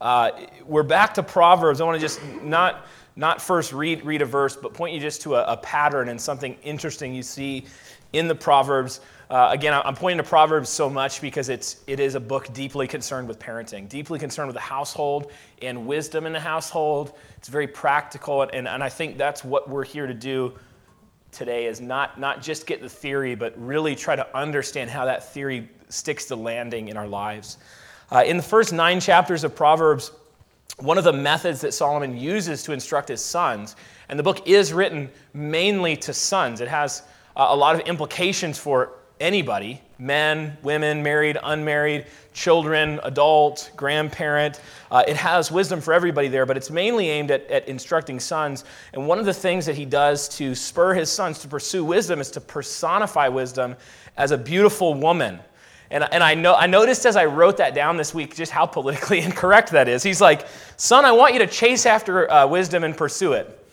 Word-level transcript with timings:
Uh, 0.00 0.30
we're 0.66 0.82
back 0.82 1.14
to 1.14 1.22
Proverbs. 1.22 1.80
I 1.80 1.84
want 1.84 1.96
to 1.96 2.00
just 2.00 2.20
not, 2.42 2.86
not 3.16 3.40
first 3.40 3.72
read, 3.72 4.04
read 4.04 4.22
a 4.22 4.26
verse, 4.26 4.56
but 4.56 4.74
point 4.74 4.92
you 4.92 5.00
just 5.00 5.22
to 5.22 5.36
a, 5.36 5.52
a 5.52 5.56
pattern 5.56 6.08
and 6.08 6.20
something 6.20 6.56
interesting 6.62 7.14
you 7.14 7.22
see 7.22 7.66
in 8.12 8.26
the 8.26 8.34
Proverbs. 8.34 9.00
Uh, 9.30 9.48
again, 9.50 9.72
I'm 9.84 9.94
pointing 9.94 10.22
to 10.22 10.28
Proverbs 10.28 10.68
so 10.68 10.90
much 10.90 11.20
because 11.20 11.48
it's, 11.48 11.82
it 11.86 12.00
is 12.00 12.16
a 12.16 12.20
book 12.20 12.52
deeply 12.52 12.86
concerned 12.86 13.28
with 13.28 13.38
parenting, 13.38 13.88
deeply 13.88 14.18
concerned 14.18 14.48
with 14.48 14.54
the 14.54 14.60
household 14.60 15.30
and 15.62 15.86
wisdom 15.86 16.26
in 16.26 16.32
the 16.32 16.40
household. 16.40 17.12
It's 17.36 17.48
very 17.48 17.66
practical, 17.66 18.42
and, 18.42 18.68
and 18.68 18.82
I 18.82 18.88
think 18.88 19.16
that's 19.16 19.44
what 19.44 19.68
we're 19.68 19.84
here 19.84 20.06
to 20.06 20.14
do 20.14 20.54
today 21.30 21.66
is 21.66 21.80
not, 21.80 22.18
not 22.18 22.42
just 22.42 22.66
get 22.66 22.80
the 22.80 22.88
theory, 22.88 23.34
but 23.34 23.54
really 23.56 23.96
try 23.96 24.14
to 24.14 24.36
understand 24.36 24.90
how 24.90 25.04
that 25.06 25.32
theory 25.32 25.68
sticks 25.88 26.26
to 26.26 26.36
landing 26.36 26.88
in 26.88 26.96
our 26.96 27.08
lives. 27.08 27.58
Uh, 28.10 28.22
in 28.26 28.36
the 28.36 28.42
first 28.42 28.72
nine 28.72 29.00
chapters 29.00 29.44
of 29.44 29.54
Proverbs, 29.54 30.12
one 30.78 30.98
of 30.98 31.04
the 31.04 31.12
methods 31.12 31.60
that 31.60 31.72
Solomon 31.72 32.16
uses 32.16 32.62
to 32.64 32.72
instruct 32.72 33.08
his 33.08 33.24
sons, 33.24 33.76
and 34.08 34.18
the 34.18 34.22
book 34.22 34.46
is 34.46 34.72
written 34.72 35.10
mainly 35.32 35.96
to 35.96 36.12
sons, 36.12 36.60
it 36.60 36.68
has 36.68 37.02
uh, 37.36 37.46
a 37.48 37.56
lot 37.56 37.74
of 37.74 37.82
implications 37.82 38.58
for 38.58 38.92
anybody 39.20 39.80
men, 39.98 40.56
women, 40.62 41.02
married, 41.02 41.38
unmarried, 41.42 42.06
children, 42.32 42.98
adult, 43.04 43.70
grandparent. 43.76 44.60
Uh, 44.90 45.04
it 45.06 45.16
has 45.16 45.52
wisdom 45.52 45.80
for 45.80 45.94
everybody 45.94 46.28
there, 46.28 46.46
but 46.46 46.56
it's 46.56 46.70
mainly 46.70 47.08
aimed 47.10 47.30
at, 47.30 47.48
at 47.50 47.68
instructing 47.68 48.18
sons. 48.18 48.64
And 48.92 49.06
one 49.06 49.18
of 49.18 49.24
the 49.24 49.34
things 49.34 49.66
that 49.66 49.76
he 49.76 49.84
does 49.84 50.28
to 50.30 50.54
spur 50.54 50.94
his 50.94 51.10
sons 51.10 51.38
to 51.40 51.48
pursue 51.48 51.84
wisdom 51.84 52.20
is 52.20 52.30
to 52.32 52.40
personify 52.40 53.28
wisdom 53.28 53.76
as 54.16 54.32
a 54.32 54.38
beautiful 54.38 54.94
woman. 54.94 55.38
And, 55.94 56.04
and 56.12 56.24
I, 56.24 56.32
I 56.32 56.66
noticed 56.66 57.06
as 57.06 57.14
I 57.14 57.26
wrote 57.26 57.58
that 57.58 57.72
down 57.72 57.96
this 57.96 58.12
week 58.12 58.34
just 58.34 58.50
how 58.50 58.66
politically 58.66 59.20
incorrect 59.28 59.70
that 59.70 59.86
is. 59.86 60.02
He's 60.02 60.20
like, 60.20 60.48
Son, 60.76 61.04
I 61.04 61.12
want 61.12 61.34
you 61.34 61.38
to 61.38 61.46
chase 61.46 61.86
after 61.86 62.28
uh, 62.28 62.48
wisdom 62.48 62.82
and 62.82 62.96
pursue 62.96 63.34
it. 63.34 63.64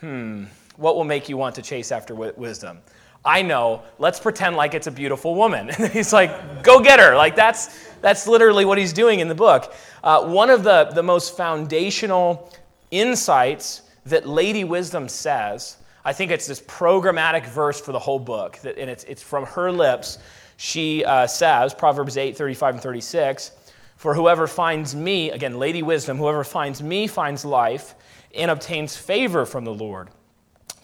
Hmm, 0.00 0.44
what 0.76 0.94
will 0.94 1.04
make 1.04 1.30
you 1.30 1.38
want 1.38 1.54
to 1.54 1.62
chase 1.62 1.90
after 1.90 2.12
w- 2.12 2.34
wisdom? 2.36 2.80
I 3.24 3.40
know, 3.40 3.82
let's 3.98 4.20
pretend 4.20 4.56
like 4.56 4.74
it's 4.74 4.88
a 4.88 4.90
beautiful 4.90 5.34
woman. 5.34 5.70
And 5.78 5.90
he's 5.90 6.12
like, 6.12 6.62
go 6.62 6.80
get 6.80 7.00
her. 7.00 7.16
Like, 7.16 7.34
that's, 7.34 7.88
that's 8.02 8.26
literally 8.26 8.66
what 8.66 8.76
he's 8.76 8.92
doing 8.92 9.20
in 9.20 9.28
the 9.28 9.34
book. 9.34 9.74
Uh, 10.04 10.26
one 10.26 10.50
of 10.50 10.62
the, 10.64 10.90
the 10.94 11.02
most 11.02 11.34
foundational 11.34 12.52
insights 12.90 13.82
that 14.04 14.28
Lady 14.28 14.64
Wisdom 14.64 15.08
says, 15.08 15.78
I 16.04 16.12
think 16.12 16.30
it's 16.30 16.46
this 16.46 16.60
programmatic 16.60 17.46
verse 17.46 17.80
for 17.80 17.92
the 17.92 17.98
whole 17.98 18.18
book, 18.18 18.58
that, 18.58 18.76
and 18.76 18.90
it's, 18.90 19.04
it's 19.04 19.22
from 19.22 19.46
her 19.46 19.72
lips. 19.72 20.18
She 20.62 21.06
uh, 21.06 21.26
says, 21.26 21.72
Proverbs 21.72 22.18
8, 22.18 22.36
35 22.36 22.74
and 22.74 22.82
36, 22.82 23.52
For 23.96 24.14
whoever 24.14 24.46
finds 24.46 24.94
me, 24.94 25.30
again, 25.30 25.58
Lady 25.58 25.82
Wisdom, 25.82 26.18
whoever 26.18 26.44
finds 26.44 26.82
me 26.82 27.06
finds 27.06 27.46
life 27.46 27.94
and 28.34 28.50
obtains 28.50 28.94
favor 28.94 29.46
from 29.46 29.64
the 29.64 29.72
Lord. 29.72 30.10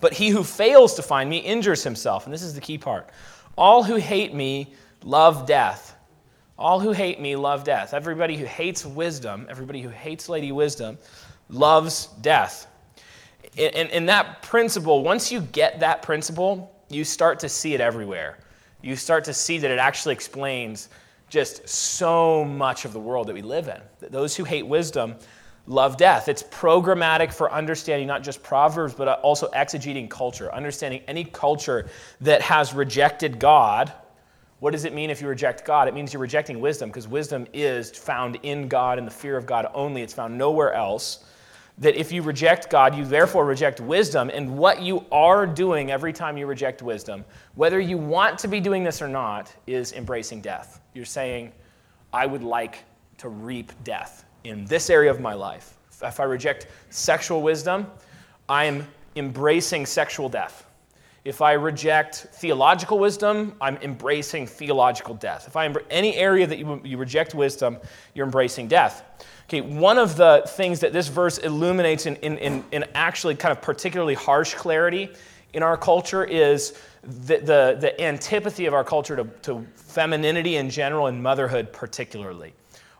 But 0.00 0.14
he 0.14 0.30
who 0.30 0.44
fails 0.44 0.94
to 0.94 1.02
find 1.02 1.28
me 1.28 1.36
injures 1.36 1.84
himself. 1.84 2.24
And 2.24 2.32
this 2.32 2.40
is 2.40 2.54
the 2.54 2.60
key 2.62 2.78
part. 2.78 3.10
All 3.58 3.82
who 3.82 3.96
hate 3.96 4.32
me 4.32 4.72
love 5.04 5.44
death. 5.44 5.94
All 6.58 6.80
who 6.80 6.92
hate 6.92 7.20
me 7.20 7.36
love 7.36 7.62
death. 7.62 7.92
Everybody 7.92 8.38
who 8.38 8.46
hates 8.46 8.86
wisdom, 8.86 9.46
everybody 9.50 9.82
who 9.82 9.90
hates 9.90 10.30
Lady 10.30 10.52
Wisdom, 10.52 10.96
loves 11.50 12.06
death. 12.22 12.66
And, 13.58 13.90
and, 13.90 14.08
that 14.08 14.40
principle, 14.40 15.04
once 15.04 15.30
you 15.30 15.42
get 15.42 15.80
that 15.80 16.00
principle, 16.00 16.74
you 16.88 17.04
start 17.04 17.40
to 17.40 17.50
see 17.50 17.74
it 17.74 17.82
everywhere. 17.82 18.38
You 18.82 18.96
start 18.96 19.24
to 19.24 19.34
see 19.34 19.58
that 19.58 19.70
it 19.70 19.78
actually 19.78 20.14
explains 20.14 20.88
just 21.28 21.68
so 21.68 22.44
much 22.44 22.84
of 22.84 22.92
the 22.92 23.00
world 23.00 23.26
that 23.26 23.34
we 23.34 23.42
live 23.42 23.68
in. 23.68 23.80
That 24.00 24.12
those 24.12 24.36
who 24.36 24.44
hate 24.44 24.66
wisdom 24.66 25.16
love 25.66 25.96
death. 25.96 26.28
It's 26.28 26.42
programmatic 26.44 27.32
for 27.32 27.52
understanding 27.52 28.06
not 28.06 28.22
just 28.22 28.42
Proverbs, 28.42 28.94
but 28.94 29.08
uh, 29.08 29.18
also 29.22 29.48
exegeting 29.48 30.08
culture, 30.08 30.52
understanding 30.54 31.02
any 31.08 31.24
culture 31.24 31.88
that 32.20 32.40
has 32.42 32.72
rejected 32.72 33.38
God. 33.38 33.92
What 34.60 34.70
does 34.70 34.84
it 34.84 34.94
mean 34.94 35.10
if 35.10 35.20
you 35.20 35.28
reject 35.28 35.64
God? 35.64 35.88
It 35.88 35.94
means 35.94 36.12
you're 36.12 36.22
rejecting 36.22 36.60
wisdom 36.60 36.88
because 36.88 37.08
wisdom 37.08 37.46
is 37.52 37.90
found 37.90 38.38
in 38.42 38.68
God 38.68 38.98
and 38.98 39.06
the 39.06 39.12
fear 39.12 39.36
of 39.36 39.44
God 39.44 39.66
only. 39.74 40.02
It's 40.02 40.14
found 40.14 40.38
nowhere 40.38 40.72
else. 40.72 41.24
That 41.78 41.94
if 41.94 42.10
you 42.10 42.22
reject 42.22 42.70
God, 42.70 42.94
you 42.94 43.04
therefore 43.04 43.44
reject 43.44 43.80
wisdom. 43.80 44.30
And 44.32 44.56
what 44.56 44.80
you 44.82 45.04
are 45.12 45.46
doing 45.46 45.90
every 45.90 46.12
time 46.12 46.38
you 46.38 46.46
reject 46.46 46.80
wisdom, 46.80 47.24
whether 47.54 47.78
you 47.78 47.98
want 47.98 48.38
to 48.40 48.48
be 48.48 48.60
doing 48.60 48.82
this 48.82 49.02
or 49.02 49.08
not, 49.08 49.54
is 49.66 49.92
embracing 49.92 50.40
death. 50.40 50.80
You're 50.94 51.04
saying, 51.04 51.52
I 52.12 52.24
would 52.24 52.42
like 52.42 52.84
to 53.18 53.28
reap 53.28 53.72
death 53.84 54.24
in 54.44 54.64
this 54.64 54.88
area 54.88 55.10
of 55.10 55.20
my 55.20 55.34
life. 55.34 55.76
If 56.02 56.20
I 56.20 56.24
reject 56.24 56.68
sexual 56.90 57.42
wisdom, 57.42 57.90
I'm 58.48 58.86
embracing 59.16 59.86
sexual 59.86 60.28
death. 60.28 60.66
If 61.24 61.42
I 61.42 61.54
reject 61.54 62.28
theological 62.34 63.00
wisdom, 63.00 63.56
I'm 63.60 63.76
embracing 63.78 64.46
theological 64.46 65.14
death. 65.14 65.48
If 65.48 65.56
I 65.56 65.74
any 65.90 66.14
area 66.14 66.46
that 66.46 66.58
you, 66.58 66.80
you 66.84 66.98
reject 66.98 67.34
wisdom, 67.34 67.78
you're 68.14 68.26
embracing 68.26 68.68
death. 68.68 69.02
Okay, 69.46 69.60
one 69.60 69.96
of 69.96 70.16
the 70.16 70.42
things 70.44 70.80
that 70.80 70.92
this 70.92 71.06
verse 71.06 71.38
illuminates 71.38 72.06
in, 72.06 72.16
in, 72.16 72.36
in, 72.38 72.64
in 72.72 72.84
actually 72.94 73.36
kind 73.36 73.52
of 73.52 73.62
particularly 73.62 74.14
harsh 74.14 74.54
clarity 74.54 75.08
in 75.52 75.62
our 75.62 75.76
culture 75.76 76.24
is 76.24 76.76
the, 77.02 77.38
the, 77.38 77.76
the 77.80 78.00
antipathy 78.02 78.66
of 78.66 78.74
our 78.74 78.82
culture 78.82 79.14
to, 79.14 79.24
to 79.42 79.64
femininity 79.76 80.56
in 80.56 80.68
general 80.68 81.06
and 81.06 81.22
motherhood 81.22 81.72
particularly. 81.72 82.52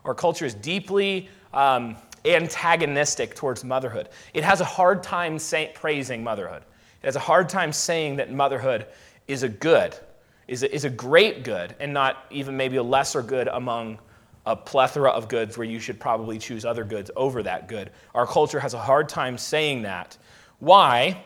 Our 0.05 0.15
culture 0.15 0.45
is 0.45 0.53
deeply 0.53 1.27
um, 1.53 1.97
antagonistic 2.23 3.35
towards 3.35 3.65
motherhood. 3.65 4.07
It 4.33 4.45
has 4.45 4.61
a 4.61 4.65
hard 4.65 5.03
time 5.03 5.37
say, 5.39 5.73
praising 5.75 6.23
motherhood. 6.23 6.63
It 7.03 7.07
has 7.07 7.17
a 7.17 7.19
hard 7.19 7.49
time 7.49 7.73
saying 7.73 8.15
that 8.15 8.31
motherhood 8.31 8.85
is 9.27 9.43
a 9.43 9.49
good, 9.49 9.97
is 10.47 10.63
a, 10.63 10.73
is 10.73 10.85
a 10.85 10.89
great 10.89 11.43
good, 11.43 11.75
and 11.81 11.93
not 11.93 12.25
even 12.31 12.55
maybe 12.55 12.77
a 12.77 12.83
lesser 12.83 13.21
good 13.21 13.49
among 13.49 13.99
a 14.47 14.55
plethora 14.55 15.09
of 15.09 15.27
goods 15.27 15.57
where 15.57 15.67
you 15.67 15.77
should 15.77 15.99
probably 15.99 16.39
choose 16.39 16.63
other 16.63 16.85
goods 16.85 17.11
over 17.17 17.43
that 17.43 17.67
good. 17.67 17.91
Our 18.15 18.25
culture 18.25 18.61
has 18.61 18.73
a 18.73 18.79
hard 18.79 19.09
time 19.09 19.37
saying 19.37 19.81
that. 19.81 20.17
Why? 20.59 21.21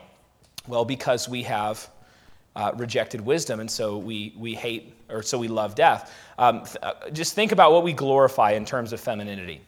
Well, 0.66 0.84
because 0.84 1.28
we 1.28 1.44
have 1.44 1.88
uh, 2.56 2.72
rejected 2.74 3.20
wisdom, 3.20 3.60
and 3.60 3.70
so 3.70 3.96
we, 3.96 4.34
we 4.36 4.54
hate, 4.54 4.94
or 5.08 5.22
so 5.22 5.38
we 5.38 5.46
love 5.46 5.76
death. 5.76 6.12
Um, 6.36 6.64
th- 6.64 6.76
uh, 6.82 7.10
just 7.10 7.34
think 7.34 7.52
about 7.52 7.70
what 7.70 7.84
we 7.84 7.92
glorify 7.92 8.52
in 8.52 8.64
terms 8.64 8.92
of 8.92 9.00
femininity 9.00 9.60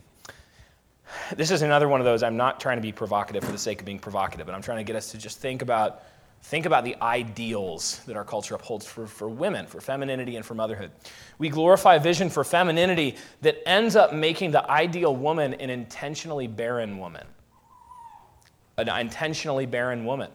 this 1.36 1.50
is 1.50 1.62
another 1.62 1.86
one 1.86 2.00
of 2.00 2.04
those 2.04 2.22
i'm 2.22 2.36
not 2.36 2.58
trying 2.58 2.76
to 2.76 2.82
be 2.82 2.90
provocative 2.90 3.44
for 3.44 3.52
the 3.52 3.58
sake 3.58 3.78
of 3.78 3.84
being 3.84 3.98
provocative 3.98 4.46
but 4.46 4.54
i'm 4.54 4.62
trying 4.62 4.78
to 4.78 4.84
get 4.84 4.96
us 4.96 5.10
to 5.10 5.18
just 5.18 5.38
think 5.38 5.62
about 5.62 6.02
think 6.44 6.66
about 6.66 6.84
the 6.84 6.94
ideals 7.00 8.00
that 8.06 8.16
our 8.16 8.24
culture 8.24 8.54
upholds 8.54 8.84
for, 8.84 9.06
for 9.06 9.30
women 9.30 9.66
for 9.66 9.80
femininity 9.80 10.36
and 10.36 10.44
for 10.44 10.54
motherhood. 10.54 10.90
We 11.38 11.48
glorify 11.48 11.94
a 11.94 12.00
vision 12.00 12.28
for 12.28 12.44
femininity 12.44 13.16
that 13.40 13.66
ends 13.66 13.96
up 13.96 14.12
making 14.12 14.50
the 14.50 14.70
ideal 14.70 15.16
woman 15.16 15.54
an 15.54 15.70
intentionally 15.70 16.46
barren 16.46 16.98
woman. 16.98 17.26
An 18.76 18.90
intentionally 18.90 19.64
barren 19.64 20.04
woman. 20.04 20.30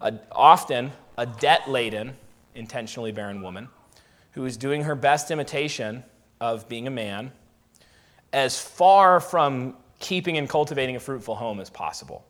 A, 0.00 0.14
often 0.30 0.92
a 1.18 1.26
debt-laden 1.26 2.16
intentionally 2.54 3.10
barren 3.10 3.42
woman 3.42 3.68
who 4.32 4.44
is 4.44 4.56
doing 4.56 4.84
her 4.84 4.94
best 4.94 5.32
imitation 5.32 6.04
of 6.40 6.68
being 6.68 6.86
a 6.86 6.90
man 6.90 7.32
as 8.32 8.60
far 8.60 9.18
from 9.18 9.76
keeping 9.98 10.38
and 10.38 10.48
cultivating 10.48 10.94
a 10.94 11.00
fruitful 11.00 11.34
home 11.34 11.58
as 11.58 11.70
possible. 11.70 12.24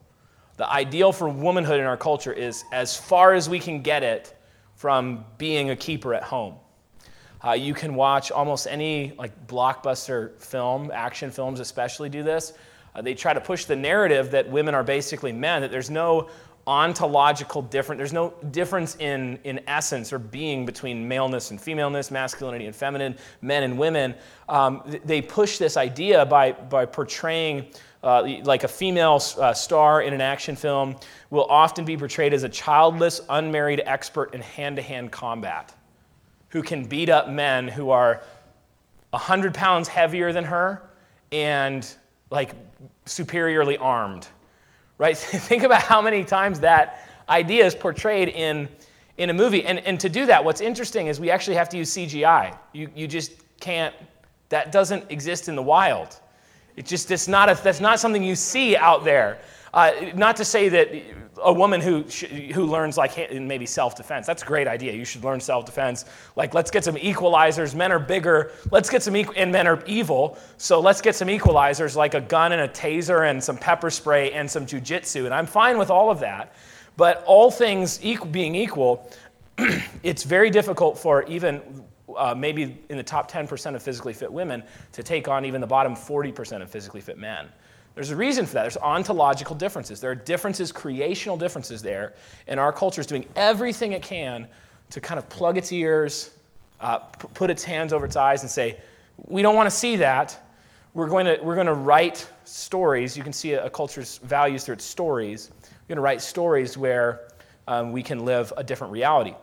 The 0.57 0.71
ideal 0.71 1.11
for 1.11 1.27
womanhood 1.27 1.79
in 1.79 1.85
our 1.85 1.97
culture 1.97 2.31
is 2.31 2.63
as 2.71 2.95
far 2.95 3.33
as 3.33 3.49
we 3.49 3.59
can 3.59 3.81
get 3.81 4.03
it 4.03 4.35
from 4.75 5.25
being 5.37 5.69
a 5.69 5.75
keeper 5.75 6.13
at 6.13 6.23
home. 6.23 6.55
Uh, 7.43 7.51
you 7.51 7.73
can 7.73 7.95
watch 7.95 8.31
almost 8.31 8.65
any 8.67 9.13
like 9.17 9.47
blockbuster 9.47 10.39
film, 10.39 10.91
action 10.93 11.29
films 11.29 11.59
especially 11.59 12.09
do 12.09 12.23
this. 12.23 12.53
Uh, 12.95 13.01
they 13.01 13.13
try 13.13 13.33
to 13.33 13.41
push 13.41 13.65
the 13.65 13.75
narrative 13.75 14.31
that 14.31 14.49
women 14.49 14.73
are 14.73 14.83
basically 14.83 15.31
men, 15.31 15.61
that 15.61 15.71
there's 15.71 15.89
no 15.89 16.29
ontological 16.67 17.61
difference. 17.61 17.99
There's 17.99 18.13
no 18.13 18.33
difference 18.51 18.95
in, 18.95 19.37
in 19.43 19.61
essence 19.67 20.11
or 20.11 20.17
being 20.17 20.65
between 20.65 21.07
maleness 21.07 21.51
and 21.51 21.61
femaleness, 21.61 22.09
masculinity 22.09 22.65
and 22.65 22.75
feminine, 22.75 23.15
men 23.41 23.63
and 23.63 23.77
women. 23.77 24.15
Um, 24.49 24.81
they 25.03 25.21
push 25.21 25.57
this 25.57 25.77
idea 25.77 26.25
by, 26.25 26.53
by 26.53 26.85
portraying 26.85 27.67
uh, 28.05 28.39
like 28.43 28.63
a 28.63 28.67
female 28.67 29.21
uh, 29.37 29.53
star 29.53 30.01
in 30.01 30.13
an 30.13 30.21
action 30.21 30.55
film 30.55 30.95
will 31.29 31.45
often 31.45 31.83
be 31.83 31.97
portrayed 31.97 32.33
as 32.33 32.43
a 32.43 32.49
childless, 32.49 33.19
unmarried 33.29 33.81
expert 33.85 34.33
in 34.33 34.41
hand 34.41 34.77
to 34.77 34.81
hand 34.81 35.11
combat 35.11 35.73
who 36.49 36.61
can 36.63 36.85
beat 36.85 37.09
up 37.09 37.27
men 37.29 37.67
who 37.67 37.89
are 37.89 38.23
100 39.09 39.53
pounds 39.53 39.89
heavier 39.89 40.31
than 40.31 40.45
her 40.45 40.81
and 41.31 41.95
like 42.29 42.53
superiorly 43.05 43.77
armed 43.77 44.27
right? 44.97 45.17
Think 45.17 45.63
about 45.63 45.81
how 45.81 46.01
many 46.01 46.23
times 46.23 46.59
that 46.61 47.07
idea 47.29 47.65
is 47.65 47.75
portrayed 47.75 48.29
in, 48.29 48.69
in 49.17 49.29
a 49.29 49.33
movie. 49.33 49.65
And, 49.65 49.79
and 49.79 49.99
to 49.99 50.09
do 50.09 50.25
that, 50.27 50.43
what's 50.43 50.61
interesting 50.61 51.07
is 51.07 51.19
we 51.19 51.31
actually 51.31 51.55
have 51.55 51.69
to 51.69 51.77
use 51.77 51.93
CGI. 51.93 52.57
You, 52.73 52.89
you 52.95 53.07
just 53.07 53.33
can't, 53.59 53.93
that 54.49 54.71
doesn't 54.71 55.09
exist 55.11 55.49
in 55.49 55.55
the 55.55 55.63
wild. 55.63 56.19
It's 56.75 56.89
just 56.89 57.11
it's 57.11 57.27
not 57.27 57.49
a, 57.49 57.59
that's 57.61 57.79
not 57.79 57.99
something 57.99 58.23
you 58.23 58.35
see 58.35 58.75
out 58.75 59.03
there. 59.03 59.39
Uh, 59.73 59.91
not 60.15 60.35
to 60.37 60.45
say 60.45 60.69
that 60.69 60.89
a 61.43 61.51
woman 61.51 61.81
who, 61.81 62.03
who 62.53 62.65
learns 62.65 62.97
like 62.97 63.29
maybe 63.33 63.65
self-defense 63.65 64.25
that's 64.25 64.41
a 64.41 64.45
great 64.45 64.67
idea. 64.67 64.93
You 64.93 65.03
should 65.03 65.23
learn 65.23 65.39
self-defense. 65.39 66.05
Like 66.35 66.53
let's 66.53 66.71
get 66.71 66.83
some 66.83 66.95
equalizers. 66.95 67.75
Men 67.75 67.91
are 67.91 67.99
bigger. 67.99 68.51
Let's 68.71 68.89
get 68.89 69.03
some 69.03 69.15
and 69.15 69.51
men 69.51 69.67
are 69.67 69.83
evil. 69.85 70.37
So 70.57 70.79
let's 70.79 71.01
get 71.01 71.15
some 71.15 71.27
equalizers 71.27 71.95
like 71.95 72.13
a 72.13 72.21
gun 72.21 72.53
and 72.53 72.61
a 72.61 72.67
taser 72.67 73.29
and 73.29 73.43
some 73.43 73.57
pepper 73.57 73.89
spray 73.89 74.31
and 74.31 74.49
some 74.49 74.65
jujitsu 74.65 75.25
and 75.25 75.33
i'm 75.33 75.45
fine 75.45 75.77
with 75.77 75.89
all 75.89 76.09
of 76.09 76.19
that. 76.21 76.55
But 76.97 77.23
all 77.25 77.51
things 77.51 77.99
being 78.31 78.55
equal 78.55 79.09
it's 80.03 80.23
very 80.23 80.49
difficult 80.49 80.97
for 80.97 81.23
even 81.23 81.61
uh, 82.17 82.35
maybe 82.35 82.77
in 82.89 82.97
the 82.97 83.03
top 83.03 83.31
10% 83.31 83.75
of 83.75 83.83
physically 83.83 84.13
fit 84.13 84.31
women 84.31 84.63
to 84.93 85.03
take 85.03 85.27
on 85.27 85.45
even 85.45 85.61
the 85.61 85.67
bottom 85.67 85.95
40% 85.95 86.61
of 86.61 86.69
physically 86.69 87.01
fit 87.01 87.17
men 87.17 87.49
there's 87.95 88.11
a 88.11 88.15
reason 88.15 88.45
for 88.45 88.55
that. 88.55 88.63
There's 88.63 88.77
ontological 88.77 89.55
differences. 89.55 90.01
There 90.01 90.11
are 90.11 90.15
differences, 90.15 90.71
creational 90.71 91.37
differences 91.37 91.81
there. 91.81 92.13
And 92.45 92.59
our 92.59 92.73
culture 92.73 92.99
is 92.99 93.07
doing 93.07 93.25
everything 93.37 93.93
it 93.93 94.01
can 94.01 94.47
to 94.91 95.01
kind 95.01 95.17
of 95.17 95.27
plug 95.29 95.57
its 95.57 95.71
ears, 95.71 96.31
uh, 96.81 96.99
p- 96.99 97.29
put 97.33 97.49
its 97.49 97.63
hands 97.63 97.93
over 97.93 98.05
its 98.05 98.17
eyes, 98.17 98.41
and 98.41 98.51
say, 98.51 98.77
we 99.27 99.41
don't 99.41 99.55
want 99.55 99.67
to 99.67 99.75
see 99.75 99.95
that. 99.95 100.41
We're 100.93 101.07
going 101.07 101.25
to, 101.25 101.39
we're 101.41 101.55
going 101.55 101.67
to 101.67 101.73
write 101.73 102.29
stories. 102.43 103.15
You 103.15 103.23
can 103.23 103.33
see 103.33 103.53
a, 103.53 103.65
a 103.65 103.69
culture's 103.69 104.17
values 104.19 104.65
through 104.65 104.73
its 104.73 104.85
stories. 104.85 105.49
We're 105.61 105.95
going 105.95 105.97
to 105.97 106.01
write 106.01 106.21
stories 106.21 106.77
where 106.77 107.29
um, 107.65 107.93
we 107.93 108.03
can 108.03 108.25
live 108.25 108.51
a 108.57 108.63
different 108.63 108.91
reality. 108.91 109.33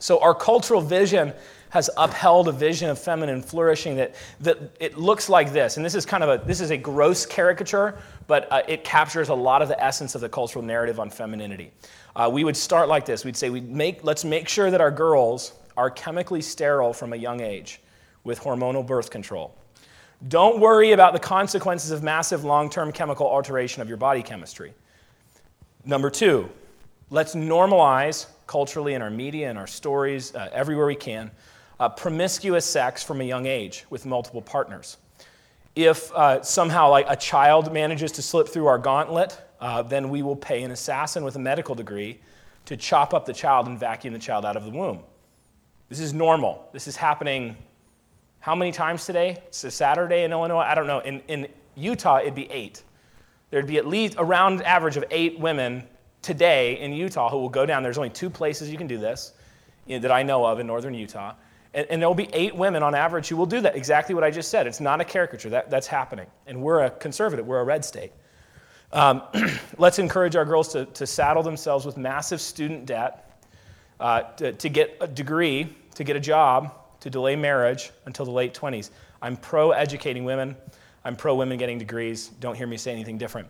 So, 0.00 0.20
our 0.20 0.34
cultural 0.34 0.80
vision 0.80 1.32
has 1.70 1.90
upheld 1.96 2.48
a 2.48 2.52
vision 2.52 2.88
of 2.88 2.98
feminine 2.98 3.42
flourishing 3.42 3.96
that, 3.96 4.14
that 4.40 4.58
it 4.80 4.96
looks 4.96 5.28
like 5.28 5.52
this. 5.52 5.76
And 5.76 5.84
this 5.84 5.94
is 5.94 6.06
kind 6.06 6.24
of 6.24 6.28
a, 6.28 6.44
this 6.44 6.60
is 6.60 6.70
a 6.70 6.76
gross 6.76 7.26
caricature, 7.26 7.98
but 8.26 8.50
uh, 8.50 8.62
it 8.68 8.84
captures 8.84 9.28
a 9.28 9.34
lot 9.34 9.62
of 9.62 9.68
the 9.68 9.82
essence 9.82 10.14
of 10.14 10.20
the 10.20 10.28
cultural 10.28 10.64
narrative 10.64 10.98
on 10.98 11.10
femininity. 11.10 11.72
Uh, 12.16 12.30
we 12.32 12.44
would 12.44 12.56
start 12.56 12.88
like 12.88 13.04
this. 13.04 13.24
We'd 13.24 13.36
say, 13.36 13.50
we'd 13.50 13.68
make, 13.68 14.02
let's 14.02 14.24
make 14.24 14.48
sure 14.48 14.70
that 14.70 14.80
our 14.80 14.90
girls 14.90 15.52
are 15.76 15.90
chemically 15.90 16.40
sterile 16.40 16.92
from 16.92 17.12
a 17.12 17.16
young 17.16 17.40
age 17.40 17.80
with 18.24 18.40
hormonal 18.40 18.86
birth 18.86 19.10
control. 19.10 19.54
Don't 20.26 20.58
worry 20.58 20.92
about 20.92 21.12
the 21.12 21.20
consequences 21.20 21.92
of 21.92 22.02
massive 22.02 22.44
long 22.44 22.70
term 22.70 22.90
chemical 22.90 23.26
alteration 23.26 23.82
of 23.82 23.88
your 23.88 23.96
body 23.96 24.22
chemistry. 24.22 24.72
Number 25.84 26.10
two, 26.10 26.50
let's 27.10 27.36
normalize 27.36 28.26
culturally 28.48 28.94
in 28.94 29.02
our 29.02 29.10
media 29.10 29.48
and 29.48 29.56
our 29.56 29.68
stories, 29.68 30.34
uh, 30.34 30.48
everywhere 30.52 30.86
we 30.86 30.96
can, 30.96 31.30
uh, 31.80 31.88
promiscuous 31.88 32.64
sex 32.64 33.02
from 33.02 33.20
a 33.20 33.24
young 33.24 33.46
age 33.46 33.84
with 33.90 34.06
multiple 34.06 34.42
partners. 34.42 34.96
If 35.76 36.12
uh, 36.12 36.42
somehow 36.42 36.90
like 36.90 37.06
a 37.08 37.16
child 37.16 37.72
manages 37.72 38.12
to 38.12 38.22
slip 38.22 38.48
through 38.48 38.66
our 38.66 38.78
gauntlet, 38.78 39.40
uh, 39.60 39.82
then 39.82 40.08
we 40.08 40.22
will 40.22 40.36
pay 40.36 40.62
an 40.62 40.70
assassin 40.70 41.24
with 41.24 41.36
a 41.36 41.38
medical 41.38 41.74
degree 41.74 42.18
to 42.64 42.76
chop 42.76 43.14
up 43.14 43.26
the 43.26 43.32
child 43.32 43.66
and 43.66 43.78
vacuum 43.78 44.12
the 44.12 44.18
child 44.18 44.44
out 44.44 44.56
of 44.56 44.64
the 44.64 44.70
womb. 44.70 45.00
This 45.88 46.00
is 46.00 46.12
normal. 46.12 46.68
This 46.72 46.86
is 46.86 46.96
happening 46.96 47.56
how 48.40 48.54
many 48.54 48.72
times 48.72 49.04
today? 49.06 49.42
It's 49.46 49.64
a 49.64 49.70
Saturday 49.70 50.24
in 50.24 50.32
Illinois. 50.32 50.60
I 50.60 50.74
don't 50.74 50.86
know. 50.86 51.00
In, 51.00 51.20
in 51.28 51.48
Utah, 51.76 52.18
it'd 52.18 52.34
be 52.34 52.50
eight. 52.50 52.82
There'd 53.50 53.66
be 53.66 53.78
at 53.78 53.86
least 53.86 54.16
around 54.18 54.62
average 54.62 54.96
of 54.96 55.04
eight 55.10 55.38
women 55.38 55.84
today 56.22 56.78
in 56.80 56.92
Utah 56.92 57.30
who 57.30 57.38
will 57.38 57.48
go 57.48 57.64
down. 57.64 57.82
There's 57.82 57.98
only 57.98 58.10
two 58.10 58.30
places 58.30 58.70
you 58.70 58.78
can 58.78 58.86
do 58.86 58.98
this 58.98 59.32
that 59.86 60.10
I 60.10 60.22
know 60.22 60.44
of 60.44 60.60
in 60.60 60.66
northern 60.66 60.92
Utah. 60.92 61.34
And, 61.78 61.86
and 61.90 62.02
there 62.02 62.08
will 62.08 62.16
be 62.16 62.28
eight 62.32 62.56
women 62.56 62.82
on 62.82 62.96
average 62.96 63.28
who 63.28 63.36
will 63.36 63.46
do 63.46 63.60
that, 63.60 63.76
exactly 63.76 64.12
what 64.12 64.24
I 64.24 64.32
just 64.32 64.50
said. 64.50 64.66
It's 64.66 64.80
not 64.80 65.00
a 65.00 65.04
caricature, 65.04 65.48
that, 65.50 65.70
that's 65.70 65.86
happening. 65.86 66.26
And 66.48 66.60
we're 66.60 66.80
a 66.80 66.90
conservative, 66.90 67.46
we're 67.46 67.60
a 67.60 67.64
red 67.64 67.84
state. 67.84 68.10
Um, 68.92 69.22
let's 69.78 70.00
encourage 70.00 70.34
our 70.34 70.44
girls 70.44 70.72
to, 70.72 70.86
to 70.86 71.06
saddle 71.06 71.44
themselves 71.44 71.86
with 71.86 71.96
massive 71.96 72.40
student 72.40 72.84
debt, 72.84 73.44
uh, 74.00 74.22
to, 74.22 74.54
to 74.54 74.68
get 74.68 74.96
a 75.00 75.06
degree, 75.06 75.72
to 75.94 76.02
get 76.02 76.16
a 76.16 76.20
job, 76.20 76.74
to 76.98 77.10
delay 77.10 77.36
marriage 77.36 77.92
until 78.06 78.24
the 78.24 78.32
late 78.32 78.54
20s. 78.54 78.90
I'm 79.22 79.36
pro 79.36 79.70
educating 79.70 80.24
women. 80.24 80.56
I'm 81.04 81.14
pro 81.14 81.36
women 81.36 81.58
getting 81.58 81.78
degrees. 81.78 82.26
Don't 82.40 82.56
hear 82.56 82.66
me 82.66 82.76
say 82.76 82.90
anything 82.90 83.18
different. 83.18 83.46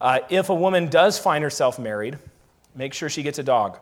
Uh, 0.00 0.18
if 0.28 0.48
a 0.48 0.54
woman 0.54 0.88
does 0.88 1.20
find 1.20 1.44
herself 1.44 1.78
married, 1.78 2.18
make 2.74 2.94
sure 2.94 3.08
she 3.08 3.22
gets 3.22 3.38
a 3.38 3.44
dog 3.44 3.78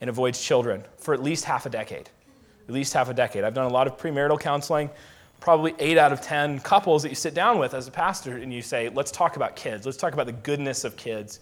and 0.00 0.10
avoids 0.10 0.42
children 0.44 0.82
for 0.98 1.14
at 1.14 1.22
least 1.22 1.44
half 1.44 1.64
a 1.64 1.70
decade 1.70 2.10
at 2.68 2.74
least 2.74 2.92
half 2.92 3.08
a 3.08 3.14
decade. 3.14 3.44
I've 3.44 3.54
done 3.54 3.66
a 3.66 3.72
lot 3.72 3.86
of 3.86 3.96
premarital 3.96 4.40
counseling. 4.40 4.90
Probably 5.40 5.74
eight 5.78 5.98
out 5.98 6.12
of 6.12 6.20
10 6.20 6.60
couples 6.60 7.02
that 7.02 7.10
you 7.10 7.14
sit 7.14 7.34
down 7.34 7.58
with 7.58 7.74
as 7.74 7.86
a 7.86 7.90
pastor 7.90 8.38
and 8.38 8.52
you 8.52 8.62
say, 8.62 8.88
let's 8.88 9.10
talk 9.10 9.36
about 9.36 9.56
kids. 9.56 9.84
Let's 9.84 9.98
talk 9.98 10.14
about 10.14 10.26
the 10.26 10.32
goodness 10.32 10.84
of 10.84 10.96
kids. 10.96 11.40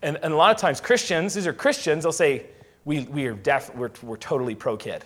And, 0.00 0.18
and 0.22 0.32
a 0.32 0.36
lot 0.36 0.54
of 0.54 0.60
times, 0.60 0.80
Christians, 0.80 1.34
these 1.34 1.46
are 1.46 1.52
Christians, 1.52 2.04
they'll 2.04 2.12
say, 2.12 2.46
we, 2.84 3.04
we 3.04 3.26
are 3.26 3.34
def- 3.34 3.74
we're, 3.74 3.90
we're 4.02 4.16
totally 4.16 4.54
pro 4.54 4.76
kid 4.76 5.04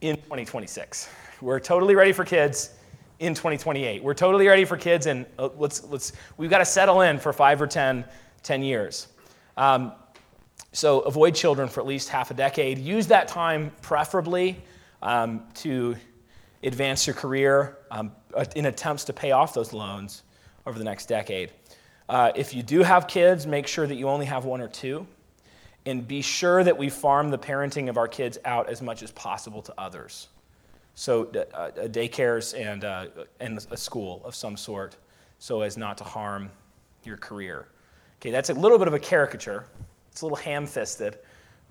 in 0.00 0.16
2026. 0.16 1.08
We're 1.40 1.60
totally 1.60 1.94
ready 1.94 2.12
for 2.12 2.24
kids 2.24 2.70
in 3.20 3.34
2028. 3.34 4.02
We're 4.02 4.14
totally 4.14 4.48
ready 4.48 4.64
for 4.64 4.76
kids, 4.76 5.06
and 5.06 5.26
uh, 5.38 5.50
let's, 5.56 5.84
let's, 5.84 6.12
we've 6.36 6.50
got 6.50 6.58
to 6.58 6.64
settle 6.64 7.02
in 7.02 7.18
for 7.18 7.32
five 7.32 7.62
or 7.62 7.68
10, 7.68 8.04
10 8.42 8.62
years. 8.62 9.08
Um, 9.56 9.92
so 10.72 11.00
avoid 11.00 11.34
children 11.34 11.68
for 11.68 11.80
at 11.80 11.86
least 11.86 12.08
half 12.08 12.30
a 12.30 12.34
decade. 12.34 12.78
Use 12.78 13.06
that 13.08 13.28
time 13.28 13.72
preferably 13.82 14.62
um, 15.02 15.42
to 15.54 15.96
advance 16.62 17.06
your 17.06 17.14
career 17.14 17.78
um, 17.90 18.12
in 18.56 18.66
attempts 18.66 19.04
to 19.04 19.12
pay 19.12 19.32
off 19.32 19.52
those 19.52 19.72
loans 19.72 20.22
over 20.66 20.78
the 20.78 20.84
next 20.84 21.06
decade. 21.06 21.50
Uh, 22.08 22.32
if 22.34 22.54
you 22.54 22.62
do 22.62 22.82
have 22.82 23.06
kids, 23.06 23.46
make 23.46 23.66
sure 23.66 23.86
that 23.86 23.96
you 23.96 24.08
only 24.08 24.26
have 24.26 24.44
one 24.44 24.60
or 24.60 24.68
two. 24.68 25.06
And 25.84 26.06
be 26.06 26.22
sure 26.22 26.62
that 26.62 26.78
we 26.78 26.88
farm 26.88 27.30
the 27.30 27.38
parenting 27.38 27.88
of 27.88 27.96
our 27.96 28.06
kids 28.06 28.38
out 28.44 28.68
as 28.68 28.80
much 28.80 29.02
as 29.02 29.10
possible 29.10 29.62
to 29.62 29.74
others. 29.76 30.28
So, 30.94 31.24
uh 31.24 31.70
daycares 31.88 32.54
and, 32.58 32.84
uh, 32.84 33.06
and 33.40 33.66
a 33.70 33.76
school 33.76 34.22
of 34.24 34.34
some 34.34 34.56
sort, 34.56 34.96
so 35.38 35.62
as 35.62 35.76
not 35.76 35.98
to 35.98 36.04
harm 36.04 36.50
your 37.02 37.16
career. 37.16 37.66
Okay, 38.20 38.30
that's 38.30 38.50
a 38.50 38.54
little 38.54 38.78
bit 38.78 38.86
of 38.86 38.94
a 38.94 38.98
caricature. 38.98 39.64
It's 40.12 40.20
a 40.20 40.26
little 40.26 40.36
ham 40.36 40.66
fisted, 40.66 41.18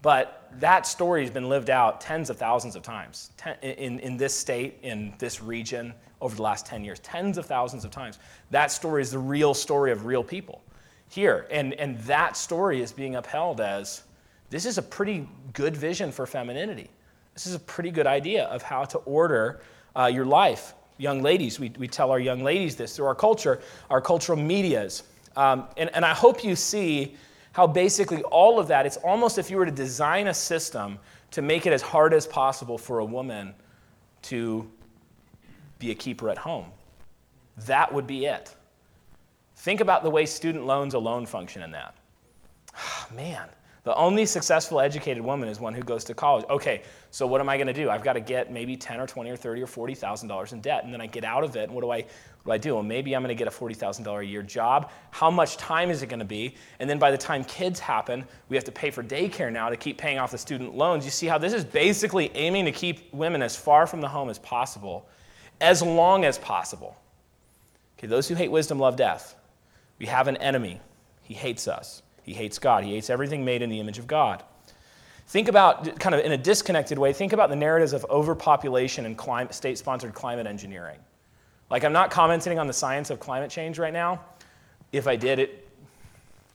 but 0.02 0.52
that 0.60 0.88
story 0.88 1.22
has 1.22 1.30
been 1.30 1.48
lived 1.48 1.70
out 1.70 2.02
tens 2.02 2.30
of 2.30 2.38
thousands 2.38 2.76
of 2.76 2.82
times 2.82 3.30
ten, 3.38 3.56
in, 3.62 4.00
in 4.00 4.18
this 4.18 4.36
state, 4.36 4.80
in 4.82 5.14
this 5.20 5.42
region, 5.42 5.94
over 6.22 6.36
the 6.36 6.42
last 6.42 6.66
10 6.66 6.84
years. 6.84 7.00
Tens 7.00 7.38
of 7.38 7.46
thousands 7.46 7.86
of 7.86 7.92
times. 7.92 8.20
That 8.50 8.72
story 8.72 9.02
is 9.02 9.12
the 9.12 9.20
real 9.20 9.54
story 9.54 9.92
of 9.92 10.06
real 10.06 10.24
people 10.24 10.62
here. 11.10 11.48
And, 11.52 11.74
and 11.76 12.00
that 12.02 12.38
story 12.38 12.82
is 12.82 12.92
being 12.92 13.16
upheld 13.16 13.62
as 13.62 14.04
this 14.50 14.66
is 14.66 14.78
a 14.78 14.82
pretty 14.82 15.28
good 15.54 15.76
vision 15.76 16.12
for 16.12 16.26
femininity. 16.26 16.90
This 17.34 17.48
is 17.48 17.56
a 17.56 17.60
pretty 17.60 17.92
good 17.92 18.08
idea 18.08 18.46
of 18.46 18.62
how 18.62 18.86
to 18.86 18.98
order 19.00 19.62
uh, 19.96 20.06
your 20.06 20.26
life. 20.26 20.74
Young 20.98 21.22
ladies, 21.22 21.60
we, 21.60 21.72
we 21.78 21.88
tell 21.88 22.12
our 22.12 22.20
young 22.20 22.44
ladies 22.44 22.76
this 22.76 22.96
through 22.96 23.06
our 23.06 23.16
culture, 23.16 23.62
our 23.90 24.02
cultural 24.02 24.38
medias. 24.38 25.04
Um, 25.36 25.66
and, 25.78 25.90
and 25.96 26.06
I 26.06 26.14
hope 26.14 26.44
you 26.44 26.56
see 26.56 27.16
how 27.54 27.68
basically 27.68 28.24
all 28.24 28.60
of 28.60 28.68
that, 28.68 28.86
it's 28.86 28.98
almost 28.98 29.38
if 29.38 29.50
you 29.50 29.58
were 29.58 29.66
to 29.66 29.72
design 29.72 30.28
a 30.28 30.34
system 30.34 30.98
to 31.32 31.42
make 31.42 31.66
it 31.66 31.74
as 31.74 31.82
hard 31.82 32.14
as 32.14 32.26
possible 32.28 32.78
for 32.78 33.00
a 33.00 33.06
woman 33.06 33.54
to 34.24 34.70
be 35.80 35.92
a 35.92 35.96
keeper 35.96 36.30
at 36.30 36.38
home. 36.38 36.66
That 37.66 37.94
would 37.94 38.08
be 38.08 38.26
it. 38.26 38.56
Think 39.58 39.82
about 39.82 40.04
the 40.04 40.10
way 40.10 40.26
student 40.26 40.66
loans 40.66 40.94
alone 40.94 41.26
function 41.26 41.62
in 41.62 41.72
that. 41.72 41.96
Oh, 42.78 43.08
Man, 43.16 43.48
the 43.84 43.96
only 43.96 44.28
successful 44.28 44.80
educated 44.80 45.24
woman 45.24 45.50
is 45.50 45.60
one 45.60 45.74
who 45.74 45.82
goes 45.82 46.04
to 46.04 46.14
college. 46.14 46.46
Okay, 46.52 46.84
so 47.10 47.26
what 47.26 47.42
am 47.42 47.50
I 47.50 47.58
going 47.58 47.68
to 47.68 47.74
do? 47.74 47.90
I've 47.90 48.04
got 48.04 48.14
to 48.14 48.20
get 48.20 48.52
maybe 48.52 48.78
10 48.78 49.00
or 49.00 49.08
20 49.08 49.32
or 49.32 49.36
30 49.36 49.64
or 49.64 49.68
40,000 49.68 50.28
dollars 50.28 50.54
in 50.54 50.62
debt 50.62 50.84
and 50.84 50.94
then 50.94 51.02
I 51.02 51.08
get 51.08 51.24
out 51.24 51.44
of 51.44 51.56
it 51.56 51.64
and 51.64 51.74
what 51.74 51.82
do 51.82 51.90
I 51.90 52.06
what 52.44 52.46
do 52.46 52.52
I 52.54 52.58
do? 52.58 52.74
Well, 52.76 52.84
maybe 52.84 53.16
I'm 53.16 53.22
going 53.22 53.36
to 53.36 53.38
get 53.38 53.48
a 53.48 53.56
$40,000 53.56 54.20
a 54.20 54.26
year 54.26 54.42
job. 54.42 54.92
How 55.12 55.30
much 55.30 55.58
time 55.58 55.92
is 55.92 56.02
it 56.02 56.08
going 56.08 56.20
to 56.20 56.26
be? 56.26 56.56
And 56.80 56.90
then 56.90 56.98
by 56.98 57.12
the 57.12 57.18
time 57.18 57.44
kids 57.44 57.80
happen, 57.80 58.26
we 58.50 58.56
have 58.56 58.64
to 58.64 58.72
pay 58.72 58.90
for 58.90 59.04
daycare 59.04 59.52
now 59.52 59.70
to 59.70 59.78
keep 59.78 59.98
paying 59.98 60.18
off 60.18 60.32
the 60.32 60.40
student 60.40 60.76
loans. 60.76 61.06
You 61.06 61.12
see 61.12 61.28
how 61.28 61.38
this 61.38 61.54
is 61.54 61.64
basically 61.64 62.32
aiming 62.34 62.66
to 62.66 62.72
keep 62.72 63.14
women 63.14 63.44
as 63.44 63.56
far 63.56 63.86
from 63.86 64.02
the 64.02 64.08
home 64.08 64.30
as 64.30 64.40
possible, 64.40 65.08
as 65.60 65.84
long 65.84 66.26
as 66.26 66.40
possible. 66.40 66.98
Okay, 68.00 68.08
those 68.08 68.28
who 68.28 68.34
hate 68.34 68.50
wisdom 68.50 68.80
love 68.80 68.96
death. 68.96 69.36
We 70.00 70.08
have 70.08 70.28
an 70.28 70.38
enemy. 70.38 70.82
He 71.22 71.36
hates 71.36 71.68
us. 71.68 72.02
He 72.24 72.34
hates 72.34 72.60
God. 72.60 72.84
He 72.84 72.94
hates 72.94 73.10
everything 73.10 73.44
made 73.44 73.62
in 73.62 73.70
the 73.70 73.80
image 73.80 73.98
of 73.98 74.08
God. 74.08 74.44
Think 75.28 75.48
about, 75.48 76.00
kind 76.00 76.14
of 76.14 76.26
in 76.26 76.34
a 76.34 76.38
disconnected 76.38 76.98
way, 76.98 77.14
think 77.14 77.32
about 77.32 77.50
the 77.50 77.56
narratives 77.56 77.94
of 77.94 78.06
overpopulation 78.10 79.06
and 79.06 79.18
climate, 79.18 79.54
state 79.54 79.78
sponsored 79.78 80.14
climate 80.14 80.46
engineering. 80.46 81.00
Like, 81.70 81.86
I'm 81.86 81.94
not 81.94 82.12
commenting 82.12 82.60
on 82.60 82.68
the 82.68 82.74
science 82.74 83.10
of 83.10 83.20
climate 83.20 83.50
change 83.50 83.80
right 83.80 83.94
now. 83.94 84.20
If 84.92 85.08
I 85.08 85.16
did 85.16 85.40
it, 85.40 85.70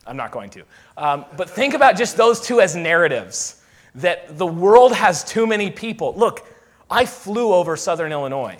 I'm 0.06 0.16
not 0.16 0.30
going 0.30 0.50
to. 0.50 0.64
Um, 0.98 1.24
but 1.36 1.48
think 1.48 1.72
about 1.72 1.96
just 1.96 2.16
those 2.16 2.40
two 2.40 2.60
as 2.60 2.76
narratives 2.76 3.62
that 3.94 4.36
the 4.36 4.46
world 4.46 4.92
has 4.92 5.24
too 5.24 5.46
many 5.46 5.70
people. 5.70 6.14
Look, 6.14 6.46
I 6.90 7.06
flew 7.06 7.54
over 7.54 7.76
southern 7.76 8.12
Illinois. 8.12 8.58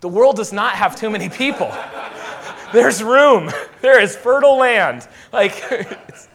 The 0.00 0.08
world 0.08 0.36
does 0.36 0.52
not 0.52 0.74
have 0.74 0.96
too 0.96 1.08
many 1.08 1.28
people. 1.28 1.72
There's 2.72 3.02
room. 3.02 3.50
There 3.80 4.00
is 4.00 4.16
fertile 4.16 4.56
land. 4.56 5.08
Like, 5.32 5.62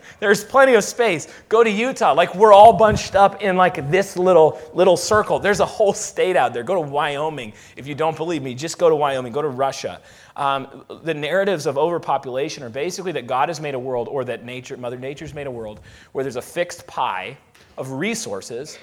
there's 0.19 0.43
plenty 0.43 0.75
of 0.75 0.83
space. 0.83 1.27
Go 1.49 1.63
to 1.63 1.69
Utah. 1.69 2.13
Like, 2.13 2.35
we're 2.35 2.53
all 2.53 2.73
bunched 2.73 3.15
up 3.15 3.41
in 3.41 3.57
like 3.57 3.89
this 3.91 4.17
little, 4.17 4.59
little 4.73 4.97
circle. 4.97 5.39
There's 5.39 5.59
a 5.59 5.65
whole 5.65 5.93
state 5.93 6.35
out 6.35 6.53
there. 6.53 6.63
Go 6.63 6.75
to 6.75 6.81
Wyoming. 6.81 7.53
If 7.75 7.87
you 7.87 7.95
don't 7.95 8.15
believe 8.15 8.41
me, 8.41 8.53
just 8.53 8.77
go 8.77 8.89
to 8.89 8.95
Wyoming. 8.95 9.33
Go 9.33 9.41
to 9.41 9.49
Russia. 9.49 10.01
Um, 10.35 10.85
the 11.03 11.13
narratives 11.13 11.65
of 11.65 11.77
overpopulation 11.77 12.63
are 12.63 12.69
basically 12.69 13.11
that 13.13 13.27
God 13.27 13.49
has 13.49 13.59
made 13.59 13.75
a 13.75 13.79
world, 13.79 14.07
or 14.07 14.23
that 14.25 14.45
nature, 14.45 14.77
Mother 14.77 14.97
Nature's 14.97 15.33
made 15.33 15.47
a 15.47 15.51
world, 15.51 15.81
where 16.13 16.23
there's 16.23 16.37
a 16.37 16.41
fixed 16.41 16.87
pie 16.87 17.37
of 17.77 17.91
resources 17.91 18.77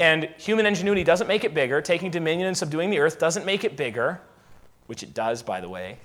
and 0.00 0.24
human 0.38 0.64
ingenuity 0.64 1.04
doesn't 1.04 1.26
make 1.26 1.44
it 1.44 1.52
bigger. 1.52 1.82
Taking 1.82 2.10
dominion 2.10 2.48
and 2.48 2.56
subduing 2.56 2.88
the 2.88 2.98
earth 2.98 3.18
doesn't 3.18 3.44
make 3.44 3.64
it 3.64 3.76
bigger, 3.76 4.20
which 4.86 5.02
it 5.02 5.12
does, 5.12 5.42
by 5.42 5.60
the 5.60 5.68
way. 5.68 5.98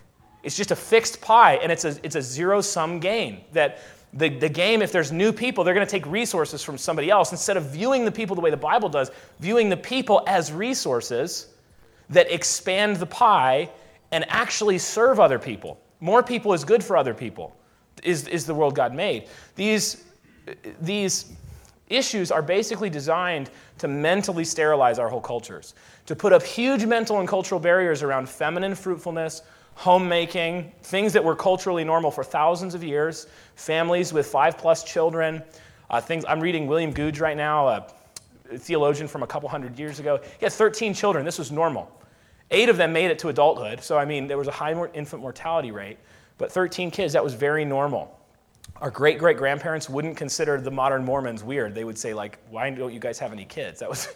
It's 0.46 0.56
just 0.56 0.72
a 0.72 0.76
fixed 0.76 1.20
pie, 1.22 1.56
and 1.56 1.72
it's 1.72 1.86
a, 1.86 1.98
it's 2.04 2.16
a 2.16 2.22
zero 2.22 2.62
sum 2.62 3.00
game. 3.00 3.42
That 3.52 3.80
the, 4.14 4.30
the 4.30 4.48
game, 4.48 4.82
if 4.82 4.92
there's 4.92 5.12
new 5.12 5.34
people, 5.34 5.64
they're 5.64 5.74
going 5.74 5.86
to 5.86 5.92
take 5.92 6.06
resources 6.06 6.64
from 6.64 6.78
somebody 6.78 7.10
else. 7.10 7.32
Instead 7.32 7.58
of 7.58 7.66
viewing 7.66 8.06
the 8.06 8.12
people 8.12 8.36
the 8.36 8.42
way 8.42 8.52
the 8.52 8.58
Bible 8.58 8.88
does, 8.88 9.12
viewing 9.40 9.70
the 9.70 9.78
people 9.78 10.24
as 10.28 10.54
resources 10.54 11.48
that 12.10 12.32
expand 12.32 12.98
the 12.98 13.06
pie 13.06 13.70
and 14.12 14.24
actually 14.30 14.78
serve 14.78 15.20
other 15.20 15.40
people. 15.40 15.80
More 16.00 16.22
people 16.22 16.54
is 16.54 16.64
good 16.64 16.84
for 16.84 16.96
other 16.96 17.14
people, 17.14 17.56
is, 18.04 18.28
is 18.28 18.46
the 18.46 18.54
world 18.54 18.76
God 18.76 18.94
made. 18.94 19.28
These, 19.56 20.06
these 20.80 21.34
issues 21.90 22.32
are 22.32 22.42
basically 22.42 22.90
designed 22.90 23.50
to 23.80 23.88
mentally 23.88 24.46
sterilize 24.46 25.00
our 25.00 25.10
whole 25.10 25.22
cultures, 25.22 25.74
to 26.06 26.16
put 26.16 26.32
up 26.32 26.44
huge 26.44 26.86
mental 26.86 27.20
and 27.20 27.28
cultural 27.28 27.60
barriers 27.60 28.04
around 28.04 28.30
feminine 28.30 28.76
fruitfulness, 28.76 29.42
homemaking, 29.76 30.72
things 30.82 31.14
that 31.14 31.24
were 31.24 31.36
culturally 31.36 31.84
normal 31.84 32.12
for 32.12 32.24
thousands 32.24 32.74
of 32.74 32.84
years, 32.84 33.28
families 33.56 34.12
with 34.12 34.26
five 34.28 34.58
plus 34.58 34.84
children. 34.84 35.44
Uh, 35.90 36.02
things 36.02 36.26
I'm 36.28 36.40
reading 36.40 36.68
William 36.68 36.92
Gouge 36.92 37.20
right 37.20 37.38
now, 37.38 37.68
a 37.68 37.88
theologian 38.58 39.08
from 39.08 39.24
a 39.24 39.28
couple 39.28 39.48
hundred 39.48 39.78
years 39.78 40.00
ago. 40.00 40.20
He 40.40 40.46
had 40.46 40.54
13 40.54 40.94
children. 40.94 41.26
This 41.26 41.38
was 41.38 41.52
normal. 41.52 41.92
Eight 42.52 42.70
of 42.70 42.78
them 42.78 42.94
made 42.94 43.12
it 43.12 43.20
to 43.20 43.30
adulthood. 43.30 43.84
So, 43.84 43.98
I 43.98 44.06
mean, 44.06 44.28
there 44.28 44.38
was 44.38 44.48
a 44.48 44.52
high 44.52 44.74
infant 44.94 45.22
mortality 45.22 45.72
rate, 45.72 45.98
but 46.38 46.52
13 46.52 46.92
kids, 46.92 47.14
that 47.14 47.24
was 47.24 47.34
very 47.34 47.66
normal 47.66 48.20
our 48.82 48.92
great 48.92 49.18
great 49.18 49.38
grandparents 49.38 49.90
wouldn't 49.90 50.18
consider 50.18 50.60
the 50.60 50.72
modern 50.72 51.06
Mormons 51.06 51.44
weird. 51.44 51.74
They 51.74 51.84
would 51.84 51.98
say, 51.98 52.14
like, 52.14 52.40
why 52.50 52.70
don't 52.70 52.94
you 52.94 53.00
guys 53.00 53.18
have 53.20 53.32
any 53.32 53.46
kids? 53.46 53.80
That 53.80 53.90
was 53.90 54.10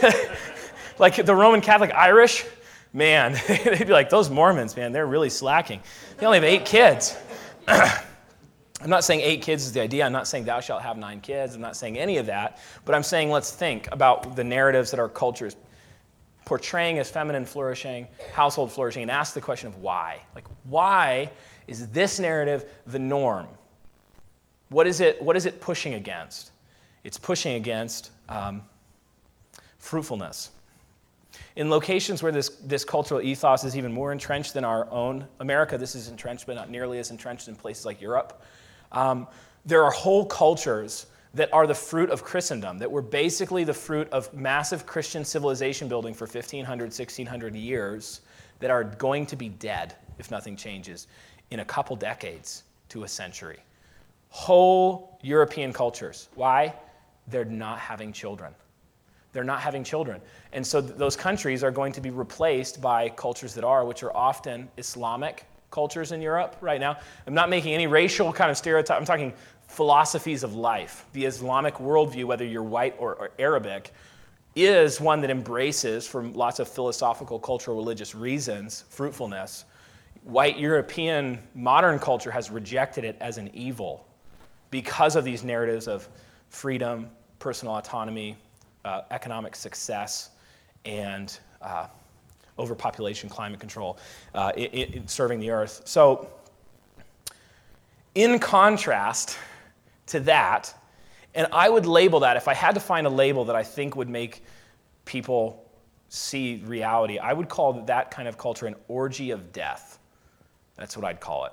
like 0.98 1.24
the 1.24 1.34
Roman 1.34 1.60
Catholic 1.60 1.92
Irish, 1.92 2.44
man, 2.92 3.32
they'd 3.48 3.86
be 3.86 3.92
like, 3.92 4.10
those 4.10 4.30
Mormons, 4.30 4.76
man, 4.76 4.92
they're 4.92 5.06
really 5.06 5.30
slacking. 5.30 5.80
They 6.18 6.26
only 6.26 6.38
have 6.38 6.44
eight 6.44 6.64
kids. 6.64 7.16
I'm 7.68 8.90
not 8.90 9.04
saying 9.04 9.20
eight 9.20 9.42
kids 9.42 9.64
is 9.64 9.72
the 9.72 9.80
idea. 9.80 10.04
I'm 10.04 10.12
not 10.12 10.28
saying 10.28 10.44
thou 10.44 10.60
shalt 10.60 10.82
have 10.82 10.98
nine 10.98 11.20
kids. 11.20 11.54
I'm 11.54 11.60
not 11.62 11.76
saying 11.76 11.98
any 11.98 12.18
of 12.18 12.26
that. 12.26 12.58
But 12.84 12.94
I'm 12.94 13.02
saying 13.02 13.30
let's 13.30 13.50
think 13.50 13.88
about 13.90 14.36
the 14.36 14.44
narratives 14.44 14.90
that 14.90 15.00
our 15.00 15.08
culture 15.08 15.46
is 15.46 15.56
portraying 16.44 16.98
as 16.98 17.10
feminine 17.10 17.44
flourishing, 17.44 18.06
household 18.32 18.70
flourishing, 18.70 19.02
and 19.02 19.10
ask 19.10 19.34
the 19.34 19.40
question 19.40 19.68
of 19.68 19.78
why. 19.78 20.20
Like, 20.34 20.44
why 20.64 21.30
is 21.66 21.88
this 21.88 22.20
narrative 22.20 22.66
the 22.86 22.98
norm? 22.98 23.48
What 24.68 24.86
is 24.86 25.00
it, 25.00 25.20
what 25.22 25.36
is 25.36 25.46
it 25.46 25.60
pushing 25.60 25.94
against? 25.94 26.52
It's 27.02 27.18
pushing 27.18 27.54
against 27.54 28.10
um, 28.28 28.62
fruitfulness. 29.78 30.50
In 31.56 31.70
locations 31.70 32.22
where 32.22 32.32
this, 32.32 32.50
this 32.62 32.84
cultural 32.84 33.22
ethos 33.22 33.64
is 33.64 33.76
even 33.76 33.92
more 33.92 34.12
entrenched 34.12 34.52
than 34.52 34.64
our 34.64 34.90
own 34.90 35.26
America, 35.40 35.78
this 35.78 35.94
is 35.94 36.08
entrenched, 36.08 36.46
but 36.46 36.54
not 36.54 36.70
nearly 36.70 36.98
as 36.98 37.10
entrenched 37.10 37.48
in 37.48 37.56
places 37.56 37.86
like 37.86 38.00
Europe. 38.00 38.42
Um, 38.92 39.26
there 39.64 39.82
are 39.82 39.90
whole 39.90 40.26
cultures 40.26 41.06
that 41.32 41.52
are 41.52 41.66
the 41.66 41.74
fruit 41.74 42.10
of 42.10 42.22
Christendom, 42.22 42.78
that 42.78 42.90
were 42.90 43.02
basically 43.02 43.64
the 43.64 43.74
fruit 43.74 44.08
of 44.10 44.32
massive 44.32 44.86
Christian 44.86 45.24
civilization 45.24 45.88
building 45.88 46.14
for 46.14 46.24
1,500, 46.24 46.84
1,600 46.84 47.54
years, 47.54 48.20
that 48.60 48.70
are 48.70 48.84
going 48.84 49.26
to 49.26 49.36
be 49.36 49.48
dead 49.48 49.94
if 50.18 50.30
nothing 50.30 50.56
changes 50.56 51.08
in 51.50 51.60
a 51.60 51.64
couple 51.64 51.96
decades 51.96 52.64
to 52.88 53.04
a 53.04 53.08
century. 53.08 53.58
Whole 54.28 55.18
European 55.22 55.72
cultures. 55.72 56.28
Why? 56.34 56.74
They're 57.28 57.44
not 57.44 57.78
having 57.78 58.12
children. 58.12 58.54
They're 59.36 59.44
not 59.44 59.60
having 59.60 59.84
children. 59.84 60.22
And 60.52 60.66
so 60.66 60.80
th- 60.80 60.96
those 60.96 61.14
countries 61.14 61.62
are 61.62 61.70
going 61.70 61.92
to 61.92 62.00
be 62.00 62.08
replaced 62.08 62.80
by 62.80 63.10
cultures 63.10 63.52
that 63.52 63.64
are, 63.64 63.84
which 63.84 64.02
are 64.02 64.16
often 64.16 64.70
Islamic 64.78 65.44
cultures 65.70 66.12
in 66.12 66.22
Europe 66.22 66.56
right 66.62 66.80
now. 66.80 66.96
I'm 67.26 67.34
not 67.34 67.50
making 67.50 67.74
any 67.74 67.86
racial 67.86 68.32
kind 68.32 68.50
of 68.50 68.56
stereotype. 68.56 68.98
I'm 68.98 69.04
talking 69.04 69.34
philosophies 69.68 70.42
of 70.42 70.54
life. 70.54 71.04
The 71.12 71.26
Islamic 71.26 71.74
worldview, 71.74 72.24
whether 72.24 72.46
you're 72.46 72.62
white 72.62 72.94
or, 72.98 73.14
or 73.16 73.30
Arabic, 73.38 73.92
is 74.54 75.02
one 75.02 75.20
that 75.20 75.28
embraces, 75.28 76.06
for 76.06 76.22
lots 76.22 76.60
of 76.60 76.66
philosophical, 76.66 77.38
cultural, 77.38 77.76
religious 77.76 78.14
reasons, 78.14 78.84
fruitfulness 78.88 79.66
white 80.26 80.58
European 80.58 81.38
modern 81.54 82.00
culture 82.00 82.32
has 82.32 82.50
rejected 82.50 83.04
it 83.04 83.16
as 83.20 83.38
an 83.38 83.48
evil 83.54 84.04
because 84.72 85.14
of 85.14 85.24
these 85.24 85.44
narratives 85.44 85.86
of 85.86 86.08
freedom, 86.48 87.08
personal 87.38 87.76
autonomy, 87.76 88.36
uh, 88.86 89.02
economic 89.10 89.56
success, 89.56 90.30
and 90.84 91.38
uh, 91.60 91.88
overpopulation, 92.58 93.28
climate 93.28 93.60
control, 93.60 93.98
uh, 94.34 94.52
it, 94.56 94.72
it, 94.72 95.10
serving 95.10 95.40
the 95.40 95.50
earth. 95.50 95.82
So, 95.84 96.30
in 98.14 98.38
contrast 98.38 99.36
to 100.06 100.20
that, 100.20 100.72
and 101.34 101.48
I 101.52 101.68
would 101.68 101.84
label 101.84 102.20
that, 102.20 102.36
if 102.36 102.48
I 102.48 102.54
had 102.54 102.74
to 102.74 102.80
find 102.80 103.06
a 103.06 103.10
label 103.10 103.44
that 103.44 103.56
I 103.56 103.62
think 103.62 103.96
would 103.96 104.08
make 104.08 104.42
people 105.04 105.68
see 106.08 106.62
reality, 106.64 107.18
I 107.18 107.32
would 107.32 107.48
call 107.48 107.74
that 107.84 108.10
kind 108.10 108.28
of 108.28 108.38
culture 108.38 108.66
an 108.66 108.76
orgy 108.88 109.32
of 109.32 109.52
death. 109.52 109.98
That's 110.76 110.96
what 110.96 111.04
I'd 111.04 111.20
call 111.20 111.46
it. 111.46 111.52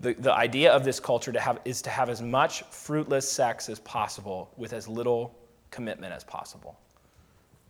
The, 0.00 0.14
the 0.14 0.32
idea 0.32 0.72
of 0.72 0.84
this 0.84 1.00
culture 1.00 1.32
to 1.32 1.40
have, 1.40 1.58
is 1.64 1.82
to 1.82 1.90
have 1.90 2.08
as 2.08 2.22
much 2.22 2.62
fruitless 2.64 3.28
sex 3.28 3.68
as 3.68 3.80
possible 3.80 4.52
with 4.56 4.72
as 4.72 4.86
little 4.86 5.37
commitment 5.70 6.12
as 6.12 6.24
possible. 6.24 6.78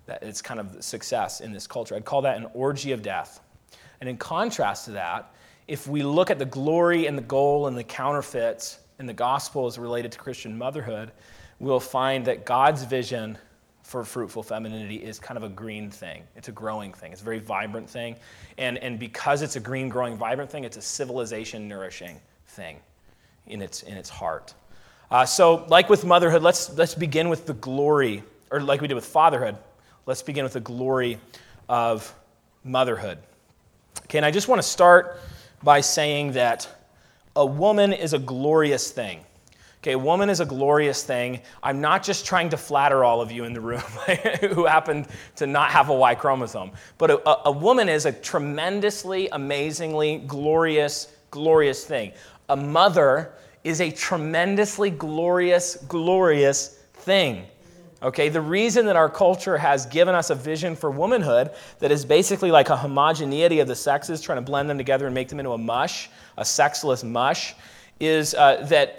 That 0.06 0.22
it's 0.22 0.40
kind 0.40 0.60
of 0.60 0.82
success 0.82 1.40
in 1.40 1.52
this 1.52 1.66
culture. 1.66 1.94
I'd 1.94 2.04
call 2.04 2.22
that 2.22 2.36
an 2.36 2.46
orgy 2.54 2.92
of 2.92 3.02
death. 3.02 3.40
And 4.00 4.08
in 4.08 4.16
contrast 4.16 4.86
to 4.86 4.92
that, 4.92 5.34
if 5.66 5.86
we 5.86 6.02
look 6.02 6.30
at 6.30 6.38
the 6.38 6.46
glory 6.46 7.06
and 7.06 7.18
the 7.18 7.22
goal 7.22 7.66
and 7.66 7.76
the 7.76 7.84
counterfeits 7.84 8.78
in 8.98 9.06
the 9.06 9.12
gospel 9.12 9.66
as 9.66 9.78
related 9.78 10.12
to 10.12 10.18
Christian 10.18 10.56
motherhood, 10.56 11.12
we'll 11.58 11.80
find 11.80 12.24
that 12.24 12.46
God's 12.46 12.84
vision 12.84 13.36
for 13.82 14.04
fruitful 14.04 14.42
femininity 14.42 14.96
is 14.96 15.18
kind 15.18 15.38
of 15.38 15.44
a 15.44 15.48
green 15.48 15.90
thing. 15.90 16.22
It's 16.36 16.48
a 16.48 16.52
growing 16.52 16.92
thing. 16.92 17.12
It's 17.12 17.22
a 17.22 17.24
very 17.24 17.38
vibrant 17.38 17.88
thing. 17.88 18.16
And, 18.58 18.76
and 18.78 18.98
because 18.98 19.40
it's 19.40 19.56
a 19.56 19.60
green, 19.60 19.88
growing, 19.88 20.16
vibrant 20.16 20.50
thing, 20.50 20.64
it's 20.64 20.76
a 20.76 20.82
civilization 20.82 21.68
nourishing 21.68 22.20
thing 22.48 22.80
in 23.46 23.62
its, 23.62 23.82
in 23.82 23.96
its 23.96 24.10
heart. 24.10 24.52
Uh, 25.10 25.24
so, 25.24 25.64
like 25.68 25.88
with 25.88 26.04
motherhood, 26.04 26.42
let's, 26.42 26.76
let's 26.76 26.94
begin 26.94 27.30
with 27.30 27.46
the 27.46 27.54
glory, 27.54 28.22
or 28.50 28.60
like 28.60 28.82
we 28.82 28.88
did 28.88 28.94
with 28.94 29.06
fatherhood, 29.06 29.56
let's 30.04 30.22
begin 30.22 30.44
with 30.44 30.52
the 30.52 30.60
glory 30.60 31.18
of 31.68 32.14
motherhood. 32.62 33.18
Okay, 34.04 34.18
and 34.18 34.26
I 34.26 34.30
just 34.30 34.48
want 34.48 34.60
to 34.60 34.68
start 34.68 35.18
by 35.62 35.80
saying 35.80 36.32
that 36.32 36.68
a 37.34 37.46
woman 37.46 37.92
is 37.92 38.12
a 38.12 38.18
glorious 38.18 38.90
thing. 38.90 39.20
Okay, 39.80 39.96
woman 39.96 40.28
is 40.28 40.40
a 40.40 40.44
glorious 40.44 41.04
thing. 41.04 41.40
I'm 41.62 41.80
not 41.80 42.02
just 42.02 42.26
trying 42.26 42.50
to 42.50 42.56
flatter 42.56 43.04
all 43.04 43.20
of 43.20 43.30
you 43.30 43.44
in 43.44 43.52
the 43.52 43.60
room 43.60 43.80
who 44.40 44.66
happen 44.66 45.06
to 45.36 45.46
not 45.46 45.70
have 45.70 45.88
a 45.88 45.94
Y 45.94 46.16
chromosome, 46.16 46.72
but 46.98 47.10
a, 47.10 47.48
a, 47.48 47.52
woman 47.52 47.88
is 47.88 48.04
a 48.04 48.12
tremendously, 48.12 49.28
amazingly 49.30 50.18
glorious, 50.26 51.12
glorious 51.30 51.84
thing. 51.84 52.12
A 52.48 52.56
mother 52.56 53.32
is 53.64 53.80
a 53.80 53.90
tremendously 53.90 54.90
glorious, 54.90 55.76
glorious 55.88 56.78
thing. 56.94 57.46
Okay, 58.00 58.28
the 58.28 58.40
reason 58.40 58.86
that 58.86 58.94
our 58.94 59.08
culture 59.08 59.58
has 59.58 59.84
given 59.86 60.14
us 60.14 60.30
a 60.30 60.34
vision 60.34 60.76
for 60.76 60.88
womanhood 60.90 61.50
that 61.80 61.90
is 61.90 62.04
basically 62.04 62.52
like 62.52 62.68
a 62.68 62.76
homogeneity 62.76 63.58
of 63.58 63.66
the 63.66 63.74
sexes, 63.74 64.20
trying 64.20 64.36
to 64.36 64.42
blend 64.42 64.70
them 64.70 64.78
together 64.78 65.06
and 65.06 65.14
make 65.14 65.28
them 65.28 65.40
into 65.40 65.50
a 65.50 65.58
mush, 65.58 66.08
a 66.36 66.44
sexless 66.44 67.02
mush, 67.02 67.54
is 67.98 68.34
uh, 68.34 68.64
that 68.68 68.98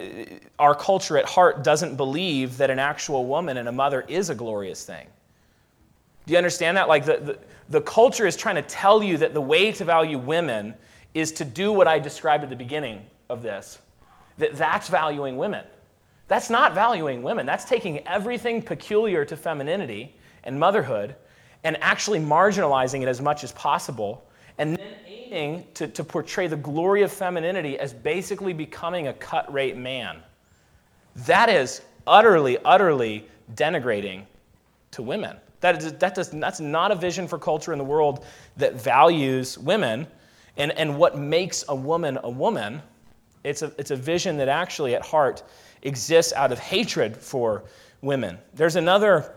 our 0.58 0.74
culture 0.74 1.16
at 1.16 1.24
heart 1.24 1.64
doesn't 1.64 1.96
believe 1.96 2.58
that 2.58 2.68
an 2.68 2.78
actual 2.78 3.24
woman 3.24 3.56
and 3.56 3.68
a 3.68 3.72
mother 3.72 4.04
is 4.08 4.28
a 4.28 4.34
glorious 4.34 4.84
thing. 4.84 5.06
Do 6.26 6.32
you 6.32 6.38
understand 6.38 6.76
that? 6.76 6.86
Like 6.86 7.06
the, 7.06 7.16
the, 7.16 7.38
the, 7.70 7.80
culture 7.80 8.26
is 8.26 8.36
trying 8.36 8.56
to 8.56 8.62
tell 8.62 9.02
you 9.02 9.16
that 9.16 9.32
the 9.32 9.40
way 9.40 9.72
to 9.72 9.84
value 9.84 10.18
women 10.18 10.74
is 11.14 11.32
to 11.32 11.44
do 11.46 11.72
what 11.72 11.88
I 11.88 11.98
described 11.98 12.44
at 12.44 12.50
the 12.50 12.56
beginning 12.56 13.00
of 13.30 13.42
this. 13.42 13.78
That 14.40 14.56
that's 14.56 14.88
valuing 14.88 15.36
women. 15.36 15.64
That's 16.28 16.50
not 16.50 16.74
valuing 16.74 17.22
women. 17.22 17.46
That's 17.46 17.64
taking 17.64 18.06
everything 18.06 18.62
peculiar 18.62 19.24
to 19.24 19.36
femininity 19.36 20.14
and 20.44 20.58
motherhood 20.58 21.16
and 21.64 21.76
actually 21.82 22.20
marginalizing 22.20 23.02
it 23.02 23.08
as 23.08 23.20
much 23.20 23.44
as 23.44 23.52
possible 23.52 24.24
and 24.58 24.76
then 24.76 24.94
aiming 25.06 25.66
to, 25.74 25.88
to 25.88 26.04
portray 26.04 26.46
the 26.46 26.56
glory 26.56 27.02
of 27.02 27.12
femininity 27.12 27.78
as 27.78 27.92
basically 27.92 28.52
becoming 28.52 29.08
a 29.08 29.12
cut 29.12 29.52
rate 29.52 29.76
man. 29.76 30.22
That 31.16 31.48
is 31.48 31.82
utterly, 32.06 32.58
utterly 32.64 33.26
denigrating 33.54 34.24
to 34.92 35.02
women. 35.02 35.36
That 35.60 35.82
is, 35.82 35.92
that 35.94 36.14
does, 36.14 36.30
that's 36.30 36.60
not 36.60 36.90
a 36.90 36.94
vision 36.94 37.28
for 37.28 37.38
culture 37.38 37.72
in 37.72 37.78
the 37.78 37.84
world 37.84 38.24
that 38.56 38.74
values 38.74 39.58
women. 39.58 40.06
And, 40.56 40.72
and 40.72 40.98
what 40.98 41.18
makes 41.18 41.64
a 41.68 41.74
woman 41.74 42.18
a 42.22 42.30
woman, 42.30 42.82
it's 43.44 43.62
a, 43.62 43.72
it's 43.78 43.90
a 43.90 43.96
vision 43.96 44.36
that 44.38 44.48
actually 44.48 44.94
at 44.94 45.02
heart 45.02 45.42
exists 45.82 46.32
out 46.32 46.52
of 46.52 46.58
hatred 46.58 47.16
for 47.16 47.64
women. 48.02 48.38
There's 48.54 48.76
another 48.76 49.34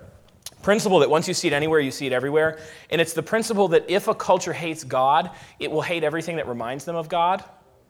principle 0.62 1.00
that 1.00 1.10
once 1.10 1.28
you 1.28 1.34
see 1.34 1.48
it 1.48 1.54
anywhere, 1.54 1.80
you 1.80 1.92
see 1.92 2.08
it 2.08 2.14
everywhere. 2.14 2.60
And 2.90 3.00
it's 3.00 3.14
the 3.14 3.24
principle 3.24 3.68
that 3.70 3.86
if 3.90 4.08
a 4.08 4.16
culture 4.16 4.54
hates 4.54 4.84
God, 4.84 5.32
it 5.60 5.70
will 5.70 5.82
hate 5.82 6.04
everything 6.04 6.38
that 6.38 6.48
reminds 6.48 6.86
them 6.86 6.96
of 6.96 7.10
God. 7.10 7.44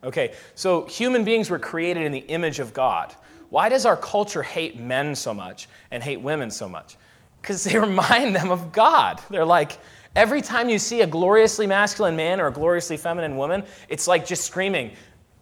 Okay, 0.03 0.33
so 0.55 0.85
human 0.85 1.23
beings 1.23 1.49
were 1.49 1.59
created 1.59 2.03
in 2.03 2.11
the 2.11 2.19
image 2.19 2.59
of 2.59 2.73
God. 2.73 3.15
Why 3.49 3.69
does 3.69 3.85
our 3.85 3.95
culture 3.95 4.43
hate 4.43 4.79
men 4.79 5.15
so 5.15 5.33
much 5.33 5.69
and 5.91 6.03
hate 6.03 6.19
women 6.19 6.51
so 6.51 6.67
much? 6.67 6.97
Because 7.41 7.63
they 7.63 7.77
remind 7.79 8.35
them 8.35 8.51
of 8.51 8.71
God. 8.71 9.21
They're 9.29 9.45
like, 9.45 9.77
every 10.15 10.41
time 10.41 10.67
you 10.67 10.79
see 10.79 11.01
a 11.01 11.07
gloriously 11.07 11.67
masculine 11.67 12.15
man 12.15 12.41
or 12.41 12.47
a 12.47 12.51
gloriously 12.51 12.97
feminine 12.97 13.37
woman, 13.37 13.63
it's 13.87 14.07
like 14.07 14.25
just 14.25 14.43
screaming, 14.43 14.91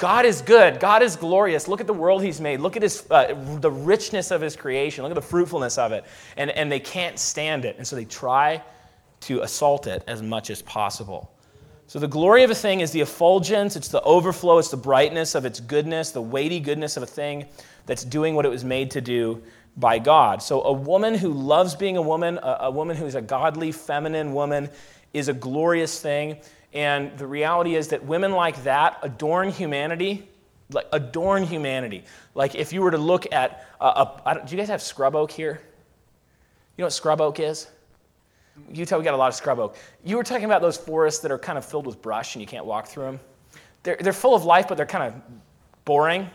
God 0.02 0.26
is 0.26 0.42
good. 0.42 0.80
God 0.80 1.04
is 1.04 1.16
glorious. 1.16 1.68
Look 1.68 1.80
at 1.80 1.86
the 1.86 1.94
world 1.94 2.24
He's 2.24 2.42
made. 2.42 2.60
Look 2.60 2.76
at 2.76 2.82
his, 2.82 3.06
uh, 3.12 3.36
the 3.60 3.70
richness 3.70 4.32
of 4.32 4.42
His 4.42 4.56
creation. 4.56 5.04
Look 5.04 5.12
at 5.12 5.16
the 5.16 5.22
fruitfulness 5.22 5.78
of 5.78 5.92
it. 5.92 6.06
And, 6.38 6.50
and 6.50 6.72
they 6.72 6.80
can't 6.80 7.20
stand 7.20 7.66
it. 7.66 7.78
And 7.78 7.86
so 7.86 7.96
they 7.96 8.06
try 8.06 8.64
to 9.22 9.42
assault 9.42 9.86
it 9.86 10.04
as 10.08 10.24
much 10.24 10.50
as 10.50 10.64
possible. 10.64 11.32
So 11.86 12.00
the 12.00 12.08
glory 12.08 12.44
of 12.44 12.50
a 12.50 12.56
thing 12.56 12.80
is 12.80 12.90
the 12.90 13.02
effulgence, 13.02 13.76
it's 13.76 13.90
the 13.90 14.02
overflow, 14.02 14.58
it's 14.58 14.72
the 14.72 14.78
brightness 14.78 15.36
of 15.36 15.46
its 15.46 15.60
goodness, 15.60 16.10
the 16.10 16.22
weighty 16.22 16.60
goodness 16.60 16.98
of 16.98 17.04
a 17.04 17.08
thing 17.08 17.46
that's 17.86 18.04
doing 18.04 18.34
what 18.34 18.44
it 18.44 18.50
was 18.50 18.64
made 18.64 18.90
to 18.92 19.02
do 19.02 19.44
by 19.78 20.00
God. 20.00 20.42
So 20.42 20.64
a 20.64 20.74
woman 20.74 21.14
who 21.14 21.32
loves 21.32 21.76
being 21.76 21.98
a 21.98 22.02
woman, 22.02 22.40
a, 22.42 22.58
a 22.62 22.72
woman 22.72 22.98
who's 22.98 23.14
a 23.14 23.22
godly, 23.22 23.72
feminine 23.72 24.34
woman, 24.34 24.72
is 25.14 25.28
a 25.28 25.34
glorious 25.34 26.02
thing. 26.02 26.38
And 26.74 27.18
the 27.18 27.28
reality 27.28 27.76
is 27.76 27.90
that 27.90 28.04
women 28.06 28.32
like 28.32 28.64
that 28.64 29.00
adorn 29.02 29.50
humanity, 29.50 30.28
like 30.72 30.88
adorn 30.94 31.44
humanity. 31.44 32.04
Like 32.34 32.56
if 32.56 32.72
you 32.72 32.82
were 32.82 32.92
to 32.92 32.98
look 32.98 33.32
at, 33.34 33.68
uh, 33.80 34.06
a, 34.26 34.30
a, 34.30 34.46
do 34.46 34.56
you 34.56 34.58
guys 34.58 34.70
have 34.70 34.82
scrub 34.82 35.16
oak 35.16 35.32
here? 35.32 35.62
You 36.78 36.84
know 36.84 36.86
what 36.86 36.94
scrub 36.94 37.20
oak 37.20 37.40
is? 37.40 37.68
Utah, 38.74 38.98
we 38.98 39.04
got 39.04 39.14
a 39.14 39.18
lot 39.18 39.28
of 39.28 39.36
scrub 39.36 39.60
oak. 39.60 39.76
You 40.04 40.18
were 40.18 40.24
talking 40.24 40.46
about 40.46 40.62
those 40.62 40.78
forests 40.78 41.22
that 41.22 41.32
are 41.32 41.40
kind 41.40 41.58
of 41.58 41.66
filled 41.66 41.86
with 41.86 42.02
brush 42.02 42.36
and 42.36 42.42
you 42.42 42.48
can't 42.48 42.66
walk 42.66 42.88
through 42.88 43.06
them. 43.06 43.20
They're, 43.84 43.98
they're 44.00 44.14
full 44.14 44.36
of 44.36 44.46
life, 44.46 44.68
but 44.68 44.76
they're 44.76 44.86
kind 44.86 45.14
of 45.14 45.22
boring. 45.84 46.30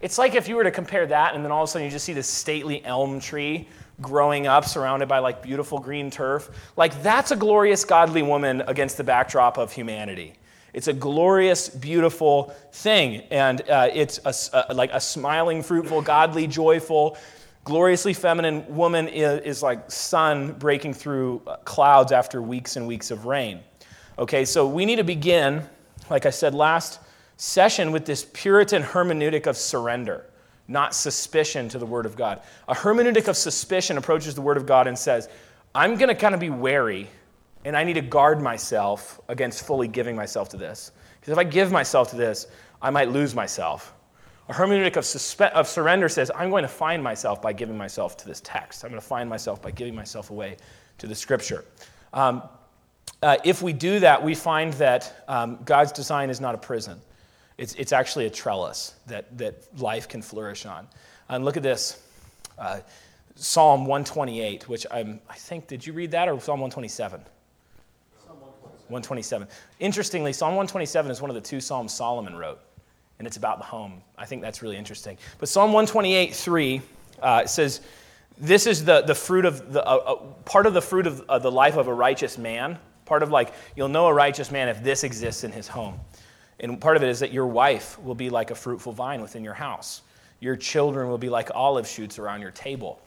It's 0.00 0.18
like 0.18 0.34
if 0.34 0.48
you 0.48 0.56
were 0.56 0.64
to 0.64 0.70
compare 0.70 1.06
that 1.06 1.34
and 1.34 1.44
then 1.44 1.52
all 1.52 1.62
of 1.62 1.68
a 1.68 1.72
sudden 1.72 1.84
you 1.84 1.90
just 1.90 2.04
see 2.04 2.12
this 2.12 2.26
stately 2.26 2.84
elm 2.84 3.20
tree 3.20 3.68
growing 4.00 4.46
up 4.46 4.64
surrounded 4.64 5.08
by 5.08 5.18
like 5.18 5.42
beautiful 5.42 5.78
green 5.78 6.10
turf. 6.10 6.50
Like 6.76 7.02
that's 7.02 7.30
a 7.30 7.36
glorious 7.36 7.84
godly 7.84 8.22
woman 8.22 8.62
against 8.66 8.96
the 8.96 9.04
backdrop 9.04 9.58
of 9.58 9.72
humanity. 9.72 10.34
It's 10.72 10.88
a 10.88 10.92
glorious, 10.92 11.68
beautiful 11.68 12.54
thing. 12.72 13.22
And 13.30 13.68
uh, 13.68 13.88
it's 13.92 14.20
a, 14.24 14.66
a, 14.68 14.74
like 14.74 14.90
a 14.92 15.00
smiling, 15.00 15.62
fruitful, 15.62 16.02
godly, 16.02 16.46
joyful, 16.46 17.16
gloriously 17.64 18.14
feminine 18.14 18.64
woman 18.74 19.08
is, 19.08 19.40
is 19.40 19.62
like 19.62 19.90
sun 19.90 20.52
breaking 20.52 20.94
through 20.94 21.42
uh, 21.46 21.56
clouds 21.58 22.12
after 22.12 22.40
weeks 22.40 22.76
and 22.76 22.86
weeks 22.86 23.10
of 23.10 23.26
rain. 23.26 23.60
Okay, 24.18 24.44
so 24.44 24.66
we 24.66 24.84
need 24.84 24.96
to 24.96 25.04
begin, 25.04 25.62
like 26.08 26.26
I 26.26 26.30
said 26.30 26.54
last 26.54 27.00
session, 27.36 27.90
with 27.90 28.04
this 28.04 28.26
Puritan 28.32 28.82
hermeneutic 28.82 29.46
of 29.46 29.56
surrender 29.56 30.29
not 30.70 30.94
suspicion 30.94 31.68
to 31.68 31.78
the 31.78 31.84
Word 31.84 32.06
of 32.06 32.16
God. 32.16 32.40
A 32.68 32.74
hermeneutic 32.74 33.28
of 33.28 33.36
suspicion 33.36 33.98
approaches 33.98 34.34
the 34.34 34.40
Word 34.40 34.56
of 34.56 34.66
God 34.66 34.86
and 34.86 34.96
says, 34.96 35.28
I'm 35.74 35.96
going 35.96 36.08
to 36.08 36.14
kind 36.14 36.34
of 36.34 36.40
be 36.40 36.50
wary, 36.50 37.08
and 37.64 37.76
I 37.76 37.84
need 37.84 37.94
to 37.94 38.00
guard 38.00 38.40
myself 38.40 39.20
against 39.28 39.66
fully 39.66 39.88
giving 39.88 40.14
myself 40.14 40.48
to 40.50 40.56
this. 40.56 40.92
Because 41.20 41.32
if 41.32 41.38
I 41.38 41.44
give 41.44 41.72
myself 41.72 42.10
to 42.10 42.16
this, 42.16 42.46
I 42.80 42.90
might 42.90 43.10
lose 43.10 43.34
myself. 43.34 43.92
A 44.48 44.52
hermeneutic 44.52 44.96
of, 44.96 45.04
suspe- 45.04 45.52
of 45.52 45.68
surrender 45.68 46.08
says, 46.08 46.30
I'm 46.34 46.50
going 46.50 46.62
to 46.62 46.68
find 46.68 47.02
myself 47.02 47.42
by 47.42 47.52
giving 47.52 47.76
myself 47.76 48.16
to 48.18 48.26
this 48.26 48.40
text. 48.40 48.84
I'm 48.84 48.90
going 48.90 49.00
to 49.00 49.06
find 49.06 49.28
myself 49.28 49.60
by 49.60 49.72
giving 49.72 49.94
myself 49.94 50.30
away 50.30 50.56
to 50.98 51.06
the 51.06 51.14
Scripture. 51.14 51.64
Um, 52.12 52.42
uh, 53.22 53.36
if 53.44 53.60
we 53.60 53.72
do 53.72 54.00
that, 54.00 54.22
we 54.22 54.34
find 54.34 54.72
that 54.74 55.24
um, 55.28 55.58
God's 55.64 55.92
design 55.92 56.30
is 56.30 56.40
not 56.40 56.54
a 56.54 56.58
prison. 56.58 57.00
It's, 57.60 57.74
it's 57.74 57.92
actually 57.92 58.24
a 58.24 58.30
trellis 58.30 58.94
that, 59.06 59.36
that 59.36 59.54
life 59.78 60.08
can 60.08 60.22
flourish 60.22 60.64
on. 60.64 60.88
And 61.28 61.44
look 61.44 61.58
at 61.58 61.62
this 61.62 62.02
uh, 62.58 62.80
Psalm 63.34 63.84
128, 63.84 64.66
which 64.66 64.86
I'm, 64.90 65.20
I 65.28 65.34
think, 65.34 65.66
did 65.66 65.86
you 65.86 65.92
read 65.92 66.12
that 66.12 66.26
or 66.26 66.40
Psalm 66.40 66.60
127? 66.60 67.20
127. 68.88 69.46
Interestingly, 69.78 70.32
Psalm 70.32 70.52
127 70.52 71.10
is 71.10 71.20
one 71.20 71.28
of 71.28 71.34
the 71.34 71.40
two 71.42 71.60
Psalms 71.60 71.92
Solomon 71.92 72.34
wrote, 72.34 72.60
and 73.18 73.28
it's 73.28 73.36
about 73.36 73.58
the 73.58 73.64
home. 73.64 74.00
I 74.16 74.24
think 74.24 74.40
that's 74.40 74.62
really 74.62 74.78
interesting. 74.78 75.18
But 75.38 75.50
Psalm 75.50 75.74
128, 75.74 76.34
3 76.34 76.80
uh, 77.20 77.44
says, 77.44 77.82
This 78.38 78.66
is 78.66 78.86
the, 78.86 79.02
the 79.02 79.14
fruit 79.14 79.44
of 79.44 79.70
the, 79.74 79.86
uh, 79.86 79.96
uh, 79.96 80.14
part 80.46 80.64
of 80.64 80.72
the 80.72 80.80
fruit 80.80 81.06
of 81.06 81.20
uh, 81.28 81.38
the 81.38 81.52
life 81.52 81.76
of 81.76 81.88
a 81.88 81.94
righteous 81.94 82.38
man. 82.38 82.78
Part 83.04 83.22
of 83.22 83.30
like, 83.30 83.52
you'll 83.76 83.88
know 83.88 84.06
a 84.06 84.14
righteous 84.14 84.50
man 84.50 84.70
if 84.70 84.82
this 84.82 85.04
exists 85.04 85.44
in 85.44 85.52
his 85.52 85.68
home. 85.68 86.00
And 86.60 86.80
part 86.80 86.96
of 86.96 87.02
it 87.02 87.08
is 87.08 87.20
that 87.20 87.32
your 87.32 87.46
wife 87.46 87.98
will 88.00 88.14
be 88.14 88.30
like 88.30 88.50
a 88.50 88.54
fruitful 88.54 88.92
vine 88.92 89.22
within 89.22 89.42
your 89.42 89.54
house. 89.54 90.02
Your 90.40 90.56
children 90.56 91.08
will 91.08 91.18
be 91.18 91.28
like 91.28 91.50
olive 91.54 91.86
shoots 91.86 92.18
around 92.18 92.42
your 92.42 92.50
table. 92.50 93.00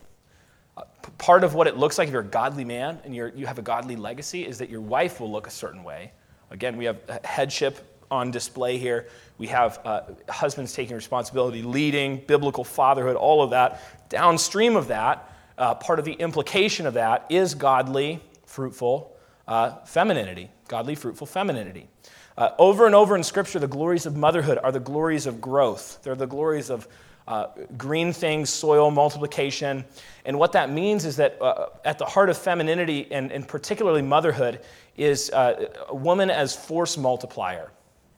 Part 1.19 1.43
of 1.43 1.53
what 1.53 1.67
it 1.67 1.77
looks 1.77 1.97
like 1.97 2.07
if 2.07 2.11
you're 2.11 2.21
a 2.21 2.25
godly 2.25 2.65
man 2.65 2.99
and 3.05 3.15
you're, 3.15 3.29
you 3.29 3.45
have 3.45 3.59
a 3.59 3.61
godly 3.61 3.95
legacy 3.95 4.45
is 4.45 4.57
that 4.57 4.69
your 4.69 4.81
wife 4.81 5.19
will 5.19 5.31
look 5.31 5.45
a 5.45 5.51
certain 5.51 5.83
way. 5.83 6.11
Again, 6.49 6.77
we 6.77 6.85
have 6.85 6.97
headship 7.23 8.01
on 8.09 8.31
display 8.31 8.77
here. 8.77 9.07
We 9.37 9.47
have 9.47 9.79
uh, 9.85 10.01
husbands 10.29 10.73
taking 10.73 10.95
responsibility, 10.95 11.61
leading, 11.61 12.23
biblical 12.27 12.63
fatherhood, 12.63 13.15
all 13.15 13.43
of 13.43 13.51
that. 13.51 14.09
Downstream 14.09 14.75
of 14.75 14.87
that, 14.87 15.31
uh, 15.57 15.75
part 15.75 15.99
of 15.99 16.05
the 16.05 16.13
implication 16.13 16.87
of 16.87 16.95
that 16.95 17.25
is 17.29 17.53
godly, 17.53 18.19
fruitful 18.45 19.15
uh, 19.47 19.77
femininity. 19.85 20.49
Godly, 20.67 20.95
fruitful 20.95 21.27
femininity. 21.27 21.87
Uh, 22.37 22.49
over 22.57 22.85
and 22.85 22.95
over 22.95 23.15
in 23.15 23.23
Scripture, 23.23 23.59
the 23.59 23.67
glories 23.67 24.05
of 24.05 24.15
motherhood 24.15 24.57
are 24.63 24.71
the 24.71 24.79
glories 24.79 25.25
of 25.25 25.39
growth. 25.39 25.99
They're 26.01 26.15
the 26.15 26.27
glories 26.27 26.69
of 26.69 26.87
uh, 27.27 27.47
green 27.77 28.11
things, 28.11 28.49
soil, 28.49 28.91
multiplication. 28.91 29.85
And 30.25 30.37
what 30.37 30.51
that 30.53 30.69
means 30.69 31.05
is 31.05 31.15
that 31.17 31.41
uh, 31.41 31.67
at 31.85 31.97
the 31.97 32.05
heart 32.05 32.29
of 32.29 32.37
femininity, 32.37 33.11
and, 33.11 33.31
and 33.31 33.47
particularly 33.47 34.01
motherhood, 34.01 34.61
is 34.97 35.29
uh, 35.31 35.69
a 35.89 35.95
woman 35.95 36.29
as 36.29 36.55
force 36.55 36.97
multiplier. 36.97 37.71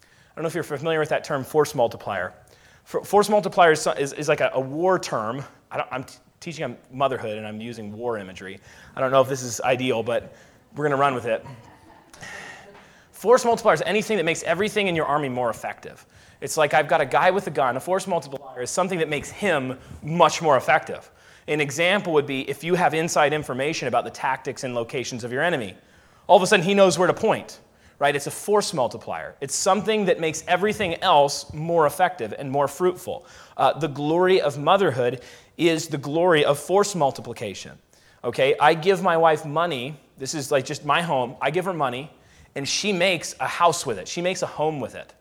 I 0.03 0.35
don't 0.35 0.43
know 0.43 0.47
if 0.47 0.55
you're 0.55 0.63
familiar 0.63 0.99
with 0.99 1.09
that 1.09 1.23
term, 1.23 1.43
force 1.43 1.75
multiplier. 1.75 2.33
Force 2.83 3.29
multiplier 3.29 3.71
is, 3.71 3.87
is, 3.97 4.13
is 4.13 4.27
like 4.27 4.41
a, 4.41 4.51
a, 4.53 4.59
war 4.59 4.99
term. 4.99 5.43
I 5.71 5.83
am 5.91 6.03
t- 6.03 6.17
teaching 6.39 6.65
on 6.65 6.77
motherhood 6.91 7.37
and 7.37 7.47
I'm 7.47 7.59
using 7.59 7.91
war 7.91 8.19
imagery. 8.19 8.59
I 8.95 9.01
don't 9.01 9.11
know 9.11 9.21
if 9.21 9.29
this 9.29 9.41
is 9.41 9.59
ideal, 9.61 10.03
but 10.03 10.35
we're 10.75 10.83
going 10.83 10.91
to 10.91 11.01
run 11.01 11.15
with 11.15 11.25
it. 11.25 11.43
Force 13.25 13.43
multiplier 13.43 13.73
is 13.73 13.81
anything 13.87 14.17
that 14.17 14.23
makes 14.23 14.43
everything 14.43 14.85
in 14.85 14.95
your 14.95 15.07
army 15.07 15.29
more 15.29 15.49
effective. 15.49 16.05
It's 16.41 16.57
like 16.57 16.75
I've 16.75 16.87
got 16.87 17.01
a 17.01 17.07
guy 17.07 17.31
with 17.31 17.47
a 17.47 17.49
gun. 17.49 17.75
A 17.75 17.79
force 17.79 18.05
multiplier 18.05 18.61
is 18.61 18.69
something 18.69 18.99
that 18.99 19.09
makes 19.09 19.31
him 19.31 19.79
much 20.03 20.43
more 20.43 20.57
effective. 20.57 21.09
An 21.47 21.59
example 21.59 22.13
would 22.13 22.27
be 22.27 22.47
if 22.47 22.63
you 22.63 22.75
have 22.75 22.93
inside 22.93 23.33
information 23.33 23.87
about 23.87 24.03
the 24.03 24.11
tactics 24.11 24.63
and 24.63 24.75
locations 24.75 25.23
of 25.23 25.31
your 25.31 25.41
enemy. 25.41 25.73
All 26.27 26.37
of 26.37 26.43
a 26.43 26.45
sudden, 26.45 26.63
he 26.63 26.75
knows 26.75 26.99
where 26.99 27.07
to 27.07 27.15
point, 27.15 27.61
right? 27.97 28.15
It's 28.15 28.27
a 28.27 28.31
force 28.31 28.75
multiplier. 28.75 29.33
It's 29.41 29.55
something 29.55 30.05
that 30.05 30.19
makes 30.19 30.43
everything 30.47 30.93
else 31.01 31.51
more 31.51 31.87
effective 31.87 32.31
and 32.37 32.51
more 32.51 32.67
fruitful. 32.67 33.25
Uh, 33.57 33.73
the 33.73 33.87
glory 33.87 34.39
of 34.39 34.59
motherhood 34.59 35.23
is 35.57 35.87
the 35.87 35.97
glory 35.97 36.45
of 36.45 36.59
force 36.59 36.93
multiplication. 36.93 37.71
Okay, 38.23 38.55
I 38.59 38.75
give 38.75 39.01
my 39.01 39.17
wife 39.17 39.47
money. 39.47 39.99
This 40.15 40.35
is 40.35 40.51
like 40.51 40.63
just 40.63 40.85
my 40.85 41.01
home. 41.01 41.37
I 41.41 41.49
give 41.49 41.65
her 41.65 41.73
money 41.73 42.11
and 42.55 42.67
she 42.67 42.93
makes 42.93 43.35
a 43.39 43.47
house 43.47 43.85
with 43.85 43.99
it. 43.99 44.07
She 44.07 44.21
makes 44.21 44.41
a 44.41 44.47
home 44.47 44.79
with 44.79 44.95
it. 44.95 45.13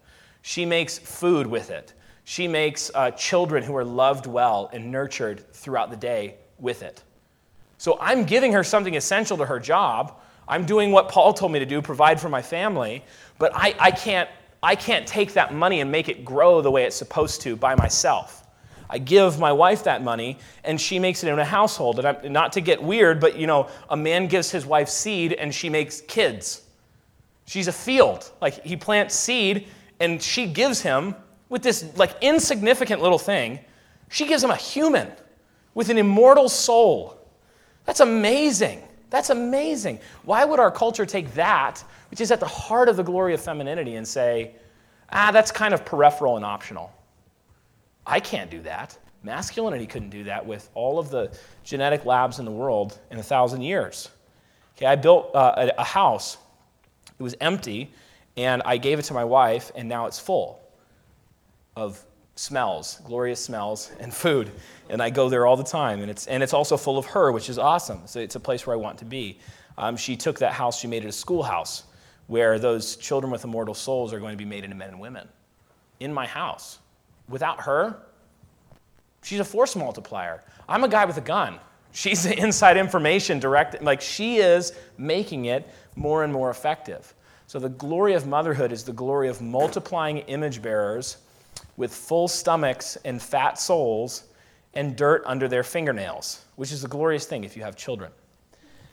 She 0.43 0.65
makes 0.65 0.99
food 0.99 1.47
with 1.47 1.71
it. 1.71 1.93
She 2.25 2.49
makes 2.49 2.91
uh, 2.95 3.11
children 3.13 3.63
who 3.63 3.77
are 3.77 3.85
loved 3.85 4.27
well 4.27 4.71
and 4.73 4.91
nurtured 4.91 5.53
throughout 5.53 5.91
the 5.91 5.97
day 5.97 6.37
with 6.59 6.83
it. 6.83 7.03
So 7.77 7.99
I'm 8.01 8.25
giving 8.25 8.53
her 8.53 8.65
something 8.65 8.97
essential 8.97 9.37
to 9.39 9.45
her 9.45 9.59
job. 9.59 10.21
I'm 10.47 10.65
doing 10.65 10.93
what 10.93 11.09
Paul 11.09 11.35
told 11.35 11.53
me 11.53 11.59
to 11.59 11.67
do, 11.67 11.83
provide 11.83 12.21
for 12.21 12.29
my 12.29 12.43
family, 12.43 13.05
but 13.39 13.53
I, 13.55 13.75
I, 13.79 13.91
can't, 13.91 14.29
I 14.63 14.75
can't 14.75 15.07
take 15.07 15.35
that 15.35 15.53
money 15.53 15.81
and 15.81 15.91
make 15.91 16.09
it 16.09 16.25
grow 16.25 16.61
the 16.61 16.71
way 16.71 16.85
it's 16.85 16.97
supposed 16.97 17.41
to 17.43 17.57
by 17.57 17.75
myself. 17.75 18.47
I 18.89 18.99
give 18.99 19.39
my 19.39 19.53
wife 19.53 19.85
that 19.85 20.05
money, 20.05 20.39
and 20.63 20.81
she 20.81 20.99
makes 20.99 21.25
it 21.25 21.29
in 21.29 21.39
a 21.39 21.45
household. 21.45 21.99
And 21.99 22.09
I'm, 22.09 22.33
not 22.33 22.53
to 22.53 22.61
get 22.61 22.83
weird, 22.83 23.19
but 23.19 23.37
you 23.37 23.47
know, 23.47 23.69
a 23.89 23.97
man 23.97 24.29
gives 24.29 24.51
his 24.51 24.67
wife 24.67 24.89
seed, 24.89 25.33
and 25.33 25.55
she 25.55 25.69
makes 25.71 26.03
kids. 26.03 26.64
She's 27.47 27.69
a 27.69 27.73
field. 27.73 28.31
Like 28.41 28.65
he 28.65 28.77
plants 28.77 29.15
seed 29.15 29.69
and 30.01 30.23
she 30.23 30.47
gives 30.47 30.81
him 30.81 31.15
with 31.49 31.63
this 31.63 31.97
like 31.97 32.17
insignificant 32.21 33.01
little 33.01 33.19
thing, 33.19 33.61
she 34.09 34.27
gives 34.27 34.43
him 34.43 34.51
a 34.51 34.57
human 34.57 35.11
with 35.75 35.89
an 35.89 35.99
immortal 35.99 36.49
soul. 36.49 37.19
That's 37.85 38.01
amazing. 38.01 38.83
That's 39.11 39.31
amazing. 39.31 40.01
Why 40.25 40.45
would 40.45 40.59
our 40.59 40.71
culture 40.71 41.07
take 41.07 41.35
that, 41.35 41.85
which 42.11 42.21
is 42.21 42.33
at 42.33 42.41
the 42.41 42.47
heart 42.47 42.89
of 42.89 42.97
the 42.97 43.03
glory 43.03 43.35
of 43.35 43.41
femininity, 43.41 43.97
and 43.97 44.07
say, 44.07 44.53
ah, 45.13 45.31
that's 45.31 45.53
kind 45.53 45.75
of 45.75 45.85
peripheral 45.85 46.37
and 46.37 46.45
optional? 46.45 46.93
I 48.07 48.21
can't 48.21 48.51
do 48.51 48.61
that. 48.63 48.99
Masculinity 49.23 49.87
couldn't 49.87 50.11
do 50.11 50.25
that 50.25 50.45
with 50.45 50.69
all 50.75 50.99
of 50.99 51.11
the 51.11 51.33
genetic 51.63 52.05
labs 52.05 52.39
in 52.39 52.45
the 52.45 52.51
world 52.51 52.99
in 53.11 53.19
a 53.19 53.23
thousand 53.23 53.63
years. 53.63 54.11
Okay, 54.77 54.87
I 54.87 54.97
built 54.97 55.35
uh, 55.35 55.55
a, 55.57 55.81
a 55.81 55.85
house. 55.85 56.37
It 57.19 57.23
was 57.23 57.35
empty, 57.41 57.93
and 58.37 58.63
I 58.65 58.77
gave 58.77 58.99
it 58.99 59.03
to 59.07 59.15
my 59.15 59.25
wife, 59.25 59.71
and 59.75 59.89
now 59.89 60.07
it's 60.07 60.19
full 60.19 60.61
of 61.77 62.05
smells, 62.37 63.01
glorious 63.05 63.41
smells, 63.41 63.91
and 64.01 64.13
food. 64.13 64.51
And 64.89 65.03
I 65.03 65.11
go 65.11 65.29
there 65.29 65.47
all 65.47 65.57
the 65.57 65.65
time. 65.65 66.01
And 66.01 66.11
it's, 66.11 66.27
and 66.27 66.43
it's 66.43 66.53
also 66.53 66.77
full 66.77 66.99
of 66.99 67.07
her, 67.07 67.33
which 67.33 67.49
is 67.49 67.59
awesome. 67.59 68.03
So 68.07 68.21
it's 68.21 68.35
a 68.35 68.41
place 68.41 68.67
where 68.67 68.75
I 68.75 68.79
want 68.79 68.99
to 68.99 69.05
be. 69.05 69.39
Um, 69.79 69.97
she 69.97 70.17
took 70.17 70.39
that 70.39 70.53
house, 70.53 70.79
she 70.79 70.87
made 70.87 71.05
it 71.05 71.09
a 71.09 71.13
schoolhouse 71.13 71.85
where 72.27 72.59
those 72.59 72.97
children 72.97 73.31
with 73.31 73.45
immortal 73.45 73.75
souls 73.75 74.13
are 74.13 74.21
going 74.21 74.33
to 74.33 74.39
be 74.39 74.45
made 74.45 74.65
into 74.65 74.77
men 74.77 74.89
and 74.89 75.01
women 75.01 75.29
in 76.01 76.13
my 76.13 76.27
house. 76.27 76.79
Without 77.29 77.61
her, 77.63 77.97
she's 79.23 79.41
a 79.41 79.45
force 79.45 79.77
multiplier. 79.77 80.43
I'm 80.69 80.85
a 80.85 80.89
guy 80.89 81.05
with 81.05 81.17
a 81.19 81.23
gun. 81.23 81.59
She's 81.95 82.25
the 82.25 82.37
inside 82.37 82.77
information 82.77 83.39
direct, 83.39 83.81
like 83.81 84.01
she 84.01 84.39
is 84.39 84.73
making 84.99 85.45
it 85.45 85.69
more 85.95 86.25
and 86.25 86.33
more 86.33 86.51
effective. 86.51 87.15
So 87.47 87.61
the 87.61 87.69
glory 87.69 88.15
of 88.15 88.27
motherhood 88.27 88.73
is 88.73 88.83
the 88.83 88.93
glory 88.93 89.29
of 89.29 89.41
multiplying 89.41 90.19
image 90.19 90.61
bearers 90.61 91.19
with 91.77 91.95
full 91.95 92.27
stomachs 92.27 92.97
and 93.05 93.23
fat 93.23 93.61
souls 93.61 94.25
and 94.75 94.97
dirt 94.97 95.23
under 95.25 95.47
their 95.47 95.63
fingernails, 95.63 96.45
which 96.57 96.73
is 96.73 96.83
a 96.83 96.89
glorious 96.89 97.27
thing 97.27 97.45
if 97.45 97.57
you 97.57 97.63
have 97.63 97.77
children. 97.77 98.11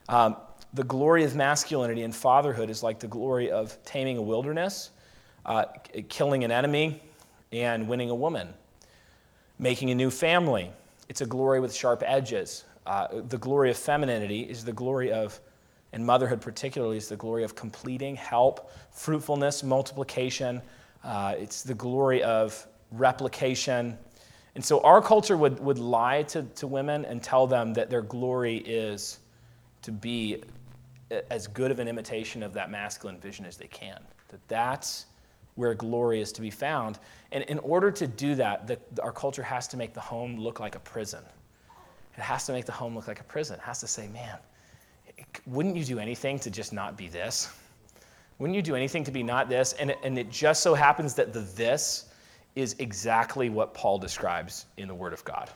Um, 0.08 0.36
the 0.76 0.84
glory 0.84 1.24
of 1.24 1.36
masculinity 1.36 2.04
and 2.04 2.16
fatherhood 2.16 2.70
is 2.70 2.84
like 2.84 3.00
the 3.00 3.08
glory 3.08 3.50
of 3.50 3.84
taming 3.84 4.18
a 4.18 4.22
wilderness, 4.22 4.92
uh, 5.48 5.66
killing 6.08 6.44
an 6.44 6.52
enemy, 6.52 7.02
and 7.52 7.88
winning 7.88 8.12
a 8.12 8.16
woman, 8.16 8.54
making 9.58 9.90
a 9.90 9.96
new 9.96 10.12
family. 10.12 10.72
It's 11.10 11.22
a 11.22 11.26
glory 11.26 11.60
with 11.60 11.74
sharp 11.74 12.04
edges. 12.06 12.64
Uh, 12.86 13.08
the 13.28 13.38
glory 13.38 13.70
of 13.70 13.78
femininity 13.78 14.42
is 14.42 14.66
the 14.66 14.74
glory 14.74 15.12
of, 15.12 15.40
and 15.94 16.06
motherhood 16.06 16.42
particularly, 16.42 16.98
is 16.98 17.08
the 17.08 17.16
glory 17.16 17.44
of 17.44 17.56
completing, 17.56 18.16
help, 18.16 18.72
fruitfulness, 18.92 19.64
multiplication. 19.64 20.62
Uh, 21.04 21.36
it's 21.38 21.64
the 21.64 21.74
glory 21.74 22.24
of 22.24 22.68
replication. 22.92 23.98
And 24.56 24.64
so 24.64 24.82
our 24.82 25.02
culture 25.02 25.38
would, 25.38 25.60
would 25.60 25.80
lie 25.80 26.24
to, 26.24 26.44
to 26.44 26.68
women 26.68 27.06
and 27.06 27.22
tell 27.22 27.48
them 27.48 27.74
that 27.74 27.90
their 27.90 28.02
glory 28.02 28.58
is 28.58 29.20
to 29.84 29.92
be 29.92 30.44
as 31.30 31.48
good 31.48 31.72
of 31.72 31.80
an 31.80 31.88
imitation 31.88 32.44
of 32.44 32.54
that 32.54 32.70
masculine 32.70 33.20
vision 33.20 33.46
as 33.46 33.58
they 33.58 33.68
can. 33.68 34.00
That 34.30 34.46
that's 34.48 35.06
where 35.56 35.74
glory 35.74 36.22
is 36.22 36.32
to 36.34 36.42
be 36.42 36.50
found. 36.50 37.00
And 37.32 37.44
in 37.46 37.60
order 37.60 37.92
to 37.92 38.08
do 38.08 38.36
that, 38.36 38.68
the, 38.68 38.80
our 39.02 39.12
culture 39.12 39.44
has 39.44 39.68
to 39.70 39.78
make 39.78 39.94
the 39.94 40.00
home 40.00 40.38
look 40.38 40.60
like 40.60 40.76
a 40.76 40.80
prison. 40.80 41.24
It 42.18 42.22
has 42.22 42.46
to 42.46 42.52
make 42.52 42.66
the 42.66 42.72
home 42.72 42.96
look 42.96 43.08
like 43.08 43.20
a 43.20 43.24
prison. 43.24 43.56
It 43.56 43.62
has 43.62 43.80
to 43.80 43.88
say, 43.88 44.08
man, 44.08 44.38
wouldn't 45.46 45.76
you 45.76 45.86
do 45.86 46.00
anything 46.00 46.40
to 46.40 46.52
just 46.52 46.74
not 46.74 46.98
be 46.98 47.08
this? 47.08 47.50
Wouldn't 48.38 48.56
you 48.56 48.62
do 48.62 48.76
anything 48.76 49.04
to 49.04 49.12
be 49.12 49.24
not 49.24 49.50
this? 49.50 49.74
And 49.74 49.92
it, 49.92 49.98
and 50.04 50.18
it 50.18 50.30
just 50.30 50.62
so 50.62 50.74
happens 50.74 51.14
that 51.16 51.32
the 51.32 51.42
this 51.42 52.10
is 52.56 52.76
exactly 52.80 53.50
what 53.50 53.74
Paul 53.74 53.98
describes 53.98 54.66
in 54.78 54.88
the 54.88 54.96
Word 54.96 55.14
of 55.14 55.24
God. 55.24 55.50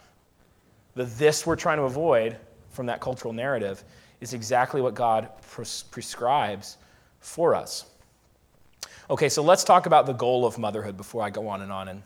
The 0.94 1.06
this 1.06 1.46
we're 1.46 1.56
trying 1.56 1.78
to 1.78 1.84
avoid 1.84 2.38
from 2.70 2.86
that 2.86 3.02
cultural 3.02 3.34
narrative 3.34 3.84
is 4.22 4.34
exactly 4.34 4.82
what 4.82 4.94
God 4.94 5.30
pres- 5.42 5.84
prescribes 5.84 6.78
for 7.20 7.54
us. 7.56 7.86
Okay, 9.10 9.30
so 9.30 9.44
let's 9.44 9.64
talk 9.64 9.88
about 9.88 10.06
the 10.06 10.14
goal 10.14 10.46
of 10.46 10.58
motherhood 10.58 10.96
before 10.96 11.22
I 11.22 11.30
go 11.30 11.48
on 11.48 11.62
and 11.62 11.72
on 11.72 11.90
and 11.90 12.02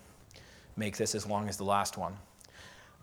make 0.75 0.97
this 0.97 1.13
as 1.13 1.25
long 1.25 1.47
as 1.49 1.57
the 1.57 1.63
last 1.63 1.97
one. 1.97 2.17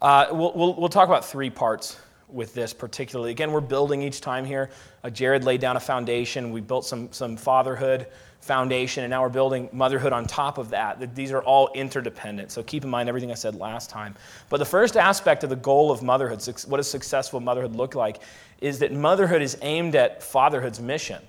Uh, 0.02 0.26
we'll, 0.30 0.52
we'll, 0.54 0.74
we'll 0.74 0.88
talk 0.88 1.08
about 1.08 1.24
three 1.24 1.50
parts 1.50 1.98
with 2.28 2.52
this 2.54 2.74
particularly. 2.74 3.30
Again, 3.30 3.52
we're 3.52 3.60
building 3.60 4.02
each 4.02 4.20
time 4.20 4.44
here. 4.44 4.70
Uh, 5.02 5.10
Jared 5.10 5.44
laid 5.44 5.60
down 5.60 5.76
a 5.76 5.80
foundation. 5.80 6.50
We 6.50 6.60
built 6.60 6.84
some, 6.84 7.10
some 7.12 7.36
fatherhood 7.36 8.06
foundation, 8.40 9.04
and 9.04 9.10
now 9.10 9.22
we're 9.22 9.28
building 9.28 9.68
motherhood 9.72 10.12
on 10.12 10.26
top 10.26 10.58
of 10.58 10.70
that. 10.70 11.14
These 11.14 11.32
are 11.32 11.42
all 11.42 11.70
interdependent. 11.74 12.50
So 12.50 12.62
keep 12.62 12.84
in 12.84 12.90
mind 12.90 13.08
everything 13.08 13.30
I 13.30 13.34
said 13.34 13.54
last 13.54 13.88
time. 13.88 14.14
But 14.50 14.58
the 14.58 14.66
first 14.66 14.96
aspect 14.96 15.44
of 15.44 15.50
the 15.50 15.56
goal 15.56 15.90
of 15.90 16.02
motherhood, 16.02 16.46
what 16.66 16.76
does 16.76 16.90
successful 16.90 17.40
motherhood 17.40 17.74
look 17.74 17.94
like, 17.94 18.18
is 18.60 18.78
that 18.80 18.92
motherhood 18.92 19.40
is 19.42 19.56
aimed 19.62 19.96
at 19.96 20.22
fatherhood's 20.22 20.80
mission. 20.80 21.22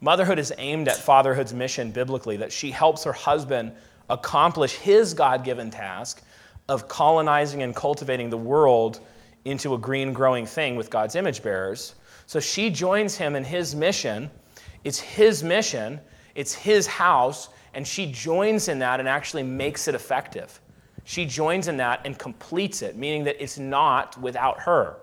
Motherhood 0.00 0.38
is 0.38 0.52
aimed 0.58 0.88
at 0.88 0.96
fatherhood's 0.96 1.54
mission 1.54 1.92
biblically, 1.92 2.36
that 2.38 2.50
she 2.50 2.70
helps 2.70 3.04
her 3.04 3.12
husband 3.12 3.72
accomplish 4.08 4.74
his 4.74 5.14
God 5.14 5.44
given 5.44 5.70
task 5.70 6.22
of 6.70 6.86
colonizing 6.86 7.64
and 7.64 7.74
cultivating 7.74 8.30
the 8.30 8.36
world 8.38 9.00
into 9.44 9.74
a 9.74 9.78
green 9.78 10.12
growing 10.12 10.46
thing 10.46 10.76
with 10.76 10.88
God's 10.88 11.16
image 11.16 11.42
bearers. 11.42 11.96
So 12.26 12.38
she 12.38 12.70
joins 12.70 13.16
him 13.16 13.34
in 13.34 13.42
his 13.42 13.74
mission. 13.74 14.30
It's 14.84 15.00
his 15.00 15.42
mission, 15.42 15.98
it's 16.36 16.54
his 16.54 16.86
house, 16.86 17.48
and 17.74 17.84
she 17.84 18.12
joins 18.12 18.68
in 18.68 18.78
that 18.78 19.00
and 19.00 19.08
actually 19.08 19.42
makes 19.42 19.88
it 19.88 19.96
effective. 19.96 20.60
She 21.02 21.26
joins 21.26 21.66
in 21.66 21.76
that 21.78 22.02
and 22.04 22.16
completes 22.16 22.82
it, 22.82 22.96
meaning 22.96 23.24
that 23.24 23.42
it's 23.42 23.58
not 23.58 24.16
without 24.20 24.60
her. 24.60 24.98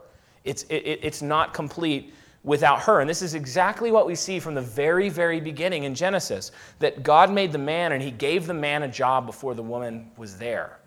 It's, 0.46 0.64
it, 0.70 1.00
it's 1.04 1.22
not 1.22 1.54
complete 1.54 2.14
without 2.46 2.80
her. 2.84 3.02
And 3.02 3.10
this 3.10 3.22
is 3.22 3.34
exactly 3.34 3.92
what 3.92 4.08
we 4.08 4.16
see 4.16 4.40
from 4.40 4.56
the 4.56 4.62
very, 4.62 5.10
very 5.10 5.42
beginning 5.42 5.84
in 5.84 5.94
Genesis 5.94 6.54
that 6.80 7.04
God 7.04 7.30
made 7.30 7.52
the 7.52 7.58
man 7.58 7.92
and 7.92 8.02
he 8.02 8.12
gave 8.12 8.48
the 8.48 8.54
man 8.54 8.84
a 8.84 8.88
job 8.88 9.26
before 9.26 9.54
the 9.54 9.64
woman 9.64 10.10
was 10.16 10.38
there. 10.38 10.80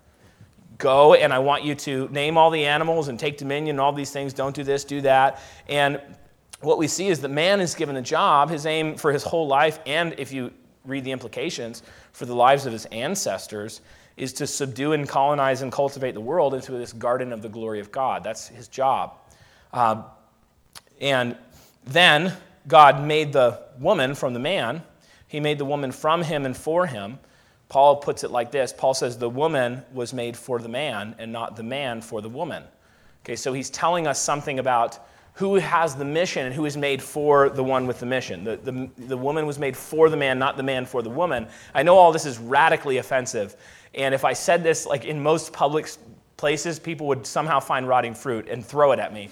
Go 0.81 1.15
and 1.15 1.33
I 1.33 1.39
want 1.39 1.63
you 1.63 1.77
to 1.77 2.09
name 2.09 2.37
all 2.37 2.51
the 2.51 2.67
animals 2.67 3.09
and 3.09 3.21
take 3.21 3.39
dominion 3.39 3.75
and 3.75 3.81
all 3.81 3.93
these 3.93 4.11
things. 4.11 4.33
Don't 4.33 4.57
do 4.57 4.65
this, 4.65 4.83
do 4.83 5.03
that. 5.03 5.41
And 5.69 6.01
what 6.63 6.79
we 6.79 6.89
see 6.89 7.09
is 7.09 7.21
that 7.21 7.29
man 7.29 7.61
is 7.61 7.75
given 7.75 7.97
a 7.97 8.03
job, 8.03 8.51
his 8.51 8.67
aim 8.67 8.97
for 8.97 9.13
his 9.13 9.23
whole 9.23 9.47
life, 9.47 9.79
and 9.87 10.15
if 10.19 10.33
you 10.33 10.53
read 10.85 11.05
the 11.05 11.13
implications 11.13 11.83
for 12.13 12.27
the 12.27 12.35
lives 12.35 12.67
of 12.67 12.73
his 12.73 12.87
ancestors, 12.87 13.83
is 14.17 14.33
to 14.35 14.47
subdue 14.47 14.93
and 14.93 15.09
colonize 15.09 15.63
and 15.63 15.71
cultivate 15.71 16.13
the 16.13 16.21
world 16.21 16.55
into 16.55 16.73
this 16.73 16.93
garden 16.93 17.33
of 17.33 17.43
the 17.43 17.49
glory 17.49 17.81
of 17.81 17.93
God. 17.93 18.25
That's 18.25 18.49
his 18.49 18.69
job. 18.69 19.15
Um, 19.73 20.05
and 21.01 21.37
then 21.85 22.35
God 22.67 23.03
made 23.03 23.33
the 23.33 23.63
woman 23.79 24.15
from 24.15 24.35
the 24.35 24.41
man. 24.41 24.83
He 25.29 25.41
made 25.41 25.59
the 25.59 25.65
woman 25.65 25.93
from 25.93 26.23
him 26.23 26.45
and 26.45 26.57
for 26.57 26.87
him. 26.87 27.19
Paul 27.71 27.97
puts 27.97 28.25
it 28.25 28.31
like 28.31 28.51
this 28.51 28.75
Paul 28.75 28.93
says, 28.93 29.17
The 29.17 29.31
woman 29.31 29.83
was 29.95 30.13
made 30.13 30.37
for 30.37 30.59
the 30.59 30.69
man 30.69 31.15
and 31.19 31.33
not 31.33 31.57
the 31.57 31.63
man 31.63 32.03
for 32.03 32.21
the 32.21 32.29
woman. 32.29 32.65
Okay, 33.25 33.37
so 33.37 33.55
he's 33.55 33.71
telling 33.71 34.07
us 34.07 34.21
something 34.21 34.59
about 34.59 34.99
who 35.35 35.55
has 35.55 35.95
the 35.95 36.05
mission 36.05 36.45
and 36.45 36.55
who 36.55 36.67
is 36.67 36.77
made 36.77 37.01
for 37.03 37.49
the 37.49 37.63
one 37.63 37.87
with 37.87 38.01
the 38.01 38.07
mission. 38.07 38.45
The, 38.45 38.57
the, 38.57 38.91
the 39.07 39.17
woman 39.17 39.47
was 39.47 39.59
made 39.59 39.77
for 39.77 40.11
the 40.11 40.17
man, 40.17 40.39
not 40.39 40.57
the 40.57 40.63
man 40.63 40.85
for 40.85 41.01
the 41.01 41.09
woman. 41.09 41.47
I 41.73 41.83
know 41.83 41.97
all 41.97 42.13
this 42.13 42.27
is 42.27 42.39
radically 42.39 42.99
offensive. 42.99 43.57
And 43.95 44.15
if 44.15 44.25
I 44.25 44.33
said 44.33 44.63
this 44.63 44.85
like 44.85 45.05
in 45.05 45.23
most 45.23 45.53
public 45.53 45.89
places, 46.37 46.79
people 46.79 47.07
would 47.07 47.27
somehow 47.27 47.61
find 47.61 47.87
rotting 47.87 48.15
fruit 48.15 48.49
and 48.49 48.65
throw 48.65 48.93
it 48.93 48.99
at 48.99 49.15
me. 49.15 49.29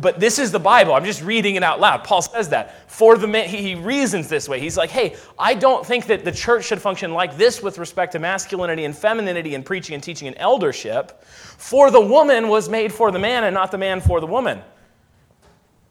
But 0.00 0.20
this 0.20 0.38
is 0.38 0.52
the 0.52 0.58
Bible. 0.58 0.94
I'm 0.94 1.04
just 1.04 1.22
reading 1.22 1.56
it 1.56 1.62
out 1.62 1.80
loud. 1.80 2.04
Paul 2.04 2.22
says 2.22 2.48
that. 2.50 2.90
For 2.90 3.16
the 3.16 3.26
man, 3.26 3.48
he, 3.48 3.74
reasons 3.74 4.28
this 4.28 4.48
way. 4.48 4.60
He's 4.60 4.76
like, 4.76 4.90
hey, 4.90 5.16
I 5.38 5.54
don't 5.54 5.84
think 5.84 6.06
that 6.06 6.24
the 6.24 6.32
church 6.32 6.64
should 6.64 6.80
function 6.80 7.12
like 7.12 7.36
this 7.36 7.62
with 7.62 7.78
respect 7.78 8.12
to 8.12 8.18
masculinity 8.18 8.84
and 8.84 8.96
femininity 8.96 9.54
and 9.54 9.64
preaching 9.64 9.94
and 9.94 10.02
teaching 10.02 10.28
and 10.28 10.36
eldership. 10.38 11.22
For 11.24 11.90
the 11.90 12.00
woman 12.00 12.48
was 12.48 12.68
made 12.68 12.92
for 12.92 13.10
the 13.10 13.18
man 13.18 13.44
and 13.44 13.54
not 13.54 13.70
the 13.70 13.78
man 13.78 14.00
for 14.00 14.20
the 14.20 14.26
woman. 14.26 14.60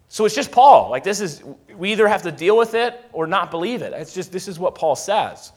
So 0.07 0.25
it's 0.25 0.35
just 0.35 0.51
Paul. 0.51 0.89
Like, 0.89 1.03
this 1.03 1.21
is, 1.21 1.41
we 1.75 1.91
either 1.91 2.07
have 2.07 2.23
to 2.23 2.31
deal 2.31 2.57
with 2.57 2.73
it 2.73 2.99
or 3.13 3.27
not 3.27 3.49
believe 3.49 3.81
it. 3.81 3.93
It's 3.93 4.13
just, 4.13 4.31
this 4.31 4.47
is 4.47 4.59
what 4.59 4.75
Paul 4.75 4.95
says. 4.95 5.53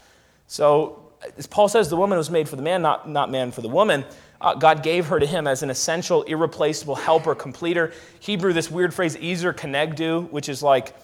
So, 0.46 1.12
as 1.36 1.46
Paul 1.46 1.68
says, 1.68 1.88
the 1.88 1.96
woman 1.96 2.18
was 2.18 2.30
made 2.30 2.48
for 2.48 2.56
the 2.56 2.62
man, 2.62 2.82
not, 2.82 3.08
not 3.08 3.30
man 3.30 3.50
for 3.50 3.62
the 3.62 3.68
woman 3.68 4.04
uh, 4.44 4.54
God 4.54 4.82
gave 4.82 5.06
her 5.06 5.18
to 5.18 5.26
him 5.26 5.46
as 5.46 5.62
an 5.62 5.70
essential, 5.70 6.22
irreplaceable 6.22 6.94
helper, 6.94 7.34
completer. 7.34 7.92
Hebrew, 8.20 8.52
this 8.52 8.70
weird 8.70 8.94
phrase, 8.94 9.16
ezer 9.16 9.52
kenegdo, 9.52 10.30
which 10.30 10.48
is 10.48 10.62
like 10.62 10.94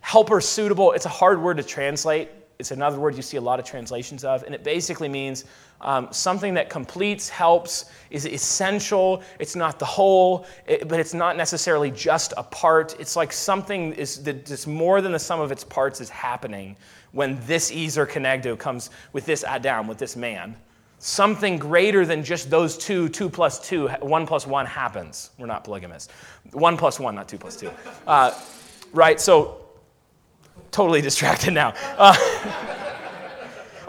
helper 0.00 0.40
suitable. 0.40 0.92
It's 0.92 1.06
a 1.06 1.10
hard 1.10 1.40
word 1.40 1.58
to 1.58 1.62
translate 1.62 2.30
it's 2.60 2.70
another 2.70 3.00
word 3.00 3.16
you 3.16 3.22
see 3.22 3.38
a 3.38 3.40
lot 3.40 3.58
of 3.58 3.64
translations 3.64 4.22
of, 4.22 4.42
and 4.42 4.54
it 4.54 4.62
basically 4.62 5.08
means 5.08 5.46
um, 5.80 6.08
something 6.12 6.52
that 6.54 6.68
completes, 6.68 7.28
helps, 7.28 7.86
is 8.10 8.26
essential. 8.26 9.22
It's 9.38 9.56
not 9.56 9.78
the 9.78 9.86
whole, 9.86 10.46
it, 10.66 10.86
but 10.86 11.00
it's 11.00 11.14
not 11.14 11.38
necessarily 11.38 11.90
just 11.90 12.34
a 12.36 12.42
part. 12.42 12.94
It's 13.00 13.16
like 13.16 13.32
something 13.32 13.94
is 13.94 14.22
that's 14.22 14.66
more 14.66 15.00
than 15.00 15.12
the 15.12 15.18
sum 15.18 15.40
of 15.40 15.50
its 15.50 15.64
parts 15.64 16.02
is 16.02 16.10
happening 16.10 16.76
when 17.12 17.40
this 17.46 17.72
ezer 17.72 18.06
kenegdo 18.06 18.58
comes 18.58 18.90
with 19.14 19.24
this 19.24 19.42
Adam, 19.42 19.88
with 19.88 19.98
this 19.98 20.14
man. 20.14 20.54
Something 21.02 21.56
greater 21.56 22.04
than 22.04 22.22
just 22.22 22.50
those 22.50 22.76
two, 22.76 23.08
two 23.08 23.30
plus 23.30 23.58
two, 23.58 23.88
one 24.00 24.26
plus 24.26 24.46
one 24.46 24.66
happens. 24.66 25.30
We're 25.38 25.46
not 25.46 25.64
polygamous. 25.64 26.08
One 26.52 26.76
plus 26.76 27.00
one, 27.00 27.14
not 27.14 27.26
two 27.26 27.38
plus 27.38 27.56
two. 27.56 27.70
Uh, 28.06 28.38
right, 28.92 29.18
so 29.18 29.62
totally 30.70 31.00
distracted 31.00 31.54
now. 31.54 31.72
Uh, 31.96 32.14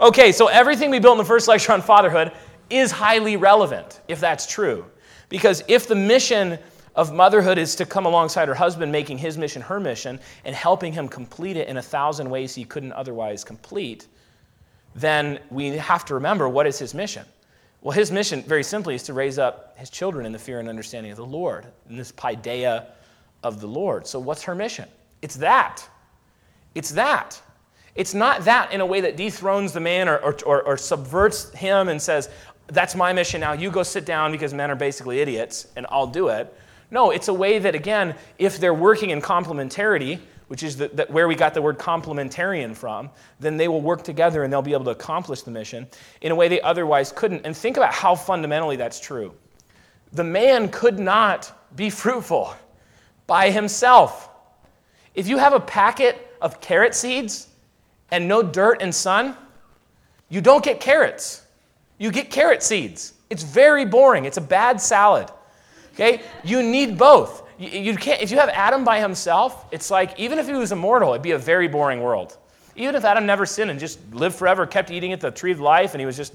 okay, 0.00 0.32
so 0.32 0.46
everything 0.46 0.90
we 0.90 1.00
built 1.00 1.12
in 1.12 1.18
the 1.18 1.24
first 1.24 1.48
lecture 1.48 1.72
on 1.72 1.82
fatherhood 1.82 2.32
is 2.70 2.90
highly 2.90 3.36
relevant, 3.36 4.00
if 4.08 4.18
that's 4.18 4.46
true. 4.46 4.86
Because 5.28 5.62
if 5.68 5.86
the 5.86 5.94
mission 5.94 6.58
of 6.94 7.12
motherhood 7.12 7.58
is 7.58 7.74
to 7.76 7.84
come 7.84 8.06
alongside 8.06 8.48
her 8.48 8.54
husband, 8.54 8.90
making 8.90 9.18
his 9.18 9.36
mission 9.36 9.60
her 9.60 9.78
mission, 9.78 10.18
and 10.46 10.56
helping 10.56 10.94
him 10.94 11.08
complete 11.08 11.58
it 11.58 11.68
in 11.68 11.76
a 11.76 11.82
thousand 11.82 12.30
ways 12.30 12.54
he 12.54 12.64
couldn't 12.64 12.92
otherwise 12.92 13.44
complete, 13.44 14.06
then 14.94 15.38
we 15.50 15.68
have 15.68 16.04
to 16.06 16.14
remember 16.14 16.48
what 16.48 16.66
is 16.66 16.78
his 16.78 16.94
mission. 16.94 17.24
Well, 17.80 17.92
his 17.92 18.12
mission, 18.12 18.42
very 18.42 18.62
simply, 18.62 18.94
is 18.94 19.02
to 19.04 19.12
raise 19.12 19.38
up 19.38 19.76
his 19.76 19.90
children 19.90 20.24
in 20.24 20.32
the 20.32 20.38
fear 20.38 20.60
and 20.60 20.68
understanding 20.68 21.10
of 21.10 21.18
the 21.18 21.26
Lord, 21.26 21.66
in 21.90 21.96
this 21.96 22.12
paideia 22.12 22.86
of 23.42 23.60
the 23.60 23.66
Lord. 23.66 24.06
So, 24.06 24.20
what's 24.20 24.42
her 24.44 24.54
mission? 24.54 24.88
It's 25.20 25.36
that. 25.36 25.86
It's 26.74 26.90
that. 26.92 27.40
It's 27.94 28.14
not 28.14 28.44
that 28.44 28.72
in 28.72 28.80
a 28.80 28.86
way 28.86 29.00
that 29.00 29.16
dethrones 29.16 29.72
the 29.72 29.80
man 29.80 30.08
or, 30.08 30.18
or, 30.18 30.36
or, 30.46 30.62
or 30.62 30.76
subverts 30.76 31.50
him 31.52 31.88
and 31.88 32.00
says, 32.00 32.30
That's 32.68 32.94
my 32.94 33.12
mission 33.12 33.40
now. 33.40 33.52
You 33.52 33.70
go 33.70 33.82
sit 33.82 34.06
down 34.06 34.32
because 34.32 34.54
men 34.54 34.70
are 34.70 34.76
basically 34.76 35.20
idiots 35.20 35.66
and 35.76 35.86
I'll 35.90 36.06
do 36.06 36.28
it. 36.28 36.52
No, 36.90 37.10
it's 37.10 37.28
a 37.28 37.34
way 37.34 37.58
that, 37.58 37.74
again, 37.74 38.14
if 38.38 38.58
they're 38.58 38.74
working 38.74 39.10
in 39.10 39.20
complementarity, 39.20 40.20
which 40.52 40.62
is 40.62 40.76
the, 40.76 40.88
the, 40.88 41.06
where 41.06 41.28
we 41.28 41.34
got 41.34 41.54
the 41.54 41.62
word 41.62 41.78
complementarian 41.78 42.76
from, 42.76 43.08
then 43.40 43.56
they 43.56 43.68
will 43.68 43.80
work 43.80 44.04
together 44.04 44.44
and 44.44 44.52
they'll 44.52 44.60
be 44.60 44.74
able 44.74 44.84
to 44.84 44.90
accomplish 44.90 45.40
the 45.40 45.50
mission 45.50 45.88
in 46.20 46.30
a 46.30 46.34
way 46.34 46.46
they 46.46 46.60
otherwise 46.60 47.10
couldn't. 47.10 47.46
And 47.46 47.56
think 47.56 47.78
about 47.78 47.94
how 47.94 48.14
fundamentally 48.14 48.76
that's 48.76 49.00
true. 49.00 49.32
The 50.12 50.24
man 50.24 50.68
could 50.68 50.98
not 50.98 51.50
be 51.74 51.88
fruitful 51.88 52.54
by 53.26 53.50
himself. 53.50 54.28
If 55.14 55.26
you 55.26 55.38
have 55.38 55.54
a 55.54 55.60
packet 55.60 56.36
of 56.42 56.60
carrot 56.60 56.94
seeds 56.94 57.48
and 58.10 58.28
no 58.28 58.42
dirt 58.42 58.82
and 58.82 58.94
sun, 58.94 59.34
you 60.28 60.42
don't 60.42 60.62
get 60.62 60.80
carrots. 60.80 61.46
You 61.96 62.10
get 62.10 62.28
carrot 62.28 62.62
seeds. 62.62 63.14
It's 63.30 63.42
very 63.42 63.86
boring. 63.86 64.26
It's 64.26 64.36
a 64.36 64.42
bad 64.42 64.82
salad. 64.82 65.30
Okay? 65.94 66.20
You 66.44 66.62
need 66.62 66.98
both. 66.98 67.41
You, 67.62 67.96
can't, 67.96 68.20
if 68.20 68.30
you 68.30 68.38
have 68.38 68.48
Adam 68.48 68.84
by 68.84 69.00
himself, 69.00 69.66
it's 69.70 69.90
like, 69.90 70.18
even 70.18 70.38
if 70.38 70.46
he 70.46 70.52
was 70.52 70.72
immortal, 70.72 71.10
it'd 71.10 71.22
be 71.22 71.32
a 71.32 71.38
very 71.38 71.68
boring 71.68 72.00
world. 72.00 72.36
Even 72.74 72.94
if 72.94 73.04
Adam 73.04 73.26
never 73.26 73.46
sinned 73.46 73.70
and 73.70 73.78
just 73.78 74.00
lived 74.12 74.34
forever, 74.34 74.66
kept 74.66 74.90
eating 74.90 75.12
at 75.12 75.20
the 75.20 75.30
tree 75.30 75.52
of 75.52 75.60
life, 75.60 75.94
and 75.94 76.00
he 76.00 76.06
was 76.06 76.16
just, 76.16 76.34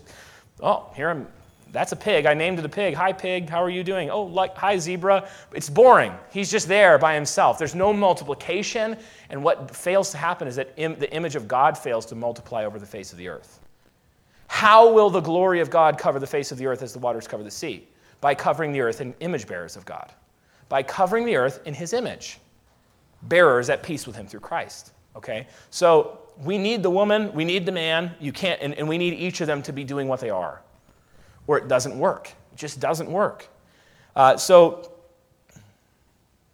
oh, 0.62 0.90
here 0.96 1.10
I'm, 1.10 1.28
that's 1.72 1.92
a 1.92 1.96
pig. 1.96 2.26
I 2.26 2.34
named 2.34 2.60
it 2.60 2.66
a 2.66 2.70
pig. 2.70 2.94
Hi, 2.94 3.12
pig. 3.12 3.50
How 3.50 3.62
are 3.62 3.70
you 3.70 3.84
doing? 3.84 4.10
Oh, 4.10 4.24
like, 4.24 4.56
hi, 4.56 4.78
zebra. 4.78 5.28
It's 5.54 5.70
boring. 5.70 6.14
He's 6.32 6.50
just 6.50 6.68
there 6.68 6.98
by 6.98 7.14
himself. 7.14 7.58
There's 7.58 7.76
no 7.76 7.92
multiplication. 7.92 8.96
And 9.30 9.44
what 9.44 9.76
fails 9.76 10.12
to 10.12 10.18
happen 10.18 10.48
is 10.48 10.56
that 10.56 10.72
Im- 10.78 10.98
the 10.98 11.12
image 11.14 11.36
of 11.36 11.48
God 11.48 11.78
fails 11.78 12.06
to 12.08 12.16
multiply 12.16 12.64
over 12.64 12.80
the 12.80 12.86
face 12.86 13.12
of 13.12 13.18
the 13.18 13.28
earth. 13.28 13.60
How 14.48 14.94
will 14.94 15.10
the 15.10 15.20
glory 15.20 15.60
of 15.60 15.70
God 15.70 15.98
cover 15.98 16.20
the 16.20 16.28
face 16.28 16.54
of 16.54 16.58
the 16.58 16.68
earth 16.68 16.82
as 16.82 16.94
the 16.94 17.00
waters 17.00 17.28
cover 17.28 17.44
the 17.44 17.52
sea? 17.52 17.88
by 18.22 18.36
covering 18.36 18.72
the 18.72 18.82
earth 18.82 19.02
in 19.02 19.14
image 19.20 19.48
bearers 19.48 19.76
of 19.76 19.86
God, 19.86 20.12
by 20.70 20.84
covering 20.84 21.26
the 21.26 21.36
earth 21.36 21.62
in 21.66 21.74
his 21.74 21.94
image, 21.94 22.40
bearers 23.24 23.70
at 23.70 23.84
peace 23.84 24.06
with 24.06 24.16
him 24.16 24.28
through 24.28 24.42
Christ. 24.42 24.92
Okay? 25.16 25.48
So 25.70 26.20
we 26.44 26.58
need 26.58 26.84
the 26.84 26.90
woman, 26.90 27.34
we 27.34 27.46
need 27.46 27.66
the 27.66 27.72
man, 27.72 28.12
you 28.20 28.32
can't, 28.32 28.62
and, 28.62 28.74
and 28.76 28.88
we 28.88 28.98
need 28.98 29.14
each 29.14 29.42
of 29.42 29.48
them 29.48 29.62
to 29.64 29.74
be 29.74 29.84
doing 29.84 30.08
what 30.08 30.20
they 30.20 30.30
are, 30.30 30.62
or 31.48 31.58
it 31.58 31.68
doesn't 31.68 31.98
work. 31.98 32.34
It 32.54 32.58
just 32.58 32.80
doesn't 32.80 33.10
work. 33.10 33.48
Uh, 34.16 34.38
so 34.38 34.92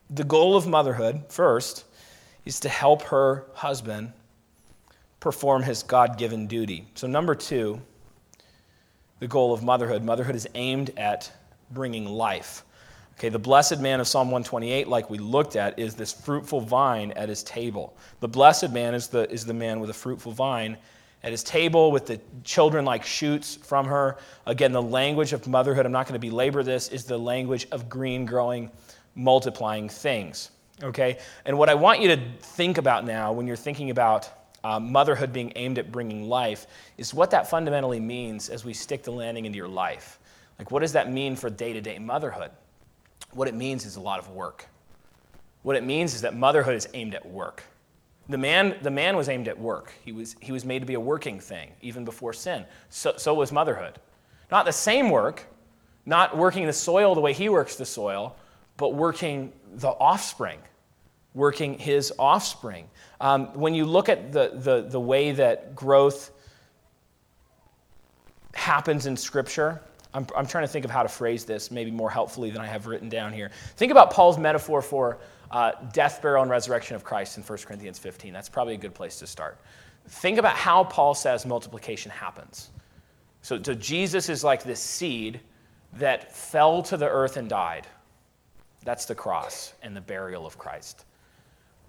the 0.10 0.24
goal 0.24 0.56
of 0.56 0.68
motherhood, 0.68 1.24
first, 1.30 1.86
is 2.46 2.60
to 2.62 2.70
help 2.70 3.02
her 3.04 3.46
husband 3.54 4.14
perform 5.20 5.64
his 5.64 5.84
God 5.84 6.18
given 6.18 6.48
duty. 6.48 6.86
So, 6.96 7.08
number 7.08 7.34
two, 7.34 7.82
the 9.20 9.28
goal 9.28 9.54
of 9.54 9.64
motherhood 9.64 10.04
motherhood 10.04 10.36
is 10.36 10.48
aimed 10.54 10.92
at 10.98 11.32
bringing 11.72 12.06
life. 12.06 12.64
Okay, 13.18 13.30
the 13.30 13.40
blessed 13.40 13.80
man 13.80 14.00
of 14.00 14.08
Psalm 14.08 14.28
128, 14.28 14.88
like 14.88 15.10
we 15.10 15.18
looked 15.18 15.56
at, 15.56 15.78
is 15.78 15.96
this 15.96 16.12
fruitful 16.12 16.62
vine 16.62 17.12
at 17.12 17.30
his 17.30 17.44
table. 17.44 17.96
The 18.20 18.28
blessed 18.28 18.72
man 18.72 18.94
is 18.94 19.08
the, 19.08 19.30
is 19.32 19.46
the 19.46 19.54
man 19.54 19.80
with 19.80 19.90
a 19.90 19.94
fruitful 19.94 20.32
vine 20.32 20.78
at 21.24 21.32
his 21.32 21.44
table 21.44 21.92
with 21.92 22.06
the 22.06 22.20
children 22.44 22.84
like 22.84 23.06
shoots 23.06 23.56
from 23.56 23.86
her. 23.86 24.18
Again, 24.46 24.72
the 24.72 24.82
language 24.82 25.32
of 25.32 25.48
motherhood, 25.48 25.86
I'm 25.86 25.92
not 25.92 26.08
going 26.08 26.20
to 26.20 26.28
belabor 26.28 26.64
this, 26.64 26.90
is 26.90 27.06
the 27.06 27.18
language 27.18 27.68
of 27.72 27.88
green, 27.88 28.26
growing, 28.26 28.70
multiplying 29.16 29.88
things. 29.88 30.52
Okay? 30.82 31.20
And 31.46 31.58
what 31.58 31.70
I 31.70 31.76
want 31.76 32.02
you 32.02 32.10
to 32.10 32.22
think 32.40 32.78
about 32.78 33.06
now 33.06 33.32
when 33.32 33.48
you're 33.48 33.56
thinking 33.56 33.90
about 33.90 34.30
uh, 34.64 34.80
motherhood 34.80 35.32
being 35.32 35.52
aimed 35.56 35.78
at 35.78 35.92
bringing 35.92 36.28
life 36.28 36.68
is 36.98 37.14
what 37.14 37.32
that 37.32 37.50
fundamentally 37.50 38.00
means 38.00 38.50
as 38.50 38.66
we 38.66 38.74
stick 38.74 39.04
the 39.04 39.12
landing 39.12 39.46
into 39.46 39.58
your 39.58 39.68
life. 39.68 40.20
Like, 40.60 40.72
what 40.72 40.80
does 40.80 40.94
that 40.94 41.12
mean 41.12 41.36
for 41.36 41.50
day 41.50 41.74
to 41.74 41.82
day 41.82 42.00
motherhood? 42.00 42.52
What 43.34 43.48
it 43.48 43.56
means 43.56 43.86
is 43.86 43.96
a 43.96 44.02
lot 44.02 44.20
of 44.20 44.30
work. 44.30 44.68
What 45.64 45.76
it 45.76 45.84
means 45.84 46.14
is 46.14 46.22
that 46.22 46.36
motherhood 46.36 46.76
is 46.76 46.88
aimed 46.94 47.16
at 47.16 47.26
work. 47.26 47.64
The 48.30 48.38
man, 48.38 48.76
the 48.82 48.92
man 48.92 49.18
was 49.18 49.28
aimed 49.28 49.48
at 49.48 49.60
work. 49.60 49.94
He 50.06 50.12
was, 50.12 50.36
he 50.40 50.52
was 50.52 50.64
made 50.64 50.80
to 50.80 50.86
be 50.86 50.94
a 50.94 51.00
working 51.00 51.40
thing, 51.40 51.72
even 51.82 52.06
before 52.06 52.34
sin. 52.34 52.66
So, 52.90 53.14
so 53.18 53.34
was 53.34 53.52
motherhood. 53.52 54.00
Not 54.52 54.66
the 54.66 54.72
same 54.72 55.10
work, 55.10 55.46
not 56.06 56.38
working 56.38 56.66
the 56.66 56.74
soil 56.74 57.16
the 57.16 57.22
way 57.22 57.34
he 57.34 57.50
works 57.50 57.76
the 57.76 57.86
soil, 57.86 58.36
but 58.78 58.94
working 58.94 59.52
the 59.76 59.90
offspring, 59.90 60.60
working 61.34 61.78
his 61.78 62.14
offspring. 62.18 62.88
Um, 63.20 63.48
when 63.54 63.74
you 63.74 63.86
look 63.86 64.10
at 64.10 64.32
the, 64.32 64.52
the, 64.54 64.86
the 64.90 65.00
way 65.00 65.32
that 65.34 65.76
growth 65.76 66.32
happens 68.54 69.06
in 69.06 69.18
Scripture, 69.18 69.82
I'm, 70.14 70.28
I'm 70.36 70.46
trying 70.46 70.64
to 70.64 70.68
think 70.68 70.86
of 70.86 70.92
how 70.92 71.04
to 71.04 71.10
phrase 71.10 71.46
this 71.46 71.72
maybe 71.72 71.92
more 71.92 72.10
helpfully 72.10 72.52
than 72.52 72.62
I 72.62 72.68
have 72.68 72.86
written 72.86 73.10
down 73.10 73.34
here. 73.34 73.52
Think 73.78 73.92
about 73.92 74.12
Paul's 74.12 74.38
metaphor 74.38 74.82
for 74.82 75.20
uh, 75.52 75.72
death, 75.92 76.22
burial, 76.22 76.42
and 76.42 76.52
resurrection 76.52 76.96
of 76.96 77.04
Christ 77.04 77.38
in 77.38 77.44
1 77.44 77.58
Corinthians 77.60 78.00
15. 78.00 78.34
That's 78.34 78.50
probably 78.50 78.76
a 78.76 78.78
good 78.78 78.94
place 78.94 79.20
to 79.20 79.28
start. 79.28 79.60
Think 80.08 80.38
about 80.38 80.56
how 80.56 80.84
Paul 80.84 81.14
says 81.14 81.46
multiplication 81.46 82.12
happens. 82.12 82.70
So, 83.42 83.62
so 83.62 83.74
Jesus 83.74 84.30
is 84.30 84.44
like 84.44 84.64
this 84.64 84.80
seed 84.80 85.40
that 85.94 86.36
fell 86.36 86.82
to 86.84 86.98
the 86.98 87.08
earth 87.08 87.38
and 87.38 87.50
died. 87.50 87.88
That's 88.84 89.06
the 89.06 89.16
cross 89.16 89.74
and 89.82 89.96
the 89.96 90.02
burial 90.02 90.46
of 90.46 90.58
Christ. 90.58 91.06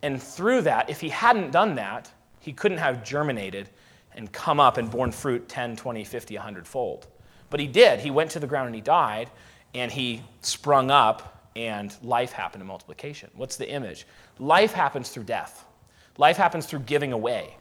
And 0.02 0.22
through 0.22 0.62
that, 0.62 0.90
if 0.90 1.00
he 1.00 1.08
hadn't 1.08 1.50
done 1.50 1.74
that, 1.76 2.10
he 2.40 2.52
couldn't 2.52 2.78
have 2.78 3.04
germinated 3.04 3.70
and 4.14 4.30
come 4.30 4.60
up 4.60 4.76
and 4.76 4.90
borne 4.90 5.10
fruit 5.10 5.48
10, 5.48 5.76
20, 5.76 6.04
50, 6.04 6.34
100 6.37 6.68
fold. 6.68 7.06
But 7.50 7.61
he 7.61 7.66
did. 7.66 8.00
He 8.00 8.11
went 8.11 8.30
to 8.33 8.40
the 8.40 8.46
ground 8.46 8.66
and 8.66 8.74
he 8.74 8.80
died, 8.80 9.30
and 9.74 9.90
he 9.90 10.22
sprung 10.40 10.90
up, 10.90 11.50
and 11.57 11.94
life 12.02 12.33
happened 12.33 12.62
in 12.62 12.66
multiplication. 12.66 13.30
What's 13.35 13.57
the 13.57 13.68
image? 13.70 14.07
Life 14.38 14.72
happens 14.72 15.11
through 15.11 15.24
death, 15.24 15.64
life 16.18 16.37
happens 16.37 16.66
through 16.66 16.80
giving 16.80 17.12
away. 17.12 17.57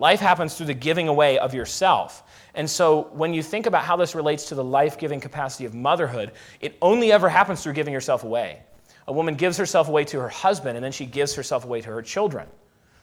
Life 0.00 0.20
happens 0.20 0.54
through 0.54 0.66
the 0.66 0.74
giving 0.74 1.08
away 1.08 1.40
of 1.40 1.54
yourself. 1.54 2.22
And 2.54 2.70
so 2.70 3.10
when 3.12 3.34
you 3.34 3.42
think 3.42 3.66
about 3.66 3.82
how 3.82 3.96
this 3.96 4.14
relates 4.14 4.44
to 4.46 4.54
the 4.54 4.62
life 4.62 4.96
giving 4.96 5.20
capacity 5.20 5.64
of 5.64 5.74
motherhood, 5.74 6.30
it 6.60 6.78
only 6.80 7.10
ever 7.10 7.28
happens 7.28 7.64
through 7.64 7.72
giving 7.72 7.92
yourself 7.92 8.22
away. 8.22 8.62
A 9.08 9.12
woman 9.12 9.34
gives 9.34 9.56
herself 9.56 9.88
away 9.88 10.04
to 10.04 10.20
her 10.20 10.28
husband, 10.28 10.76
and 10.76 10.84
then 10.84 10.92
she 10.92 11.04
gives 11.04 11.34
herself 11.34 11.64
away 11.64 11.80
to 11.80 11.88
her 11.88 12.00
children. 12.00 12.46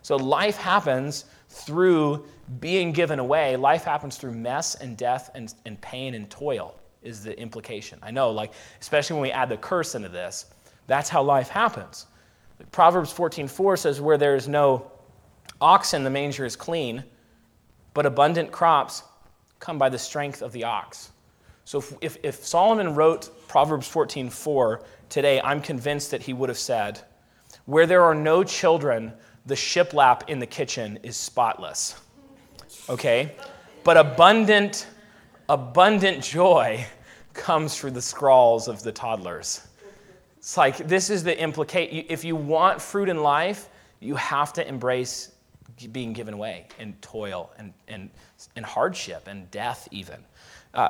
So 0.05 0.17
life 0.17 0.57
happens 0.57 1.25
through 1.49 2.27
being 2.59 2.91
given 2.91 3.17
away. 3.17 3.55
Life 3.55 3.85
happens 3.85 4.17
through 4.17 4.33
mess 4.33 4.75
and 4.75 4.95
death 4.95 5.31
and, 5.33 5.51
and 5.65 5.81
pain 5.81 6.13
and 6.13 6.29
toil, 6.29 6.79
is 7.01 7.23
the 7.23 7.35
implication. 7.39 7.97
I 8.03 8.11
know, 8.11 8.29
like, 8.29 8.53
especially 8.79 9.15
when 9.15 9.23
we 9.23 9.31
add 9.31 9.49
the 9.49 9.57
curse 9.57 9.95
into 9.95 10.09
this, 10.09 10.45
that's 10.85 11.09
how 11.09 11.23
life 11.23 11.49
happens. 11.49 12.05
Proverbs 12.71 13.11
14:4 13.11 13.79
says, 13.79 13.99
Where 13.99 14.19
there 14.19 14.35
is 14.35 14.47
no 14.47 14.91
oxen, 15.59 16.03
the 16.03 16.11
manger 16.11 16.45
is 16.45 16.55
clean, 16.55 17.03
but 17.95 18.05
abundant 18.05 18.51
crops 18.51 19.01
come 19.59 19.79
by 19.79 19.89
the 19.89 19.97
strength 19.97 20.43
of 20.43 20.51
the 20.51 20.65
ox. 20.65 21.13
So 21.63 21.79
if, 21.79 21.93
if, 22.01 22.17
if 22.21 22.45
Solomon 22.45 22.93
wrote 22.93 23.47
Proverbs 23.47 23.91
14:4 23.91 24.83
today, 25.09 25.41
I'm 25.41 25.61
convinced 25.61 26.11
that 26.11 26.21
he 26.21 26.33
would 26.33 26.49
have 26.49 26.59
said, 26.59 27.01
Where 27.65 27.87
there 27.87 28.03
are 28.03 28.13
no 28.13 28.43
children, 28.43 29.11
the 29.45 29.55
shiplap 29.55 30.27
in 30.29 30.39
the 30.39 30.45
kitchen 30.45 30.99
is 31.03 31.15
spotless. 31.15 31.95
Okay? 32.89 33.35
But 33.83 33.97
abundant, 33.97 34.87
abundant 35.49 36.23
joy 36.23 36.85
comes 37.33 37.77
through 37.77 37.91
the 37.91 38.01
scrawls 38.01 38.67
of 38.67 38.81
the 38.81 38.91
toddlers. 38.91 39.67
It's 40.37 40.57
like 40.57 40.77
this 40.87 41.09
is 41.09 41.23
the 41.23 41.37
implicate. 41.39 42.07
If 42.09 42.23
you 42.23 42.35
want 42.35 42.81
fruit 42.81 43.09
in 43.09 43.21
life, 43.21 43.69
you 43.99 44.15
have 44.15 44.53
to 44.53 44.67
embrace 44.67 45.31
being 45.91 46.13
given 46.13 46.33
away 46.33 46.67
and 46.79 46.99
toil 47.01 47.51
and, 47.57 47.73
and, 47.87 48.09
and 48.55 48.65
hardship 48.65 49.27
and 49.27 49.49
death, 49.51 49.87
even. 49.91 50.23
Uh, 50.73 50.89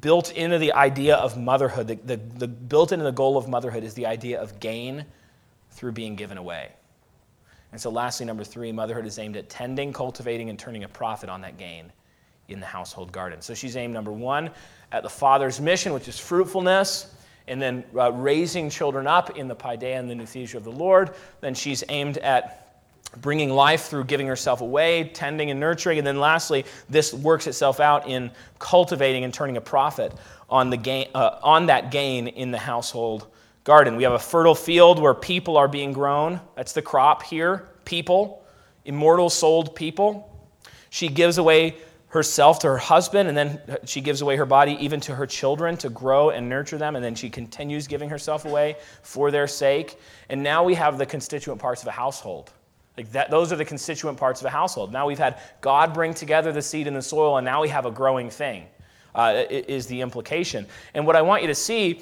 built 0.00 0.32
into 0.32 0.58
the 0.58 0.72
idea 0.72 1.16
of 1.16 1.36
motherhood, 1.36 1.88
the, 1.88 1.96
the, 1.96 2.16
the, 2.16 2.48
built 2.48 2.92
into 2.92 3.04
the 3.04 3.12
goal 3.12 3.36
of 3.36 3.48
motherhood 3.48 3.84
is 3.84 3.94
the 3.94 4.06
idea 4.06 4.40
of 4.40 4.58
gain 4.60 5.04
through 5.70 5.92
being 5.92 6.16
given 6.16 6.38
away. 6.38 6.70
And 7.72 7.80
so, 7.80 7.90
lastly, 7.90 8.24
number 8.24 8.44
three, 8.44 8.72
motherhood 8.72 9.06
is 9.06 9.18
aimed 9.18 9.36
at 9.36 9.48
tending, 9.48 9.92
cultivating, 9.92 10.48
and 10.48 10.58
turning 10.58 10.84
a 10.84 10.88
profit 10.88 11.28
on 11.28 11.42
that 11.42 11.58
gain 11.58 11.92
in 12.48 12.60
the 12.60 12.66
household 12.66 13.12
garden. 13.12 13.42
So, 13.42 13.54
she's 13.54 13.76
aimed, 13.76 13.92
number 13.92 14.12
one, 14.12 14.50
at 14.90 15.02
the 15.02 15.10
father's 15.10 15.60
mission, 15.60 15.92
which 15.92 16.08
is 16.08 16.18
fruitfulness, 16.18 17.14
and 17.46 17.60
then 17.60 17.84
uh, 17.96 18.12
raising 18.12 18.70
children 18.70 19.06
up 19.06 19.36
in 19.36 19.48
the 19.48 19.56
paideia 19.56 19.98
and 19.98 20.10
the 20.10 20.14
nouthesia 20.14 20.54
of 20.54 20.64
the 20.64 20.72
Lord. 20.72 21.10
Then 21.40 21.54
she's 21.54 21.84
aimed 21.88 22.18
at 22.18 22.68
bringing 23.20 23.50
life 23.50 23.84
through 23.86 24.04
giving 24.04 24.26
herself 24.26 24.60
away, 24.60 25.10
tending 25.14 25.50
and 25.50 25.58
nurturing. 25.58 25.98
And 25.98 26.06
then 26.06 26.20
lastly, 26.20 26.64
this 26.88 27.12
works 27.14 27.46
itself 27.46 27.80
out 27.80 28.08
in 28.08 28.30
cultivating 28.58 29.24
and 29.24 29.32
turning 29.32 29.56
a 29.56 29.60
profit 29.60 30.12
on, 30.50 30.70
the 30.70 30.76
gain, 30.76 31.08
uh, 31.14 31.38
on 31.42 31.66
that 31.66 31.90
gain 31.90 32.28
in 32.28 32.50
the 32.50 32.58
household 32.58 33.26
garden. 33.68 33.96
We 33.96 34.02
have 34.04 34.14
a 34.14 34.18
fertile 34.18 34.54
field 34.54 34.98
where 34.98 35.12
people 35.12 35.58
are 35.58 35.68
being 35.68 35.92
grown. 35.92 36.40
That's 36.56 36.72
the 36.72 36.80
crop 36.80 37.22
here 37.22 37.68
people, 37.84 38.42
immortal 38.86 39.28
souled 39.28 39.74
people. 39.74 40.48
She 40.88 41.08
gives 41.08 41.36
away 41.36 41.76
herself 42.06 42.60
to 42.60 42.66
her 42.66 42.78
husband, 42.78 43.28
and 43.28 43.36
then 43.36 43.60
she 43.84 44.00
gives 44.00 44.22
away 44.22 44.36
her 44.36 44.46
body 44.46 44.78
even 44.80 45.00
to 45.00 45.14
her 45.14 45.26
children 45.26 45.76
to 45.76 45.90
grow 45.90 46.30
and 46.30 46.48
nurture 46.48 46.78
them, 46.78 46.96
and 46.96 47.04
then 47.04 47.14
she 47.14 47.28
continues 47.28 47.86
giving 47.86 48.08
herself 48.08 48.46
away 48.46 48.76
for 49.02 49.30
their 49.30 49.46
sake. 49.46 49.98
And 50.30 50.42
now 50.42 50.64
we 50.64 50.74
have 50.74 50.96
the 50.96 51.04
constituent 51.04 51.60
parts 51.60 51.82
of 51.82 51.88
a 51.88 51.92
household. 51.92 52.50
Like 52.96 53.12
that, 53.12 53.30
those 53.30 53.52
are 53.52 53.56
the 53.56 53.66
constituent 53.66 54.16
parts 54.16 54.40
of 54.40 54.46
a 54.46 54.50
household. 54.50 54.94
Now 54.94 55.06
we've 55.06 55.18
had 55.18 55.42
God 55.60 55.92
bring 55.92 56.14
together 56.14 56.52
the 56.52 56.62
seed 56.62 56.86
and 56.86 56.96
the 56.96 57.02
soil, 57.02 57.36
and 57.36 57.44
now 57.44 57.60
we 57.60 57.68
have 57.68 57.84
a 57.84 57.90
growing 57.90 58.30
thing, 58.30 58.64
uh, 59.14 59.44
is 59.50 59.86
the 59.86 60.00
implication. 60.00 60.66
And 60.94 61.06
what 61.06 61.16
I 61.16 61.20
want 61.20 61.42
you 61.42 61.48
to 61.48 61.54
see 61.54 62.00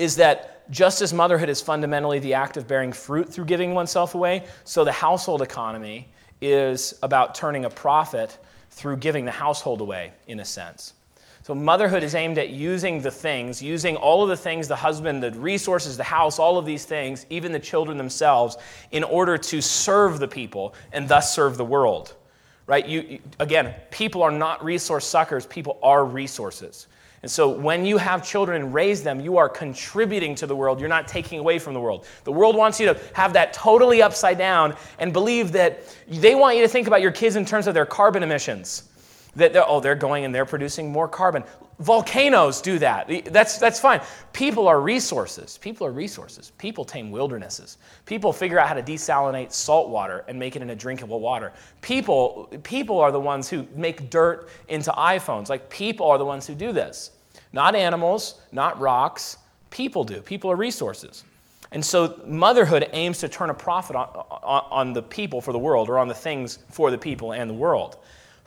is 0.00 0.16
that 0.16 0.70
just 0.70 1.02
as 1.02 1.12
motherhood 1.12 1.48
is 1.48 1.60
fundamentally 1.60 2.18
the 2.20 2.34
act 2.34 2.56
of 2.56 2.66
bearing 2.66 2.92
fruit 2.92 3.28
through 3.28 3.44
giving 3.44 3.74
oneself 3.74 4.14
away, 4.14 4.44
so 4.64 4.84
the 4.84 4.92
household 4.92 5.42
economy 5.42 6.08
is 6.40 6.94
about 7.02 7.34
turning 7.34 7.64
a 7.64 7.70
profit 7.70 8.38
through 8.70 8.96
giving 8.96 9.24
the 9.24 9.30
household 9.30 9.80
away, 9.80 10.12
in 10.26 10.40
a 10.40 10.44
sense. 10.44 10.94
So, 11.42 11.54
motherhood 11.54 12.02
is 12.02 12.14
aimed 12.14 12.38
at 12.38 12.50
using 12.50 13.00
the 13.02 13.10
things, 13.10 13.62
using 13.62 13.96
all 13.96 14.22
of 14.22 14.28
the 14.28 14.36
things 14.36 14.68
the 14.68 14.76
husband, 14.76 15.22
the 15.22 15.32
resources, 15.32 15.96
the 15.96 16.04
house, 16.04 16.38
all 16.38 16.58
of 16.58 16.64
these 16.64 16.84
things, 16.84 17.26
even 17.28 17.50
the 17.50 17.58
children 17.58 17.98
themselves, 17.98 18.56
in 18.92 19.02
order 19.04 19.36
to 19.36 19.60
serve 19.60 20.18
the 20.18 20.28
people 20.28 20.74
and 20.92 21.08
thus 21.08 21.34
serve 21.34 21.56
the 21.56 21.64
world. 21.64 22.14
Right? 22.66 22.86
You, 22.86 23.18
again, 23.40 23.74
people 23.90 24.22
are 24.22 24.30
not 24.30 24.62
resource 24.62 25.06
suckers, 25.06 25.44
people 25.46 25.78
are 25.82 26.04
resources. 26.04 26.86
And 27.22 27.30
so 27.30 27.48
when 27.50 27.84
you 27.84 27.98
have 27.98 28.26
children 28.26 28.62
and 28.62 28.72
raise 28.72 29.02
them, 29.02 29.20
you 29.20 29.36
are 29.36 29.48
contributing 29.48 30.34
to 30.36 30.46
the 30.46 30.56
world. 30.56 30.80
You're 30.80 30.88
not 30.88 31.06
taking 31.06 31.38
away 31.38 31.58
from 31.58 31.74
the 31.74 31.80
world. 31.80 32.06
The 32.24 32.32
world 32.32 32.56
wants 32.56 32.80
you 32.80 32.86
to 32.86 32.98
have 33.12 33.34
that 33.34 33.52
totally 33.52 34.00
upside 34.00 34.38
down 34.38 34.74
and 34.98 35.12
believe 35.12 35.52
that 35.52 35.82
they 36.08 36.34
want 36.34 36.56
you 36.56 36.62
to 36.62 36.68
think 36.68 36.86
about 36.86 37.02
your 37.02 37.12
kids 37.12 37.36
in 37.36 37.44
terms 37.44 37.66
of 37.66 37.74
their 37.74 37.84
carbon 37.84 38.22
emissions. 38.22 38.89
That 39.36 39.52
they're, 39.52 39.68
oh, 39.68 39.80
they're 39.80 39.94
going 39.94 40.24
and 40.24 40.34
they're 40.34 40.44
producing 40.44 40.90
more 40.90 41.06
carbon. 41.08 41.44
Volcanoes 41.78 42.60
do 42.60 42.78
that. 42.80 43.08
That's, 43.26 43.58
that's 43.58 43.80
fine. 43.80 44.00
People 44.32 44.68
are 44.68 44.80
resources. 44.80 45.56
People 45.58 45.86
are 45.86 45.92
resources. 45.92 46.52
People 46.58 46.84
tame 46.84 47.10
wildernesses. 47.10 47.78
People 48.06 48.32
figure 48.32 48.58
out 48.58 48.68
how 48.68 48.74
to 48.74 48.82
desalinate 48.82 49.52
salt 49.52 49.88
water 49.88 50.24
and 50.28 50.38
make 50.38 50.56
it 50.56 50.62
into 50.62 50.74
drinkable 50.74 51.20
water. 51.20 51.52
People, 51.80 52.52
people 52.64 52.98
are 52.98 53.12
the 53.12 53.20
ones 53.20 53.48
who 53.48 53.66
make 53.74 54.10
dirt 54.10 54.50
into 54.68 54.90
iPhones. 54.90 55.48
Like, 55.48 55.70
people 55.70 56.06
are 56.10 56.18
the 56.18 56.24
ones 56.24 56.46
who 56.46 56.54
do 56.54 56.72
this. 56.72 57.12
Not 57.52 57.74
animals, 57.74 58.40
not 58.52 58.78
rocks. 58.78 59.38
People 59.70 60.04
do. 60.04 60.20
People 60.20 60.50
are 60.50 60.56
resources. 60.56 61.24
And 61.72 61.84
so, 61.84 62.20
motherhood 62.26 62.90
aims 62.92 63.18
to 63.20 63.28
turn 63.28 63.48
a 63.48 63.54
profit 63.54 63.94
on, 63.94 64.08
on, 64.42 64.64
on 64.70 64.92
the 64.92 65.02
people 65.02 65.40
for 65.40 65.52
the 65.52 65.58
world, 65.58 65.88
or 65.88 65.98
on 65.98 66.08
the 66.08 66.14
things 66.14 66.58
for 66.68 66.90
the 66.90 66.98
people 66.98 67.32
and 67.32 67.48
the 67.48 67.54
world. 67.54 67.96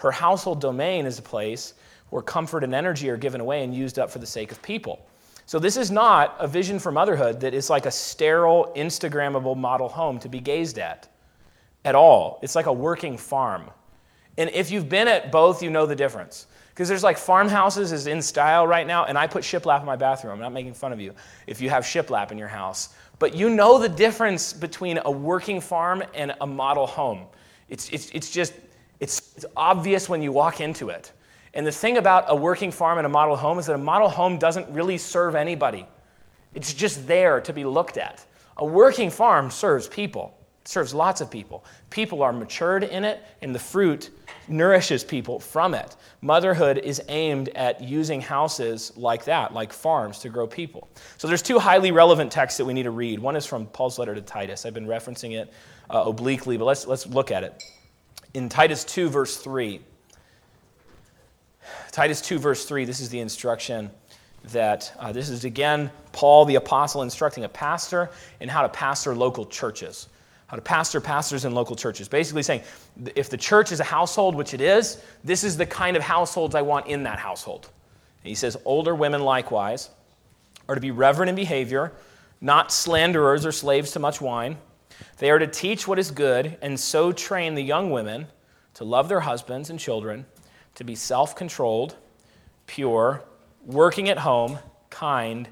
Her 0.03 0.11
household 0.11 0.59
domain 0.59 1.05
is 1.05 1.17
a 1.17 1.21
place 1.21 1.75
where 2.09 2.21
comfort 2.21 2.65
and 2.65 2.75
energy 2.75 3.09
are 3.09 3.15
given 3.15 3.39
away 3.39 3.63
and 3.63 3.73
used 3.73 3.97
up 3.97 4.11
for 4.11 4.19
the 4.19 4.25
sake 4.25 4.51
of 4.51 4.61
people. 4.61 5.07
So, 5.45 5.59
this 5.59 5.77
is 5.77 5.91
not 5.91 6.35
a 6.39 6.47
vision 6.47 6.77
for 6.77 6.91
motherhood 6.91 7.39
that 7.39 7.53
is 7.53 7.69
like 7.69 7.85
a 7.85 7.91
sterile, 7.91 8.73
Instagrammable 8.75 9.55
model 9.55 9.87
home 9.87 10.19
to 10.19 10.27
be 10.27 10.41
gazed 10.41 10.77
at 10.77 11.07
at 11.85 11.95
all. 11.95 12.39
It's 12.41 12.53
like 12.53 12.65
a 12.65 12.73
working 12.73 13.17
farm. 13.17 13.69
And 14.37 14.49
if 14.49 14.71
you've 14.71 14.89
been 14.89 15.07
at 15.07 15.31
both, 15.31 15.63
you 15.63 15.69
know 15.69 15.85
the 15.85 15.95
difference. 15.95 16.47
Because 16.69 16.89
there's 16.89 17.03
like 17.03 17.17
farmhouses 17.17 17.93
is 17.93 18.05
in 18.05 18.21
style 18.21 18.67
right 18.67 18.85
now, 18.85 19.05
and 19.05 19.17
I 19.17 19.25
put 19.27 19.43
shiplap 19.43 19.79
in 19.79 19.85
my 19.85 19.95
bathroom. 19.95 20.33
I'm 20.33 20.39
not 20.39 20.51
making 20.51 20.73
fun 20.73 20.91
of 20.91 20.99
you 20.99 21.13
if 21.47 21.61
you 21.61 21.69
have 21.69 21.85
shiplap 21.85 22.29
in 22.29 22.37
your 22.37 22.49
house. 22.49 22.89
But 23.19 23.35
you 23.35 23.49
know 23.49 23.79
the 23.79 23.87
difference 23.87 24.51
between 24.51 24.99
a 25.05 25.11
working 25.11 25.61
farm 25.61 26.03
and 26.13 26.35
a 26.41 26.47
model 26.47 26.87
home. 26.87 27.27
It's, 27.69 27.89
it's, 27.89 28.09
it's 28.11 28.29
just 28.29 28.53
it's, 29.03 29.33
it's 29.35 29.45
obvious 29.57 30.07
when 30.07 30.21
you 30.21 30.31
walk 30.31 30.61
into 30.61 30.87
it. 30.87 31.11
And 31.53 31.67
the 31.67 31.73
thing 31.73 31.97
about 31.97 32.23
a 32.29 32.35
working 32.35 32.71
farm 32.71 32.99
and 32.99 33.05
a 33.05 33.09
model 33.09 33.35
home 33.35 33.59
is 33.59 33.65
that 33.65 33.75
a 33.75 33.77
model 33.77 34.07
home 34.07 34.37
doesn't 34.37 34.73
really 34.73 34.97
serve 34.97 35.35
anybody. 35.35 35.85
It's 36.55 36.73
just 36.73 37.05
there 37.05 37.41
to 37.41 37.51
be 37.51 37.65
looked 37.65 37.97
at. 37.97 38.25
A 38.57 38.65
working 38.65 39.09
farm 39.09 39.51
serves 39.51 39.89
people, 39.89 40.37
serves 40.63 40.93
lots 40.93 41.19
of 41.19 41.29
people. 41.29 41.65
People 41.89 42.23
are 42.23 42.31
matured 42.31 42.85
in 42.85 43.03
it, 43.03 43.21
and 43.41 43.53
the 43.53 43.59
fruit 43.59 44.09
nourishes 44.47 45.03
people 45.03 45.37
from 45.37 45.73
it. 45.73 45.97
Motherhood 46.21 46.77
is 46.77 47.01
aimed 47.09 47.49
at 47.49 47.81
using 47.81 48.21
houses 48.21 48.93
like 48.95 49.25
that, 49.25 49.53
like 49.53 49.73
farms, 49.73 50.19
to 50.19 50.29
grow 50.29 50.47
people. 50.47 50.87
So 51.17 51.27
there's 51.27 51.41
two 51.41 51.59
highly 51.59 51.91
relevant 51.91 52.31
texts 52.31 52.57
that 52.57 52.63
we 52.63 52.73
need 52.73 52.83
to 52.83 52.91
read. 52.91 53.19
One 53.19 53.35
is 53.35 53.45
from 53.45 53.65
Paul's 53.65 53.99
letter 53.99 54.15
to 54.15 54.21
Titus. 54.21 54.65
I've 54.65 54.73
been 54.73 54.87
referencing 54.87 55.37
it 55.37 55.51
uh, 55.89 56.05
obliquely, 56.07 56.55
but 56.55 56.63
let's, 56.63 56.87
let's 56.87 57.05
look 57.05 57.31
at 57.31 57.43
it 57.43 57.61
in 58.33 58.49
Titus 58.49 58.83
2, 58.83 59.09
verse 59.09 59.37
3. 59.37 59.79
Titus 61.91 62.21
2, 62.21 62.39
verse 62.39 62.65
3, 62.65 62.85
this 62.85 62.99
is 62.99 63.09
the 63.09 63.19
instruction 63.19 63.89
that 64.51 64.91
uh, 64.99 65.11
this 65.11 65.29
is 65.29 65.45
again 65.45 65.89
Paul 66.11 66.43
the 66.45 66.55
apostle 66.55 67.01
instructing 67.01 67.45
a 67.45 67.49
pastor 67.49 68.09
in 68.41 68.49
how 68.49 68.63
to 68.63 68.69
pastor 68.69 69.15
local 69.15 69.45
churches, 69.45 70.09
how 70.47 70.55
to 70.55 70.61
pastor 70.61 70.99
pastors 70.99 71.45
in 71.45 71.53
local 71.53 71.75
churches. 71.75 72.09
Basically 72.09 72.43
saying, 72.43 72.61
if 73.15 73.29
the 73.29 73.37
church 73.37 73.71
is 73.71 73.79
a 73.79 73.85
household, 73.85 74.35
which 74.35 74.53
it 74.53 74.59
is, 74.59 75.01
this 75.23 75.43
is 75.43 75.55
the 75.55 75.65
kind 75.65 75.95
of 75.95 76.03
households 76.03 76.55
I 76.55 76.61
want 76.61 76.87
in 76.87 77.03
that 77.03 77.19
household. 77.19 77.69
And 78.23 78.29
he 78.29 78.35
says, 78.35 78.57
older 78.65 78.95
women 78.95 79.21
likewise 79.21 79.89
are 80.67 80.75
to 80.75 80.81
be 80.81 80.91
reverent 80.91 81.29
in 81.29 81.35
behavior, 81.35 81.93
not 82.41 82.71
slanderers 82.71 83.45
or 83.45 83.51
slaves 83.51 83.91
to 83.91 83.99
much 83.99 84.19
wine 84.19 84.57
they 85.17 85.29
are 85.31 85.39
to 85.39 85.47
teach 85.47 85.87
what 85.87 85.99
is 85.99 86.11
good 86.11 86.57
and 86.61 86.79
so 86.79 87.11
train 87.11 87.55
the 87.55 87.63
young 87.63 87.91
women 87.91 88.27
to 88.75 88.83
love 88.83 89.09
their 89.09 89.21
husbands 89.21 89.69
and 89.69 89.79
children, 89.79 90.25
to 90.75 90.83
be 90.83 90.95
self 90.95 91.35
controlled, 91.35 91.95
pure, 92.67 93.23
working 93.65 94.09
at 94.09 94.19
home, 94.19 94.59
kind, 94.89 95.47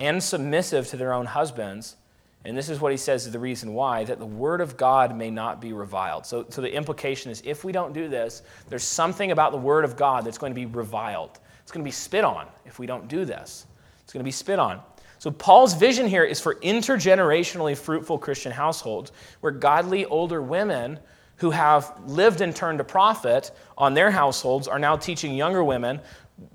and 0.00 0.22
submissive 0.22 0.86
to 0.88 0.96
their 0.96 1.12
own 1.12 1.26
husbands. 1.26 1.96
And 2.44 2.56
this 2.56 2.68
is 2.68 2.80
what 2.80 2.92
he 2.92 2.98
says 2.98 3.26
is 3.26 3.32
the 3.32 3.40
reason 3.40 3.74
why 3.74 4.04
that 4.04 4.20
the 4.20 4.26
word 4.26 4.60
of 4.60 4.76
God 4.76 5.16
may 5.16 5.30
not 5.30 5.60
be 5.60 5.72
reviled. 5.72 6.24
So, 6.24 6.46
so 6.48 6.62
the 6.62 6.72
implication 6.72 7.30
is 7.30 7.42
if 7.44 7.64
we 7.64 7.72
don't 7.72 7.92
do 7.92 8.08
this, 8.08 8.42
there's 8.68 8.84
something 8.84 9.32
about 9.32 9.50
the 9.50 9.58
word 9.58 9.84
of 9.84 9.96
God 9.96 10.24
that's 10.24 10.38
going 10.38 10.52
to 10.52 10.54
be 10.54 10.66
reviled. 10.66 11.40
It's 11.62 11.72
going 11.72 11.82
to 11.82 11.88
be 11.88 11.92
spit 11.92 12.22
on 12.22 12.46
if 12.64 12.78
we 12.78 12.86
don't 12.86 13.08
do 13.08 13.24
this. 13.24 13.66
It's 14.04 14.12
going 14.12 14.20
to 14.20 14.24
be 14.24 14.30
spit 14.30 14.60
on. 14.60 14.80
So, 15.26 15.32
Paul's 15.32 15.74
vision 15.74 16.06
here 16.06 16.22
is 16.22 16.40
for 16.40 16.54
intergenerationally 16.54 17.76
fruitful 17.76 18.16
Christian 18.16 18.52
households 18.52 19.10
where 19.40 19.50
godly 19.50 20.04
older 20.04 20.40
women 20.40 21.00
who 21.38 21.50
have 21.50 22.00
lived 22.06 22.42
and 22.42 22.54
turned 22.54 22.78
a 22.78 22.84
profit 22.84 23.50
on 23.76 23.92
their 23.92 24.12
households 24.12 24.68
are 24.68 24.78
now 24.78 24.96
teaching 24.96 25.34
younger 25.34 25.64
women, 25.64 26.00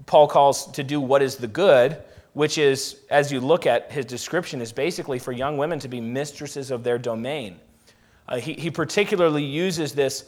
Paul 0.06 0.26
calls 0.26 0.72
to 0.72 0.86
do 0.86 1.02
what 1.02 1.22
is 1.22 1.36
the 1.36 1.50
good, 1.50 2.02
which 2.32 2.58
is, 2.58 3.02
as 3.10 3.30
you 3.30 3.42
look 3.42 3.66
at 3.66 3.92
his 3.92 4.06
description, 4.06 4.62
is 4.62 4.72
basically 4.72 5.20
for 5.20 5.34
young 5.34 5.58
women 5.58 5.78
to 5.80 5.90
be 5.90 6.00
mistresses 6.00 6.72
of 6.72 6.82
their 6.82 6.98
domain. 6.98 7.60
Uh, 8.30 8.38
he, 8.38 8.54
he 8.54 8.72
particularly 8.72 9.44
uses 9.44 9.92
this 9.92 10.24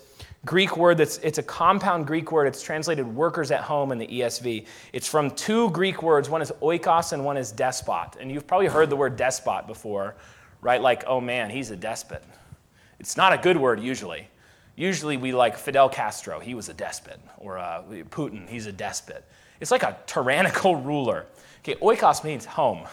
Greek 0.45 0.75
word 0.75 0.97
that's 0.97 1.17
it's 1.19 1.37
a 1.37 1.43
compound 1.43 2.05
Greek 2.05 2.31
word. 2.31 2.47
It's 2.47 2.61
translated 2.61 3.07
workers 3.07 3.51
at 3.51 3.61
home 3.61 3.91
in 3.91 3.97
the 3.97 4.07
ESV. 4.07 4.65
It's 4.91 5.07
from 5.07 5.31
two 5.31 5.69
Greek 5.69 6.03
words. 6.03 6.29
One 6.29 6.41
is 6.41 6.51
oikos 6.61 7.13
and 7.13 7.23
one 7.23 7.37
is 7.37 7.51
despot. 7.51 8.17
And 8.19 8.31
you've 8.31 8.45
probably 8.45 8.67
heard 8.67 8.89
the 8.89 8.95
word 8.95 9.15
despot 9.15 9.67
before, 9.67 10.15
right? 10.61 10.81
Like, 10.81 11.05
oh 11.07 11.21
man, 11.21 11.49
he's 11.49 11.71
a 11.71 11.77
despot. 11.77 12.23
It's 12.99 13.15
not 13.15 13.31
a 13.31 13.37
good 13.37 13.57
word 13.57 13.79
usually. 13.79 14.27
Usually 14.75 15.17
we 15.17 15.31
like 15.31 15.55
Fidel 15.55 15.87
Castro, 15.87 16.39
he 16.39 16.55
was 16.55 16.67
a 16.67 16.73
despot, 16.73 17.19
or 17.37 17.59
uh, 17.59 17.83
Putin, 18.09 18.49
he's 18.49 18.65
a 18.65 18.71
despot. 18.71 19.23
It's 19.61 19.69
like 19.69 19.83
a 19.83 19.97
tyrannical 20.07 20.75
ruler. 20.89 21.27
Okay, 21.59 21.75
oikos 21.75 22.23
means 22.23 22.45
home. 22.45 22.87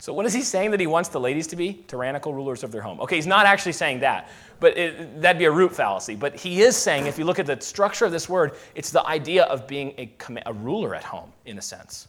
So, 0.00 0.14
what 0.14 0.24
is 0.24 0.32
he 0.32 0.40
saying 0.40 0.70
that 0.70 0.80
he 0.80 0.86
wants 0.86 1.10
the 1.10 1.20
ladies 1.20 1.46
to 1.48 1.56
be? 1.56 1.74
Tyrannical 1.86 2.32
rulers 2.32 2.64
of 2.64 2.72
their 2.72 2.80
home. 2.80 3.00
Okay, 3.00 3.16
he's 3.16 3.26
not 3.26 3.44
actually 3.44 3.72
saying 3.72 4.00
that, 4.00 4.30
but 4.58 4.76
it, 4.76 5.20
that'd 5.20 5.38
be 5.38 5.44
a 5.44 5.50
root 5.50 5.74
fallacy. 5.74 6.16
But 6.16 6.34
he 6.34 6.62
is 6.62 6.74
saying, 6.74 7.06
if 7.06 7.18
you 7.18 7.26
look 7.26 7.38
at 7.38 7.44
the 7.44 7.60
structure 7.60 8.06
of 8.06 8.12
this 8.12 8.26
word, 8.26 8.52
it's 8.74 8.90
the 8.90 9.06
idea 9.06 9.44
of 9.44 9.66
being 9.66 9.92
a, 9.98 10.10
a 10.46 10.52
ruler 10.54 10.94
at 10.94 11.04
home, 11.04 11.30
in 11.44 11.58
a 11.58 11.62
sense. 11.62 12.08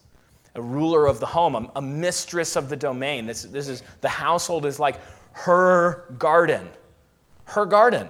A 0.56 0.62
ruler 0.62 1.06
of 1.06 1.20
the 1.20 1.26
home, 1.26 1.56
a, 1.56 1.72
a 1.76 1.82
mistress 1.82 2.56
of 2.56 2.70
the 2.70 2.78
domain. 2.78 3.26
This, 3.26 3.44
this 3.44 3.68
is, 3.68 3.84
the 4.00 4.10
household 4.10 4.66
is 4.66 4.80
like 4.80 4.98
her 5.34 6.06
garden. 6.18 6.70
Her 7.44 7.66
garden. 7.66 8.08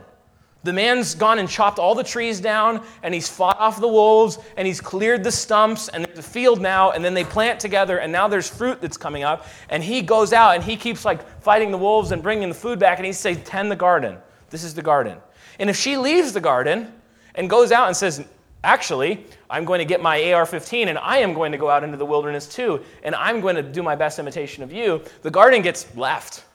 The 0.64 0.74
man's 0.74 1.16
gone 1.16 1.40
and 1.40 1.50
chopped 1.50 1.80
all 1.80 1.96
the 1.96 2.04
trees 2.04 2.40
down, 2.40 2.84
and 3.02 3.14
he's 3.14 3.28
fought 3.28 3.60
off 3.60 3.80
the 3.80 3.88
wolves, 3.88 4.38
and 4.58 4.68
he's 4.68 4.80
cleared 4.80 5.24
the 5.24 5.32
stumps, 5.32 5.88
and 5.88 6.06
there's 6.06 6.20
a 6.20 6.24
field 6.24 6.62
now, 6.62 6.92
and 6.92 7.04
then 7.04 7.16
they 7.16 7.24
plant 7.24 7.60
together, 7.60 7.98
and 7.98 8.12
now 8.12 8.28
there's 8.28 8.48
fruit 8.48 8.80
that's 8.80 8.98
coming 8.98 9.24
up. 9.24 9.48
And 9.70 9.84
he 9.84 10.04
goes 10.04 10.34
out 10.34 10.54
and 10.54 10.64
he 10.64 10.76
keeps 10.76 11.04
like 11.04 11.28
fighting 11.42 11.72
the 11.72 11.80
wolves 11.80 12.12
and 12.12 12.22
bringing 12.22 12.48
the 12.50 12.56
food 12.56 12.78
back, 12.78 13.00
and 13.00 13.06
he 13.06 13.14
says, 13.14 13.40
Tend 13.44 13.72
the 13.72 13.76
garden. 13.76 14.18
This 14.52 14.64
is 14.64 14.76
the 14.76 14.84
garden. 14.84 15.18
And 15.58 15.70
if 15.70 15.76
she 15.76 15.98
leaves 15.98 16.32
the 16.32 16.42
garden 16.42 16.94
and 17.34 17.50
goes 17.50 17.72
out 17.72 17.88
and 17.88 17.98
says, 17.98 18.24
Actually, 18.64 19.26
I'm 19.50 19.66
going 19.66 19.80
to 19.80 19.86
get 19.86 20.02
my 20.02 20.32
AR 20.34 20.46
15 20.46 20.90
and 20.90 20.98
I 21.00 21.18
am 21.18 21.34
going 21.34 21.52
to 21.52 21.58
go 21.58 21.70
out 21.70 21.84
into 21.84 21.98
the 21.98 22.06
wilderness 22.06 22.48
too, 22.48 22.82
and 23.02 23.16
I'm 23.16 23.42
going 23.42 23.56
to 23.56 23.64
do 23.64 23.82
my 23.82 23.96
best 23.96 24.20
imitation 24.20 24.62
of 24.62 24.72
you, 24.72 25.02
the 25.24 25.32
garden 25.32 25.64
gets 25.64 25.96
left. 25.96 26.46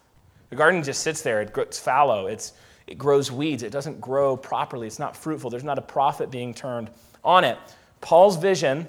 The 0.50 0.56
garden 0.56 0.84
just 0.84 1.02
sits 1.02 1.22
there, 1.22 1.40
it's 1.42 1.78
fallow, 1.80 2.28
it's 2.28 2.52
it 2.86 2.98
grows 2.98 3.32
weeds. 3.32 3.62
It 3.62 3.72
doesn't 3.72 4.00
grow 4.00 4.36
properly. 4.36 4.86
It's 4.86 4.98
not 4.98 5.16
fruitful. 5.16 5.50
There's 5.50 5.64
not 5.64 5.78
a 5.78 5.82
profit 5.82 6.30
being 6.30 6.54
turned 6.54 6.90
on 7.24 7.44
it. 7.44 7.58
Paul's 8.00 8.36
vision 8.36 8.88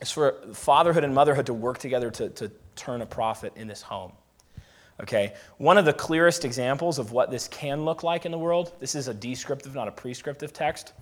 is 0.00 0.10
for 0.10 0.34
fatherhood 0.52 1.04
and 1.04 1.14
motherhood 1.14 1.46
to 1.46 1.54
work 1.54 1.78
together 1.78 2.10
to, 2.10 2.28
to 2.30 2.50
turn 2.76 3.00
a 3.00 3.06
profit 3.06 3.52
in 3.56 3.68
this 3.68 3.80
home. 3.82 4.12
Okay, 5.00 5.34
one 5.56 5.78
of 5.78 5.84
the 5.84 5.92
clearest 5.92 6.44
examples 6.44 6.98
of 6.98 7.12
what 7.12 7.30
this 7.30 7.48
can 7.48 7.84
look 7.84 8.02
like 8.02 8.26
in 8.26 8.30
the 8.30 8.38
world, 8.38 8.72
this 8.78 8.94
is 8.94 9.08
a 9.08 9.14
descriptive, 9.14 9.74
not 9.74 9.88
a 9.88 9.90
prescriptive 9.90 10.52
text, 10.52 10.92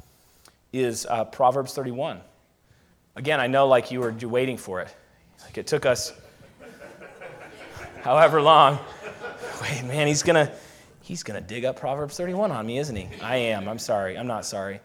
is 0.72 1.06
uh, 1.06 1.24
Proverbs 1.24 1.74
31. 1.74 2.20
Again, 3.16 3.40
I 3.40 3.48
know 3.48 3.66
like 3.66 3.90
you 3.90 4.00
were 4.00 4.12
waiting 4.28 4.56
for 4.56 4.80
it. 4.80 4.94
Like 5.42 5.58
it 5.58 5.66
took 5.66 5.84
us 5.84 6.12
however 8.02 8.40
long. 8.40 8.78
Wait, 9.60 9.84
man, 9.84 10.06
he's 10.06 10.22
to 10.46 10.52
he's 11.10 11.24
going 11.24 11.42
to 11.42 11.46
dig 11.46 11.64
up 11.64 11.74
Proverbs 11.74 12.16
31 12.16 12.52
on 12.52 12.64
me, 12.64 12.78
isn't 12.78 12.94
he? 12.94 13.08
I 13.20 13.34
am. 13.34 13.68
I'm 13.68 13.80
sorry. 13.80 14.16
I'm 14.16 14.28
not 14.28 14.46
sorry. 14.46 14.80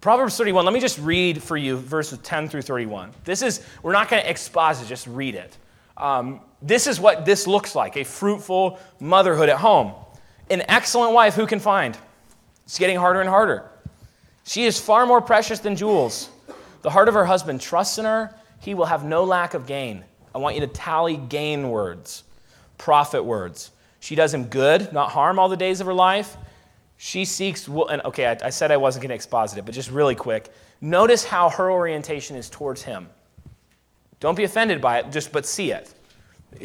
Proverbs 0.00 0.36
31, 0.36 0.64
let 0.64 0.72
me 0.72 0.78
just 0.78 1.00
read 1.00 1.42
for 1.42 1.56
you 1.56 1.76
verses 1.76 2.20
10 2.22 2.48
through 2.48 2.62
31. 2.62 3.10
This 3.24 3.42
is, 3.42 3.60
we're 3.82 3.92
not 3.92 4.08
going 4.08 4.22
to 4.22 4.30
exposit, 4.30 4.86
just 4.86 5.08
read 5.08 5.34
it. 5.34 5.58
Um, 5.96 6.40
this 6.62 6.86
is 6.86 7.00
what 7.00 7.24
this 7.24 7.48
looks 7.48 7.74
like 7.74 7.96
a 7.96 8.04
fruitful 8.04 8.78
motherhood 9.00 9.48
at 9.48 9.56
home. 9.56 9.92
An 10.50 10.62
excellent 10.68 11.14
wife, 11.14 11.34
who 11.34 11.48
can 11.48 11.58
find? 11.58 11.98
It's 12.64 12.78
getting 12.78 12.96
harder 12.96 13.20
and 13.20 13.28
harder. 13.28 13.68
She 14.44 14.66
is 14.66 14.78
far 14.78 15.04
more 15.04 15.20
precious 15.20 15.58
than 15.58 15.74
jewels. 15.74 16.30
The 16.82 16.90
heart 16.90 17.08
of 17.08 17.14
her 17.14 17.24
husband 17.24 17.60
trusts 17.60 17.98
in 17.98 18.04
her, 18.04 18.32
he 18.60 18.74
will 18.74 18.86
have 18.86 19.04
no 19.04 19.24
lack 19.24 19.54
of 19.54 19.66
gain. 19.66 20.04
I 20.32 20.38
want 20.38 20.54
you 20.54 20.60
to 20.60 20.68
tally 20.68 21.16
gain 21.16 21.70
words, 21.70 22.22
profit 22.78 23.24
words. 23.24 23.72
She 24.00 24.14
does 24.14 24.34
him 24.34 24.44
good, 24.44 24.92
not 24.92 25.10
harm, 25.10 25.38
all 25.38 25.48
the 25.48 25.56
days 25.56 25.80
of 25.80 25.86
her 25.86 25.94
life. 25.94 26.36
She 26.96 27.24
seeks, 27.24 27.68
wool, 27.68 27.88
and 27.88 28.02
okay, 28.02 28.26
I, 28.26 28.46
I 28.46 28.50
said 28.50 28.70
I 28.70 28.76
wasn't 28.76 29.02
going 29.02 29.10
to 29.10 29.14
exposit 29.14 29.58
it, 29.58 29.64
but 29.64 29.74
just 29.74 29.90
really 29.90 30.14
quick. 30.14 30.52
Notice 30.80 31.24
how 31.24 31.50
her 31.50 31.70
orientation 31.70 32.36
is 32.36 32.50
towards 32.50 32.82
him. 32.82 33.08
Don't 34.18 34.34
be 34.34 34.44
offended 34.44 34.80
by 34.80 34.98
it, 34.98 35.10
just 35.10 35.32
but 35.32 35.46
see 35.46 35.72
it. 35.72 35.94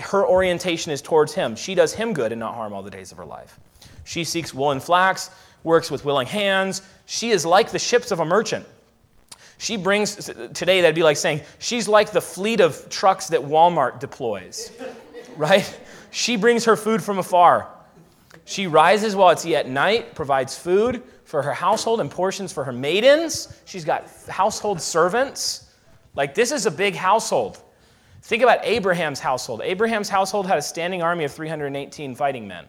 Her 0.01 0.25
orientation 0.25 0.91
is 0.91 1.01
towards 1.01 1.33
him. 1.33 1.55
She 1.55 1.75
does 1.75 1.93
him 1.93 2.13
good 2.13 2.31
and 2.31 2.39
not 2.39 2.55
harm 2.55 2.73
all 2.73 2.83
the 2.83 2.89
days 2.89 3.11
of 3.11 3.17
her 3.17 3.25
life. 3.25 3.59
She 4.03 4.23
seeks 4.23 4.53
wool 4.53 4.71
and 4.71 4.81
flax, 4.81 5.29
works 5.63 5.89
with 5.89 6.05
willing 6.05 6.27
hands. 6.27 6.81
She 7.05 7.31
is 7.31 7.45
like 7.45 7.71
the 7.71 7.79
ships 7.79 8.11
of 8.11 8.19
a 8.19 8.25
merchant. 8.25 8.65
She 9.57 9.77
brings, 9.77 10.15
today 10.53 10.81
that'd 10.81 10.95
be 10.95 11.03
like 11.03 11.17
saying, 11.17 11.41
she's 11.59 11.87
like 11.87 12.11
the 12.11 12.21
fleet 12.21 12.59
of 12.59 12.89
trucks 12.89 13.27
that 13.27 13.39
Walmart 13.39 13.99
deploys, 13.99 14.71
right? 15.37 15.77
She 16.15 16.37
brings 16.37 16.63
her 16.63 16.77
food 16.77 17.03
from 17.03 17.17
afar. 17.17 17.67
She 18.45 18.67
rises 18.67 19.17
while 19.17 19.31
it's 19.31 19.45
yet 19.45 19.67
night, 19.67 20.15
provides 20.15 20.57
food 20.57 21.03
for 21.25 21.41
her 21.41 21.51
household 21.51 21.99
and 21.99 22.09
portions 22.09 22.53
for 22.53 22.63
her 22.63 22.71
maidens. 22.71 23.53
She's 23.65 23.83
got 23.83 24.09
household 24.29 24.79
servants. 24.79 25.69
Like, 26.15 26.33
this 26.33 26.53
is 26.53 26.67
a 26.67 26.71
big 26.71 26.95
household. 26.95 27.61
Think 28.21 28.43
about 28.43 28.59
Abraham's 28.63 29.19
household. 29.19 29.59
Abraham's 29.61 30.07
household 30.07 30.47
had 30.47 30.57
a 30.57 30.61
standing 30.61 31.01
army 31.01 31.25
of 31.25 31.33
318 31.33 32.15
fighting 32.15 32.47
men. 32.47 32.63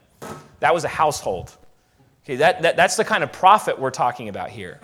That 0.59 0.75
was 0.75 0.83
a 0.83 0.89
household. 0.89 1.57
Okay, 2.25 2.35
that, 2.35 2.63
that, 2.63 2.75
that's 2.75 2.97
the 2.97 3.05
kind 3.05 3.23
of 3.23 3.31
profit 3.31 3.79
we're 3.79 3.91
talking 3.93 4.29
about 4.29 4.51
here. 4.51 4.81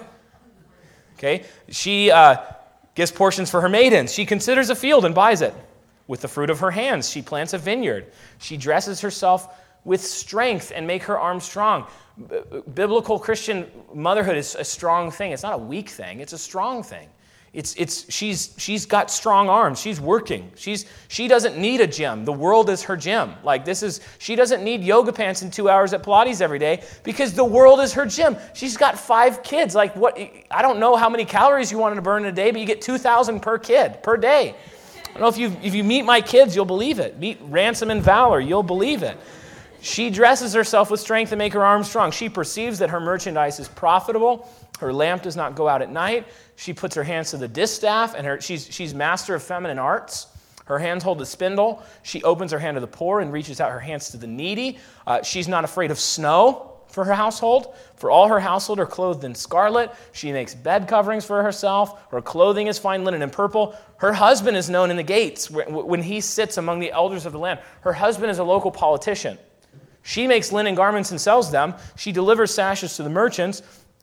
Okay, 1.14 1.46
she 1.68 2.12
uh, 2.12 2.36
gives 2.94 3.10
portions 3.10 3.50
for 3.50 3.60
her 3.60 3.68
maidens. 3.68 4.14
She 4.14 4.24
considers 4.24 4.70
a 4.70 4.76
field 4.76 5.04
and 5.04 5.16
buys 5.16 5.42
it. 5.42 5.52
With 6.12 6.20
the 6.20 6.28
fruit 6.28 6.50
of 6.50 6.60
her 6.60 6.70
hands, 6.70 7.08
she 7.08 7.22
plants 7.22 7.54
a 7.54 7.58
vineyard. 7.58 8.12
She 8.36 8.58
dresses 8.58 9.00
herself 9.00 9.58
with 9.86 10.04
strength 10.04 10.70
and 10.74 10.86
make 10.86 11.04
her 11.04 11.18
arms 11.18 11.42
strong. 11.42 11.86
B- 12.28 12.40
biblical 12.74 13.18
Christian 13.18 13.66
motherhood 13.94 14.36
is 14.36 14.54
a 14.54 14.62
strong 14.62 15.10
thing. 15.10 15.32
It's 15.32 15.42
not 15.42 15.54
a 15.54 15.56
weak 15.56 15.88
thing, 15.88 16.20
it's 16.20 16.34
a 16.34 16.38
strong 16.38 16.82
thing. 16.82 17.08
It's, 17.54 17.74
it's, 17.76 18.12
she's, 18.12 18.54
she's 18.58 18.84
got 18.84 19.10
strong 19.10 19.48
arms. 19.48 19.80
She's 19.80 20.02
working. 20.02 20.50
She's, 20.54 20.84
she 21.08 21.28
doesn't 21.28 21.56
need 21.56 21.80
a 21.80 21.86
gym. 21.86 22.26
The 22.26 22.32
world 22.32 22.68
is 22.68 22.82
her 22.82 22.96
gym. 22.96 23.32
Like 23.42 23.64
this 23.64 23.82
is, 23.82 24.02
she 24.18 24.36
doesn't 24.36 24.62
need 24.62 24.82
yoga 24.82 25.14
pants 25.14 25.40
and 25.40 25.50
two 25.50 25.70
hours 25.70 25.94
at 25.94 26.02
Pilates 26.02 26.42
every 26.42 26.58
day 26.58 26.82
because 27.04 27.32
the 27.32 27.44
world 27.44 27.80
is 27.80 27.94
her 27.94 28.04
gym. 28.04 28.36
She's 28.52 28.76
got 28.76 28.98
five 28.98 29.42
kids. 29.42 29.74
Like 29.74 29.96
what, 29.96 30.18
I 30.50 30.60
don't 30.60 30.78
know 30.78 30.94
how 30.94 31.08
many 31.08 31.24
calories 31.24 31.72
you 31.72 31.78
wanted 31.78 31.94
to 31.94 32.02
burn 32.02 32.24
in 32.24 32.28
a 32.28 32.32
day, 32.32 32.50
but 32.50 32.60
you 32.60 32.66
get 32.66 32.82
2,000 32.82 33.40
per 33.40 33.56
kid 33.56 34.02
per 34.02 34.18
day. 34.18 34.56
I 35.14 35.18
don't 35.18 35.22
know 35.22 35.28
if 35.28 35.36
you, 35.36 35.54
if 35.62 35.74
you 35.74 35.84
meet 35.84 36.02
my 36.02 36.22
kids, 36.22 36.56
you'll 36.56 36.64
believe 36.64 36.98
it. 36.98 37.18
Meet 37.18 37.38
Ransom 37.42 37.90
and 37.90 38.02
Valor, 38.02 38.40
you'll 38.40 38.62
believe 38.62 39.02
it. 39.02 39.18
She 39.82 40.08
dresses 40.08 40.54
herself 40.54 40.90
with 40.90 41.00
strength 41.00 41.30
to 41.30 41.36
make 41.36 41.52
her 41.52 41.64
arms 41.64 41.88
strong. 41.88 42.12
She 42.12 42.28
perceives 42.28 42.78
that 42.78 42.88
her 42.88 43.00
merchandise 43.00 43.60
is 43.60 43.68
profitable. 43.68 44.48
Her 44.78 44.92
lamp 44.92 45.22
does 45.22 45.36
not 45.36 45.54
go 45.54 45.68
out 45.68 45.82
at 45.82 45.90
night. 45.90 46.26
She 46.56 46.72
puts 46.72 46.94
her 46.94 47.02
hands 47.02 47.30
to 47.32 47.36
the 47.36 47.48
distaff, 47.48 48.14
and 48.14 48.26
her, 48.26 48.40
she's, 48.40 48.72
she's 48.72 48.94
master 48.94 49.34
of 49.34 49.42
feminine 49.42 49.78
arts. 49.78 50.28
Her 50.64 50.78
hands 50.78 51.02
hold 51.02 51.18
the 51.18 51.26
spindle. 51.26 51.82
She 52.04 52.22
opens 52.22 52.52
her 52.52 52.58
hand 52.58 52.76
to 52.76 52.80
the 52.80 52.86
poor 52.86 53.20
and 53.20 53.32
reaches 53.32 53.60
out 53.60 53.70
her 53.70 53.80
hands 53.80 54.10
to 54.10 54.16
the 54.16 54.26
needy. 54.26 54.78
Uh, 55.06 55.22
she's 55.22 55.48
not 55.48 55.64
afraid 55.64 55.90
of 55.90 55.98
snow 55.98 56.71
for 56.93 57.05
her 57.05 57.14
household. 57.14 57.74
For 57.97 58.11
all 58.11 58.28
her 58.28 58.38
household 58.38 58.78
are 58.78 58.86
clothed 58.86 59.24
in 59.24 59.34
scarlet. 59.34 59.90
She 60.12 60.30
makes 60.30 60.55
bed 60.55 60.86
coverings 60.86 61.24
for 61.24 61.43
herself. 61.43 62.11
Her 62.11 62.20
clothing 62.20 62.66
is 62.66 62.78
fine 62.78 63.03
linen 63.03 63.22
and 63.22 63.32
purple. 63.32 63.74
Her 63.97 64.12
husband 64.12 64.57
is 64.57 64.68
known 64.68 64.90
in 64.90 64.97
the 64.97 65.03
gates 65.03 65.51
when 65.51 66.03
he 66.03 66.20
sits 66.20 66.59
among 66.59 66.80
the 66.80 66.93
elders 66.93 67.24
of 67.24 67.32
the 67.32 67.38
land. 67.38 67.61
Her 67.80 67.95
husband 67.95 68.30
is 68.30 68.38
a 68.38 68.45
local 68.45 68.70
politician. 68.70 69.38
She 70.03 70.26
makes 70.26 70.53
linen 70.53 70.74
garments 70.74 71.11
and 71.11 71.20
sells 71.20 71.51
them. 71.51 71.74
She 71.97 72.12
delivers 72.12 72.53
sashes 72.53 72.97
to 72.97 73.03
the 73.03 73.11
merchants. 73.11 73.62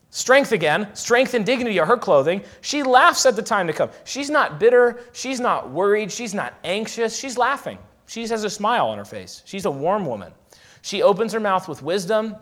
Strength 0.09 0.53
again, 0.53 0.89
strength 0.95 1.35
and 1.35 1.45
dignity 1.45 1.79
are 1.79 1.85
her 1.85 1.97
clothing. 1.97 2.41
She 2.61 2.81
laughs 2.81 3.27
at 3.27 3.35
the 3.35 3.43
time 3.43 3.67
to 3.67 3.73
come. 3.73 3.91
She's 4.05 4.31
not 4.31 4.59
bitter. 4.59 5.01
She's 5.13 5.39
not 5.39 5.69
worried. 5.69 6.11
She's 6.11 6.33
not 6.33 6.55
anxious. 6.63 7.15
She's 7.15 7.37
laughing. 7.37 7.77
She 8.07 8.21
has 8.25 8.43
a 8.43 8.49
smile 8.49 8.87
on 8.87 8.97
her 8.97 9.05
face. 9.05 9.43
She's 9.45 9.65
a 9.65 9.71
warm 9.71 10.07
woman. 10.07 10.33
She 10.81 11.03
opens 11.03 11.33
her 11.33 11.39
mouth 11.39 11.67
with 11.67 11.83
wisdom 11.83 12.35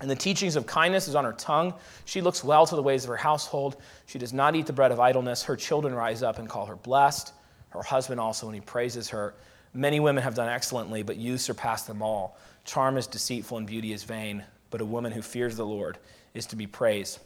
and 0.00 0.08
the 0.08 0.16
teachings 0.16 0.56
of 0.56 0.66
kindness 0.66 1.08
is 1.08 1.14
on 1.14 1.24
her 1.24 1.32
tongue. 1.32 1.74
She 2.04 2.20
looks 2.20 2.44
well 2.44 2.66
to 2.66 2.76
the 2.76 2.82
ways 2.82 3.04
of 3.04 3.08
her 3.08 3.16
household. 3.16 3.76
She 4.06 4.18
does 4.18 4.32
not 4.32 4.54
eat 4.54 4.66
the 4.66 4.72
bread 4.72 4.92
of 4.92 5.00
idleness. 5.00 5.42
Her 5.42 5.56
children 5.56 5.94
rise 5.94 6.22
up 6.22 6.38
and 6.38 6.48
call 6.48 6.66
her 6.66 6.76
blessed. 6.76 7.32
Her 7.70 7.82
husband 7.82 8.20
also, 8.20 8.46
when 8.46 8.54
he 8.54 8.60
praises 8.60 9.08
her. 9.10 9.34
Many 9.74 10.00
women 10.00 10.22
have 10.22 10.34
done 10.34 10.48
excellently, 10.48 11.02
but 11.02 11.16
you 11.16 11.36
surpass 11.36 11.82
them 11.82 12.00
all. 12.00 12.38
Charm 12.64 12.96
is 12.96 13.06
deceitful 13.06 13.58
and 13.58 13.66
beauty 13.66 13.92
is 13.92 14.04
vain, 14.04 14.44
but 14.70 14.80
a 14.80 14.84
woman 14.84 15.12
who 15.12 15.22
fears 15.22 15.56
the 15.56 15.66
Lord 15.66 15.98
is 16.34 16.46
to 16.46 16.56
be 16.56 16.66
praised. 16.66 17.18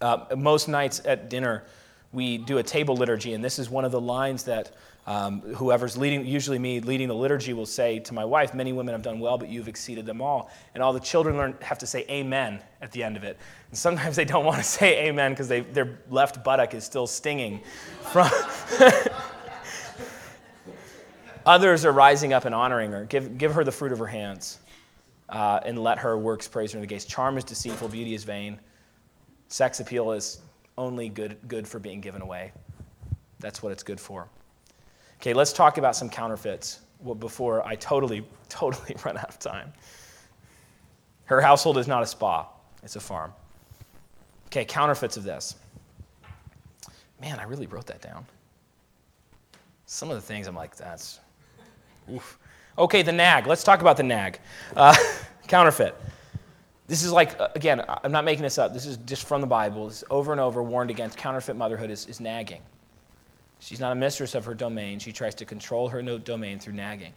Uh, 0.00 0.24
most 0.36 0.68
nights 0.68 1.00
at 1.04 1.30
dinner, 1.30 1.64
we 2.12 2.38
do 2.38 2.58
a 2.58 2.62
table 2.62 2.96
liturgy, 2.96 3.34
and 3.34 3.44
this 3.44 3.58
is 3.58 3.70
one 3.70 3.84
of 3.84 3.92
the 3.92 4.00
lines 4.00 4.44
that 4.44 4.74
um, 5.06 5.40
whoever's 5.54 5.96
leading, 5.96 6.26
usually 6.26 6.58
me 6.58 6.80
leading 6.80 7.08
the 7.08 7.14
liturgy, 7.14 7.52
will 7.52 7.66
say 7.66 8.00
to 8.00 8.14
my 8.14 8.24
wife, 8.24 8.54
Many 8.54 8.72
women 8.72 8.92
have 8.92 9.02
done 9.02 9.20
well, 9.20 9.38
but 9.38 9.48
you've 9.48 9.68
exceeded 9.68 10.04
them 10.06 10.20
all. 10.20 10.50
And 10.74 10.82
all 10.82 10.92
the 10.92 11.00
children 11.00 11.36
learn, 11.36 11.56
have 11.62 11.78
to 11.78 11.86
say 11.86 12.04
amen 12.10 12.60
at 12.82 12.92
the 12.92 13.02
end 13.04 13.16
of 13.16 13.24
it. 13.24 13.38
And 13.70 13.78
sometimes 13.78 14.16
they 14.16 14.24
don't 14.24 14.44
want 14.44 14.58
to 14.58 14.64
say 14.78 15.06
amen 15.06 15.32
because 15.32 15.48
their 15.48 16.00
left 16.10 16.42
buttock 16.44 16.74
is 16.74 16.84
still 16.84 17.06
stinging 17.06 17.60
from. 18.12 18.28
Others 21.46 21.84
are 21.84 21.92
rising 21.92 22.32
up 22.32 22.44
and 22.44 22.54
honoring 22.54 22.90
her. 22.90 23.04
Give, 23.04 23.38
give 23.38 23.54
her 23.54 23.62
the 23.62 23.70
fruit 23.72 23.92
of 23.92 23.98
her 24.00 24.06
hands. 24.06 24.58
uh, 25.28 25.60
and 25.64 25.78
let 25.78 25.98
her 25.98 26.16
works 26.18 26.46
praise 26.48 26.72
her 26.72 26.78
in 26.78 26.80
the 26.80 26.86
gates. 26.86 27.04
Charm 27.04 27.36
is 27.36 27.44
deceitful, 27.44 27.88
beauty 27.88 28.14
is 28.14 28.24
vain. 28.24 28.58
Sex 29.48 29.80
appeal 29.80 30.12
is 30.12 30.40
only 30.78 31.08
good, 31.08 31.36
good 31.48 31.66
for 31.66 31.78
being 31.78 32.00
given 32.00 32.22
away. 32.22 32.52
That's 33.40 33.62
what 33.62 33.72
it's 33.72 33.82
good 33.82 34.00
for. 34.00 34.28
Okay, 35.20 35.32
let's 35.32 35.52
talk 35.52 35.78
about 35.78 35.96
some 35.96 36.08
counterfeits 36.08 36.80
well, 37.00 37.14
before 37.14 37.66
I 37.66 37.76
totally, 37.76 38.26
totally 38.48 38.96
run 39.04 39.16
out 39.16 39.28
of 39.28 39.38
time. 39.38 39.72
Her 41.24 41.40
household 41.40 41.78
is 41.78 41.88
not 41.88 42.02
a 42.02 42.06
spa, 42.06 42.46
it's 42.82 42.96
a 42.96 43.00
farm. 43.00 43.32
Okay, 44.46 44.64
counterfeits 44.64 45.16
of 45.16 45.24
this. 45.24 45.56
Man, 47.20 47.40
I 47.40 47.44
really 47.44 47.66
wrote 47.66 47.86
that 47.86 48.00
down. 48.00 48.24
Some 49.86 50.10
of 50.10 50.16
the 50.16 50.22
things 50.22 50.46
I'm 50.46 50.54
like, 50.54 50.76
that's. 50.76 51.20
Oof. 52.12 52.38
Okay, 52.78 53.02
the 53.02 53.12
nag. 53.12 53.46
Let's 53.46 53.64
talk 53.64 53.80
about 53.80 53.96
the 53.96 54.02
nag. 54.02 54.38
Uh, 54.76 54.94
counterfeit. 55.48 55.94
This 56.86 57.02
is 57.02 57.10
like, 57.10 57.40
uh, 57.40 57.48
again, 57.54 57.82
I'm 57.88 58.12
not 58.12 58.24
making 58.24 58.42
this 58.42 58.58
up. 58.58 58.72
This 58.72 58.86
is 58.86 58.98
just 58.98 59.26
from 59.26 59.40
the 59.40 59.46
Bible. 59.46 59.88
It's 59.88 60.04
over 60.10 60.30
and 60.30 60.40
over 60.40 60.62
warned 60.62 60.90
against 60.90 61.16
counterfeit 61.16 61.56
motherhood 61.56 61.90
is, 61.90 62.06
is 62.06 62.20
nagging. 62.20 62.62
She's 63.58 63.80
not 63.80 63.92
a 63.92 63.94
mistress 63.94 64.34
of 64.34 64.44
her 64.44 64.54
domain. 64.54 64.98
She 64.98 65.12
tries 65.12 65.34
to 65.36 65.44
control 65.44 65.88
her 65.88 66.02
domain 66.18 66.58
through 66.58 66.74
nagging. 66.74 67.12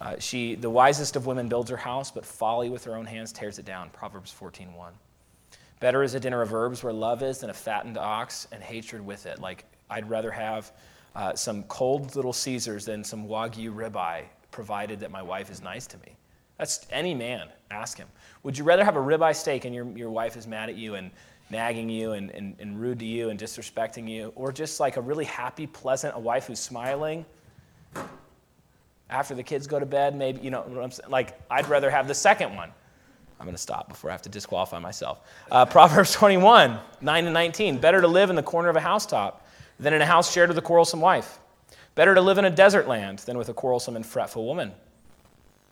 Uh, 0.00 0.16
she, 0.18 0.54
the 0.54 0.70
wisest 0.70 1.16
of 1.16 1.26
women 1.26 1.48
builds 1.48 1.70
her 1.70 1.76
house, 1.76 2.10
but 2.10 2.24
folly 2.24 2.70
with 2.70 2.84
her 2.84 2.94
own 2.94 3.06
hands 3.06 3.32
tears 3.32 3.58
it 3.58 3.64
down. 3.64 3.90
Proverbs 3.90 4.34
14.1. 4.38 4.90
Better 5.80 6.02
is 6.02 6.14
a 6.14 6.20
dinner 6.20 6.42
of 6.42 6.52
herbs 6.52 6.82
where 6.82 6.92
love 6.92 7.22
is 7.22 7.38
than 7.38 7.50
a 7.50 7.54
fattened 7.54 7.98
ox 7.98 8.46
and 8.52 8.62
hatred 8.62 9.04
with 9.04 9.26
it. 9.26 9.40
Like, 9.40 9.64
I'd 9.90 10.08
rather 10.08 10.30
have 10.30 10.72
uh, 11.16 11.34
some 11.34 11.62
cold 11.64 12.14
little 12.16 12.32
Caesars 12.32 12.84
than 12.84 13.02
some 13.02 13.26
Wagyu 13.26 13.74
ribeye, 13.74 14.24
provided 14.50 15.00
that 15.00 15.10
my 15.10 15.22
wife 15.22 15.50
is 15.50 15.62
nice 15.62 15.86
to 15.88 15.98
me. 15.98 16.16
That's 16.58 16.86
any 16.90 17.14
man. 17.14 17.48
Ask 17.70 17.98
him. 17.98 18.08
Would 18.42 18.58
you 18.58 18.64
rather 18.64 18.84
have 18.84 18.96
a 18.96 19.00
ribeye 19.00 19.34
steak 19.34 19.64
and 19.64 19.74
your, 19.74 19.86
your 19.96 20.10
wife 20.10 20.36
is 20.36 20.46
mad 20.46 20.68
at 20.68 20.76
you 20.76 20.96
and 20.96 21.10
nagging 21.50 21.88
you 21.88 22.12
and, 22.12 22.30
and, 22.30 22.56
and 22.58 22.80
rude 22.80 22.98
to 22.98 23.04
you 23.04 23.30
and 23.30 23.38
disrespecting 23.38 24.08
you, 24.08 24.32
or 24.36 24.52
just 24.52 24.80
like 24.80 24.96
a 24.96 25.00
really 25.00 25.24
happy, 25.24 25.66
pleasant, 25.66 26.14
a 26.14 26.18
wife 26.18 26.46
who's 26.46 26.60
smiling? 26.60 27.24
After 29.10 29.34
the 29.34 29.42
kids 29.42 29.66
go 29.66 29.78
to 29.78 29.86
bed, 29.86 30.14
maybe, 30.14 30.40
you 30.40 30.50
know 30.50 30.60
what 30.62 30.84
I'm 30.84 30.90
saying? 30.90 31.10
Like, 31.10 31.40
I'd 31.50 31.68
rather 31.68 31.90
have 31.90 32.08
the 32.08 32.14
second 32.14 32.54
one. 32.54 32.70
I'm 33.40 33.46
going 33.46 33.54
to 33.54 33.62
stop 33.62 33.88
before 33.88 34.10
I 34.10 34.14
have 34.14 34.22
to 34.22 34.28
disqualify 34.28 34.78
myself. 34.78 35.20
Uh, 35.50 35.64
Proverbs 35.66 36.12
21, 36.12 36.78
9 37.00 37.24
and 37.24 37.34
19. 37.34 37.78
Better 37.78 38.00
to 38.00 38.08
live 38.08 38.30
in 38.30 38.36
the 38.36 38.42
corner 38.42 38.68
of 38.68 38.76
a 38.76 38.80
housetop 38.80 39.46
than 39.78 39.94
in 39.94 40.02
a 40.02 40.06
house 40.06 40.32
shared 40.32 40.48
with 40.48 40.58
a 40.58 40.62
quarrelsome 40.62 41.00
wife. 41.00 41.38
Better 41.94 42.14
to 42.14 42.20
live 42.20 42.38
in 42.38 42.44
a 42.44 42.50
desert 42.50 42.86
land 42.86 43.20
than 43.20 43.38
with 43.38 43.48
a 43.48 43.54
quarrelsome 43.54 43.96
and 43.96 44.04
fretful 44.04 44.44
woman. 44.44 44.72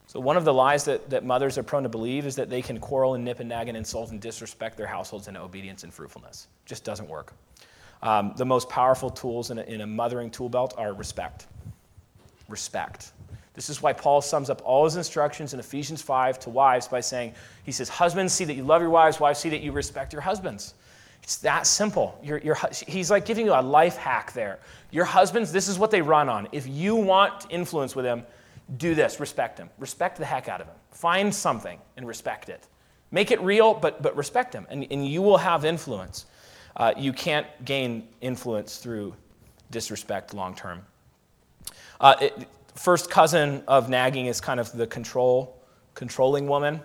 So, 0.09 0.21
one 0.21 0.37
of 0.37 0.45
the 0.45 0.55
lies 0.55 0.85
that, 0.85 1.11
that 1.11 1.25
mothers 1.25 1.59
are 1.59 1.65
prone 1.65 1.83
to 1.83 1.89
believe 1.89 2.27
is 2.27 2.37
that 2.37 2.49
they 2.49 2.63
can 2.63 2.79
quarrel 2.79 3.15
and 3.15 3.25
nip 3.25 3.41
and 3.41 3.49
nag 3.49 3.69
and 3.69 3.77
insult 3.77 4.13
and 4.13 4.21
disrespect 4.21 4.77
their 4.77 4.87
households 4.87 5.27
into 5.27 5.41
obedience 5.41 5.83
and 5.83 5.93
fruitfulness. 5.93 6.47
Just 6.65 6.85
doesn't 6.85 7.09
work. 7.09 7.33
Um, 8.03 8.33
the 8.37 8.45
most 8.45 8.69
powerful 8.69 9.11
tools 9.11 9.51
in 9.51 9.59
a, 9.59 9.63
in 9.63 9.81
a 9.81 9.87
mothering 9.87 10.31
tool 10.31 10.49
belt 10.49 10.75
are 10.77 10.93
respect. 10.93 11.47
Respect. 12.49 13.13
This 13.55 13.71
is 13.71 13.83
why 13.83 13.95
Paul 13.95 14.21
sums 14.21 14.51
up 14.51 14.61
all 14.65 14.85
his 14.85 14.97
instructions 14.97 15.55
in 15.55 15.61
Ephesians 15.61 16.03
5 16.03 16.39
to 16.41 16.51
wives 16.51 16.87
by 16.87 17.01
saying, 17.01 17.35
he 17.65 17.73
says, 17.73 17.89
Husbands, 17.89 18.33
see 18.33 18.45
that 18.45 18.55
you 18.55 18.63
love 18.63 18.83
your 18.83 18.91
wives. 18.91 19.19
Wives, 19.19 19.41
see 19.41 19.49
that 19.49 19.63
you 19.63 19.73
respect 19.73 20.13
your 20.13 20.23
husbands. 20.23 20.75
It's 21.23 21.39
that 21.39 21.67
simple. 21.67 22.17
You're, 22.23 22.39
you're, 22.39 22.59
he's 22.87 23.11
like 23.11 23.25
giving 23.25 23.47
you 23.47 23.55
a 23.55 23.63
life 23.63 23.97
hack 23.97 24.33
there. 24.35 24.59
Your 24.91 25.07
husbands, 25.07 25.51
this 25.51 25.69
is 25.69 25.79
what 25.79 25.91
they 25.91 26.03
run 26.03 26.29
on. 26.29 26.47
If 26.53 26.69
you 26.69 26.95
want 26.95 27.47
influence 27.51 27.97
with 27.97 28.05
them, 28.05 28.25
do 28.77 28.95
this 28.95 29.21
respect 29.21 29.59
him. 29.59 29.71
Respect 29.79 30.19
the 30.19 30.25
heck 30.25 30.49
out 30.49 30.61
of 30.61 30.67
him. 30.67 30.77
Find 30.91 31.35
something 31.35 31.79
and 31.97 32.07
respect 32.07 32.49
it. 32.49 32.67
Make 33.11 33.31
it 33.31 33.41
real, 33.41 33.75
but, 33.75 34.03
but 34.03 34.17
respect 34.17 34.55
him, 34.55 34.67
and, 34.69 34.87
and 34.91 35.07
you 35.07 35.23
will 35.23 35.39
have 35.39 35.65
influence. 35.65 36.27
Uh, 36.77 36.93
you 36.97 37.13
can't 37.13 37.47
gain 37.65 38.09
influence 38.21 38.79
through 38.79 39.15
disrespect 39.71 40.35
long 40.35 40.55
term. 40.55 40.85
Uh, 42.01 42.29
first 42.75 43.11
cousin 43.11 43.63
of 43.69 43.89
nagging 43.89 44.27
is 44.27 44.41
kind 44.41 44.61
of 44.61 44.71
the 44.73 44.87
control, 44.87 45.63
controlling 45.95 46.47
woman. 46.47 46.81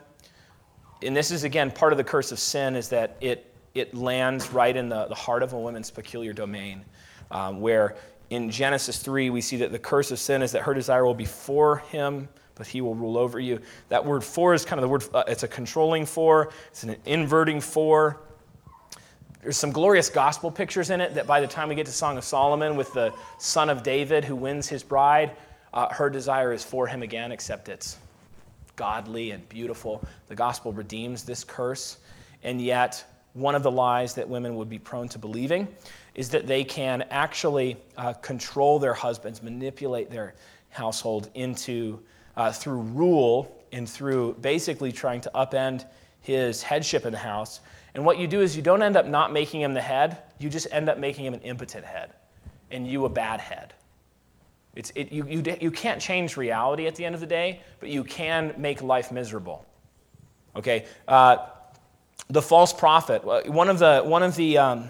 And 1.03 1.15
this 1.15 1.31
is, 1.31 1.43
again, 1.43 1.71
part 1.71 1.91
of 1.91 1.97
the 1.97 2.03
curse 2.03 2.31
of 2.31 2.39
sin 2.39 2.75
is 2.75 2.87
that 2.89 3.17
it, 3.19 3.53
it 3.73 3.93
lands 3.93 4.51
right 4.51 4.75
in 4.75 4.87
the, 4.87 5.07
the 5.07 5.15
heart 5.15 5.43
of 5.43 5.53
a 5.53 5.59
woman's 5.59 5.89
peculiar 5.89 6.31
domain, 6.31 6.85
um, 7.31 7.59
where 7.59 7.97
in 8.31 8.49
Genesis 8.49 8.97
3, 8.97 9.29
we 9.29 9.41
see 9.41 9.57
that 9.57 9.73
the 9.73 9.79
curse 9.79 10.09
of 10.09 10.17
sin 10.17 10.41
is 10.41 10.53
that 10.53 10.61
her 10.61 10.73
desire 10.73 11.05
will 11.05 11.13
be 11.13 11.25
for 11.25 11.77
him, 11.77 12.29
but 12.55 12.65
he 12.65 12.79
will 12.79 12.95
rule 12.95 13.17
over 13.17 13.41
you. 13.41 13.59
That 13.89 14.05
word 14.05 14.23
for 14.23 14.53
is 14.53 14.63
kind 14.63 14.79
of 14.79 14.83
the 14.83 14.87
word, 14.87 15.03
uh, 15.13 15.25
it's 15.27 15.43
a 15.43 15.49
controlling 15.49 16.05
for, 16.05 16.49
it's 16.69 16.83
an 16.83 16.95
inverting 17.05 17.59
for. 17.59 18.21
There's 19.41 19.57
some 19.57 19.73
glorious 19.73 20.09
gospel 20.09 20.49
pictures 20.49 20.91
in 20.91 21.01
it 21.01 21.13
that 21.15 21.27
by 21.27 21.41
the 21.41 21.47
time 21.47 21.67
we 21.67 21.75
get 21.75 21.85
to 21.87 21.91
Song 21.91 22.17
of 22.17 22.23
Solomon 22.23 22.77
with 22.77 22.93
the 22.93 23.13
son 23.37 23.69
of 23.69 23.83
David 23.83 24.23
who 24.23 24.37
wins 24.37 24.69
his 24.69 24.81
bride, 24.81 25.31
uh, 25.73 25.93
her 25.93 26.09
desire 26.09 26.53
is 26.53 26.63
for 26.63 26.87
him 26.87 27.03
again, 27.03 27.33
except 27.33 27.67
it's 27.67 27.97
godly 28.77 29.31
and 29.31 29.47
beautiful. 29.49 30.01
The 30.29 30.35
gospel 30.35 30.71
redeems 30.71 31.23
this 31.23 31.43
curse. 31.43 31.97
And 32.43 32.61
yet, 32.61 33.03
one 33.33 33.55
of 33.55 33.63
the 33.63 33.71
lies 33.71 34.13
that 34.15 34.27
women 34.27 34.55
would 34.55 34.69
be 34.69 34.79
prone 34.79 35.07
to 35.09 35.19
believing 35.19 35.67
is 36.15 36.29
that 36.29 36.47
they 36.47 36.63
can 36.63 37.03
actually 37.09 37.77
uh, 37.97 38.13
control 38.13 38.79
their 38.79 38.93
husbands, 38.93 39.41
manipulate 39.41 40.09
their 40.09 40.35
household 40.69 41.29
into 41.33 41.99
uh, 42.35 42.51
through 42.51 42.81
rule 42.81 43.63
and 43.71 43.89
through 43.89 44.33
basically 44.41 44.91
trying 44.91 45.21
to 45.21 45.31
upend 45.33 45.85
his 46.21 46.61
headship 46.61 47.05
in 47.05 47.11
the 47.11 47.17
house. 47.17 47.61
And 47.93 48.05
what 48.05 48.17
you 48.17 48.27
do 48.27 48.41
is 48.41 48.55
you 48.55 48.61
don't 48.61 48.81
end 48.81 48.95
up 48.95 49.05
not 49.05 49.31
making 49.31 49.61
him 49.61 49.73
the 49.73 49.81
head, 49.81 50.17
you 50.39 50.49
just 50.49 50.67
end 50.71 50.89
up 50.89 50.97
making 50.97 51.25
him 51.25 51.33
an 51.33 51.41
impotent 51.41 51.85
head 51.85 52.13
and 52.69 52.87
you 52.87 53.05
a 53.05 53.09
bad 53.09 53.39
head. 53.39 53.73
It's, 54.75 54.91
it, 54.95 55.11
you, 55.11 55.25
you, 55.27 55.57
you 55.59 55.71
can't 55.71 56.01
change 56.01 56.37
reality 56.37 56.87
at 56.87 56.95
the 56.95 57.03
end 57.03 57.15
of 57.15 57.21
the 57.21 57.27
day, 57.27 57.61
but 57.79 57.89
you 57.89 58.03
can 58.03 58.53
make 58.57 58.81
life 58.81 59.11
miserable. 59.11 59.65
Okay? 60.55 60.85
Uh, 61.07 61.37
the 62.29 62.41
false 62.41 62.73
prophet, 62.73 63.23
one 63.47 63.69
of 63.69 63.79
the, 63.79 64.01
one 64.01 64.23
of 64.23 64.35
the 64.35 64.57
um, 64.57 64.89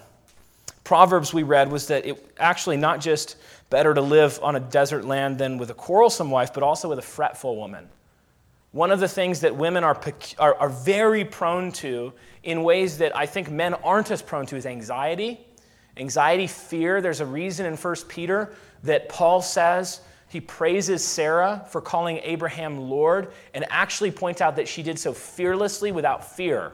Proverbs 0.83 1.33
we 1.33 1.43
read 1.43 1.71
was 1.71 1.87
that 1.87 2.05
it 2.05 2.33
actually 2.37 2.77
not 2.77 2.99
just 2.99 3.37
better 3.69 3.93
to 3.93 4.01
live 4.01 4.39
on 4.41 4.55
a 4.55 4.59
desert 4.59 5.05
land 5.05 5.37
than 5.37 5.57
with 5.57 5.69
a 5.69 5.73
quarrelsome 5.73 6.31
wife, 6.31 6.53
but 6.53 6.63
also 6.63 6.89
with 6.89 6.99
a 6.99 7.03
fretful 7.03 7.55
woman. 7.55 7.87
One 8.71 8.91
of 8.91 8.99
the 8.99 9.07
things 9.07 9.41
that 9.41 9.55
women 9.55 9.83
are, 9.83 9.99
are, 10.39 10.55
are 10.55 10.69
very 10.69 11.23
prone 11.23 11.71
to 11.73 12.13
in 12.43 12.63
ways 12.63 12.97
that 12.97 13.15
I 13.15 13.25
think 13.25 13.49
men 13.49 13.73
aren't 13.75 14.11
as 14.11 14.21
prone 14.21 14.45
to 14.47 14.55
is 14.55 14.65
anxiety. 14.65 15.39
Anxiety, 15.97 16.47
fear. 16.47 17.01
There's 17.01 17.19
a 17.19 17.25
reason 17.25 17.65
in 17.65 17.75
1 17.75 17.95
Peter 18.07 18.53
that 18.83 19.07
Paul 19.09 19.41
says 19.41 20.01
he 20.29 20.41
praises 20.41 21.03
Sarah 21.05 21.65
for 21.69 21.81
calling 21.81 22.19
Abraham 22.23 22.89
Lord 22.89 23.33
and 23.53 23.65
actually 23.69 24.11
points 24.11 24.41
out 24.41 24.55
that 24.55 24.67
she 24.67 24.83
did 24.83 24.97
so 24.97 25.13
fearlessly 25.13 25.91
without 25.91 26.35
fear. 26.35 26.73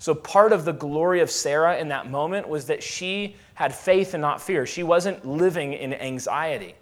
So, 0.00 0.14
part 0.14 0.52
of 0.52 0.64
the 0.64 0.72
glory 0.72 1.20
of 1.20 1.30
Sarah 1.30 1.76
in 1.76 1.88
that 1.88 2.10
moment 2.10 2.48
was 2.48 2.64
that 2.66 2.82
she 2.82 3.36
had 3.52 3.74
faith 3.74 4.14
and 4.14 4.22
not 4.22 4.40
fear. 4.40 4.64
She 4.64 4.82
wasn't 4.82 5.26
living 5.26 5.74
in 5.74 5.92
anxiety. 5.92 6.74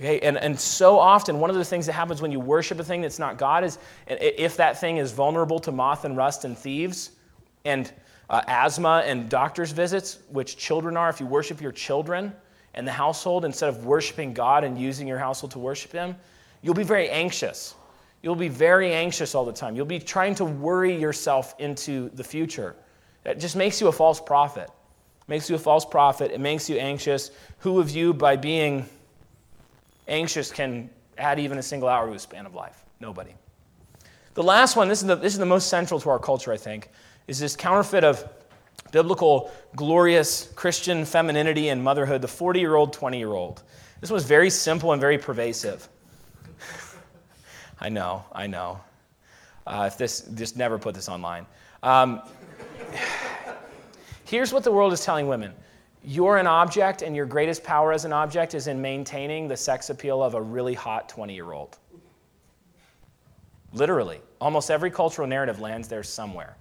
Okay, 0.00 0.18
and, 0.18 0.36
and 0.36 0.58
so 0.58 0.98
often, 0.98 1.38
one 1.38 1.48
of 1.48 1.54
the 1.54 1.64
things 1.64 1.86
that 1.86 1.92
happens 1.92 2.20
when 2.20 2.32
you 2.32 2.40
worship 2.40 2.80
a 2.80 2.84
thing 2.84 3.02
that's 3.02 3.20
not 3.20 3.38
God 3.38 3.62
is 3.62 3.78
if 4.08 4.56
that 4.56 4.80
thing 4.80 4.96
is 4.96 5.12
vulnerable 5.12 5.60
to 5.60 5.70
moth 5.70 6.04
and 6.04 6.16
rust 6.16 6.44
and 6.44 6.58
thieves 6.58 7.12
and 7.64 7.92
uh, 8.28 8.42
asthma 8.48 9.04
and 9.06 9.28
doctor's 9.28 9.70
visits, 9.70 10.18
which 10.30 10.56
children 10.56 10.96
are, 10.96 11.08
if 11.08 11.20
you 11.20 11.26
worship 11.26 11.60
your 11.60 11.70
children 11.70 12.32
and 12.74 12.84
the 12.84 12.92
household 12.92 13.44
instead 13.44 13.68
of 13.68 13.86
worshiping 13.86 14.34
God 14.34 14.64
and 14.64 14.76
using 14.76 15.06
your 15.06 15.18
household 15.18 15.52
to 15.52 15.60
worship 15.60 15.92
Him, 15.92 16.16
you'll 16.62 16.74
be 16.74 16.82
very 16.82 17.08
anxious. 17.10 17.76
You'll 18.26 18.34
be 18.34 18.48
very 18.48 18.92
anxious 18.92 19.36
all 19.36 19.44
the 19.44 19.52
time. 19.52 19.76
You'll 19.76 19.86
be 19.86 20.00
trying 20.00 20.34
to 20.34 20.44
worry 20.44 21.00
yourself 21.00 21.54
into 21.60 22.10
the 22.10 22.24
future. 22.24 22.74
That 23.22 23.38
just 23.38 23.54
makes 23.54 23.80
you 23.80 23.86
a 23.86 23.92
false 23.92 24.20
prophet. 24.20 24.68
makes 25.28 25.48
you 25.48 25.54
a 25.54 25.60
false 25.60 25.84
prophet. 25.84 26.32
It 26.32 26.40
makes 26.40 26.68
you 26.68 26.76
anxious. 26.76 27.30
Who 27.58 27.78
of 27.78 27.88
you, 27.88 28.12
by 28.12 28.34
being 28.34 28.84
anxious, 30.08 30.50
can 30.50 30.90
add 31.16 31.38
even 31.38 31.58
a 31.58 31.62
single 31.62 31.88
hour 31.88 32.08
to 32.08 32.14
a 32.14 32.18
span 32.18 32.46
of 32.46 32.54
life? 32.56 32.82
Nobody. 32.98 33.32
The 34.34 34.42
last 34.42 34.74
one, 34.74 34.88
this 34.88 35.02
is 35.02 35.06
the, 35.06 35.14
this 35.14 35.32
is 35.32 35.38
the 35.38 35.46
most 35.46 35.68
central 35.68 36.00
to 36.00 36.10
our 36.10 36.18
culture, 36.18 36.50
I 36.52 36.56
think, 36.56 36.90
is 37.28 37.38
this 37.38 37.54
counterfeit 37.54 38.02
of 38.02 38.28
biblical, 38.90 39.52
glorious 39.76 40.50
Christian 40.56 41.04
femininity 41.04 41.68
and 41.68 41.80
motherhood, 41.80 42.22
the 42.22 42.26
40 42.26 42.58
year 42.58 42.74
old, 42.74 42.92
20 42.92 43.18
year 43.18 43.34
old. 43.34 43.62
This 44.00 44.10
was 44.10 44.24
very 44.24 44.50
simple 44.50 44.90
and 44.90 45.00
very 45.00 45.16
pervasive. 45.16 45.88
I 47.80 47.88
know, 47.88 48.24
I 48.32 48.46
know. 48.46 48.80
Uh, 49.66 49.84
if 49.90 49.98
this, 49.98 50.22
just 50.34 50.56
never 50.56 50.78
put 50.78 50.94
this 50.94 51.08
online. 51.08 51.46
Um, 51.82 52.22
here's 54.24 54.52
what 54.52 54.64
the 54.64 54.72
world 54.72 54.92
is 54.92 55.04
telling 55.04 55.28
women 55.28 55.52
you're 56.08 56.36
an 56.36 56.46
object, 56.46 57.02
and 57.02 57.16
your 57.16 57.26
greatest 57.26 57.64
power 57.64 57.92
as 57.92 58.04
an 58.04 58.12
object 58.12 58.54
is 58.54 58.68
in 58.68 58.80
maintaining 58.80 59.48
the 59.48 59.56
sex 59.56 59.90
appeal 59.90 60.22
of 60.22 60.34
a 60.34 60.40
really 60.40 60.72
hot 60.72 61.08
20 61.08 61.34
year 61.34 61.52
old. 61.52 61.78
literally. 63.72 64.20
Almost 64.40 64.70
every 64.70 64.90
cultural 64.90 65.26
narrative 65.26 65.60
lands 65.60 65.88
there 65.88 66.04
somewhere. 66.04 66.56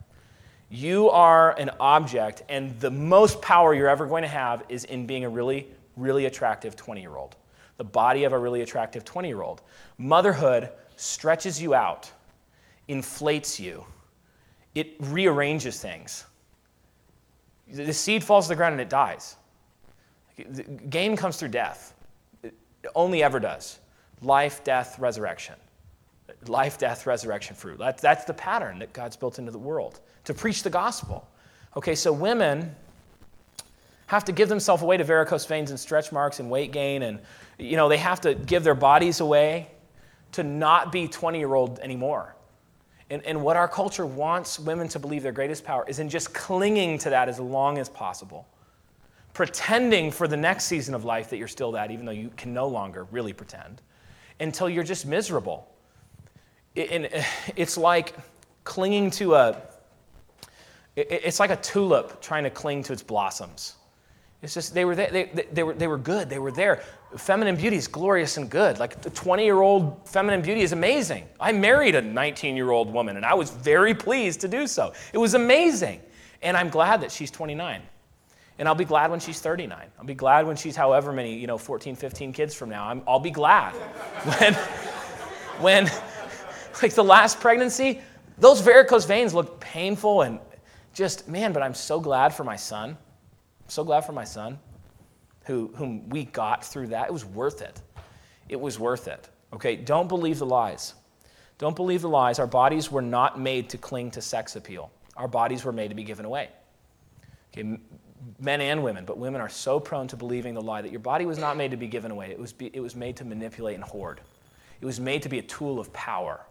You 0.69 1.11
are 1.11 1.57
an 1.59 1.69
object, 1.79 2.41
and 2.49 2.77
the 2.79 2.89
most 2.89 3.39
power 3.41 3.75
you're 3.75 3.87
ever 3.87 4.07
going 4.07 4.23
to 4.23 4.27
have 4.27 4.63
is 4.67 4.85
in 4.85 5.05
being 5.05 5.23
a 5.23 5.29
really, 5.29 5.67
really 5.95 6.25
attractive 6.25 6.75
20 6.75 7.01
year 7.01 7.15
old. 7.15 7.35
The 7.77 7.83
body 7.83 8.23
of 8.23 8.33
a 8.33 8.39
really 8.39 8.61
attractive 8.61 9.05
20 9.05 9.27
year 9.27 9.43
old. 9.43 9.61
Motherhood 9.99 10.69
stretches 10.95 11.61
you 11.61 11.73
out, 11.73 12.11
inflates 12.87 13.59
you, 13.59 13.83
it 14.73 14.95
rearranges 14.99 15.79
things. 15.79 16.25
The 17.71 17.93
seed 17.93 18.23
falls 18.23 18.45
to 18.45 18.49
the 18.49 18.55
ground 18.55 18.73
and 18.73 18.81
it 18.81 18.89
dies. 18.89 19.37
Gain 20.89 21.15
comes 21.15 21.37
through 21.37 21.49
death. 21.49 21.93
It 22.43 22.53
only 22.93 23.23
ever 23.23 23.39
does. 23.39 23.79
Life, 24.21 24.63
death, 24.63 24.99
resurrection. 24.99 25.55
Life, 26.47 26.77
death, 26.77 27.07
resurrection, 27.07 27.55
fruit. 27.55 27.79
That's, 27.79 28.01
that's 28.01 28.25
the 28.25 28.33
pattern 28.33 28.79
that 28.79 28.93
God's 28.93 29.15
built 29.15 29.39
into 29.39 29.51
the 29.51 29.57
world 29.57 30.01
to 30.25 30.33
preach 30.33 30.61
the 30.61 30.69
gospel. 30.69 31.27
Okay, 31.77 31.95
so 31.95 32.11
women 32.11 32.75
have 34.07 34.25
to 34.25 34.31
give 34.31 34.49
themselves 34.49 34.83
away 34.83 34.97
to 34.97 35.03
varicose 35.03 35.45
veins 35.45 35.71
and 35.71 35.79
stretch 35.79 36.11
marks 36.11 36.39
and 36.39 36.49
weight 36.49 36.71
gain, 36.71 37.03
and 37.03 37.19
you 37.57 37.75
know 37.75 37.89
they 37.89 37.97
have 37.97 38.21
to 38.21 38.35
give 38.35 38.63
their 38.63 38.75
bodies 38.75 39.19
away 39.19 39.67
to 40.35 40.43
not 40.43 40.91
be 40.91 41.07
20 41.07 41.39
year 41.39 41.53
old 41.53 41.79
anymore. 41.79 42.35
And, 43.09 43.23
and 43.23 43.43
what 43.43 43.55
our 43.55 43.67
culture 43.67 44.05
wants 44.05 44.59
women 44.59 44.87
to 44.89 44.99
believe 44.99 45.21
their 45.21 45.31
greatest 45.31 45.63
power 45.63 45.85
is 45.87 45.99
in 45.99 46.09
just 46.09 46.33
clinging 46.33 46.97
to 46.99 47.11
that 47.11 47.29
as 47.29 47.39
long 47.39 47.77
as 47.77 47.89
possible 47.89 48.47
pretending 49.35 50.11
for 50.11 50.27
the 50.29 50.37
next 50.37 50.63
season 50.63 50.95
of 50.95 51.03
life 51.03 51.29
that 51.29 51.37
you're 51.37 51.47
still 51.47 51.73
that, 51.73 51.91
even 51.91 52.05
though 52.05 52.11
you 52.13 52.31
can 52.37 52.53
no 52.53 52.67
longer 52.67 53.03
really 53.11 53.33
pretend, 53.33 53.81
until 54.39 54.67
you're 54.67 54.83
just 54.83 55.05
miserable. 55.05 55.69
And 56.75 57.09
it's 57.55 57.77
like 57.77 58.15
clinging 58.63 59.11
to 59.11 59.35
a, 59.35 59.61
it's 60.95 61.39
like 61.39 61.51
a 61.51 61.57
tulip 61.57 62.21
trying 62.21 62.45
to 62.45 62.49
cling 62.49 62.81
to 62.83 62.93
its 62.93 63.03
blossoms. 63.03 63.75
It's 64.41 64.53
just, 64.53 64.73
they 64.73 64.85
were, 64.85 64.95
there, 64.95 65.11
they, 65.11 65.45
they, 65.51 65.63
were, 65.63 65.73
they 65.73 65.87
were 65.87 65.97
good. 65.97 66.29
They 66.29 66.39
were 66.39 66.51
there. 66.51 66.81
Feminine 67.17 67.55
beauty 67.55 67.77
is 67.77 67.87
glorious 67.87 68.37
and 68.37 68.49
good. 68.49 68.79
Like 68.79 69.01
the 69.01 69.09
20 69.09 69.43
year 69.43 69.61
old 69.61 70.07
feminine 70.07 70.41
beauty 70.41 70.61
is 70.61 70.71
amazing. 70.71 71.27
I 71.39 71.51
married 71.51 71.95
a 71.95 72.01
19 72.01 72.55
year 72.55 72.71
old 72.71 72.91
woman 72.91 73.15
and 73.15 73.25
I 73.25 73.33
was 73.33 73.51
very 73.51 73.93
pleased 73.93 74.41
to 74.41 74.47
do 74.47 74.67
so. 74.67 74.93
It 75.13 75.17
was 75.17 75.33
amazing. 75.33 76.01
And 76.41 76.57
I'm 76.57 76.69
glad 76.69 77.01
that 77.01 77.11
she's 77.11 77.31
29. 77.31 77.81
And 78.57 78.67
I'll 78.67 78.75
be 78.75 78.85
glad 78.85 79.11
when 79.11 79.19
she's 79.19 79.39
39. 79.39 79.77
I'll 79.97 80.05
be 80.05 80.13
glad 80.13 80.45
when 80.45 80.55
she's 80.55 80.75
however 80.75 81.11
many, 81.11 81.35
you 81.37 81.47
know, 81.47 81.57
14, 81.57 81.95
15 81.95 82.33
kids 82.33 82.53
from 82.53 82.69
now. 82.69 82.87
i 82.87 83.11
will 83.11 83.19
be 83.19 83.31
glad. 83.31 83.73
when, 84.39 84.53
when, 85.61 85.91
like 86.81 86.93
the 86.93 87.03
last 87.03 87.39
pregnancy, 87.39 88.01
those 88.37 88.61
varicose 88.61 89.05
veins 89.05 89.33
look 89.33 89.59
painful 89.59 90.21
and 90.21 90.39
just, 90.93 91.27
man, 91.27 91.51
but 91.51 91.63
I'm 91.63 91.73
so 91.73 91.99
glad 91.99 92.33
for 92.33 92.43
my 92.43 92.55
son. 92.55 92.91
I'm 92.91 93.69
so 93.69 93.83
glad 93.83 94.05
for 94.05 94.13
my 94.13 94.23
son 94.23 94.59
who, 95.45 95.71
whom 95.75 96.09
we 96.09 96.25
got 96.25 96.63
through 96.63 96.87
that. 96.87 97.07
It 97.07 97.13
was 97.13 97.25
worth 97.25 97.61
it. 97.61 97.81
It 98.49 98.59
was 98.59 98.79
worth 98.79 99.07
it. 99.07 99.29
Okay, 99.53 99.75
don't 99.75 100.07
believe 100.07 100.39
the 100.39 100.45
lies. 100.45 100.93
Don't 101.57 101.75
believe 101.75 102.01
the 102.01 102.09
lies. 102.09 102.39
Our 102.39 102.47
bodies 102.47 102.91
were 102.91 103.01
not 103.01 103.39
made 103.39 103.69
to 103.69 103.77
cling 103.77 104.11
to 104.11 104.21
sex 104.21 104.55
appeal, 104.55 104.91
our 105.15 105.27
bodies 105.27 105.63
were 105.63 105.71
made 105.71 105.89
to 105.89 105.95
be 105.95 106.03
given 106.03 106.25
away. 106.25 106.49
Okay, 107.53 107.79
men 108.39 108.61
and 108.61 108.83
women, 108.83 109.05
but 109.05 109.17
women 109.17 109.39
are 109.39 109.49
so 109.49 109.79
prone 109.79 110.07
to 110.07 110.17
believing 110.17 110.53
the 110.53 110.61
lie 110.61 110.81
that 110.81 110.91
your 110.91 110.99
body 110.99 111.25
was 111.25 111.37
not 111.37 111.55
made 111.55 111.71
to 111.71 111.77
be 111.77 111.87
given 111.87 112.11
away. 112.11 112.31
It 112.31 112.39
was, 112.39 112.51
be, 112.51 112.69
it 112.73 112.81
was 112.81 112.95
made 112.95 113.15
to 113.17 113.25
manipulate 113.25 113.75
and 113.75 113.83
hoard. 113.83 114.21
It 114.81 114.85
was 114.85 114.99
made 114.99 115.21
to 115.21 115.29
be 115.29 115.39
a 115.39 115.43
tool 115.43 115.79
of 115.79 115.91
power. 115.93 116.41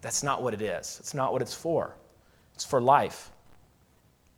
That's 0.00 0.22
not 0.22 0.42
what 0.42 0.54
it 0.54 0.62
is. 0.62 0.96
It's 1.00 1.14
not 1.14 1.32
what 1.32 1.42
it's 1.42 1.54
for. 1.54 1.94
It's 2.54 2.64
for 2.64 2.80
life. 2.80 3.30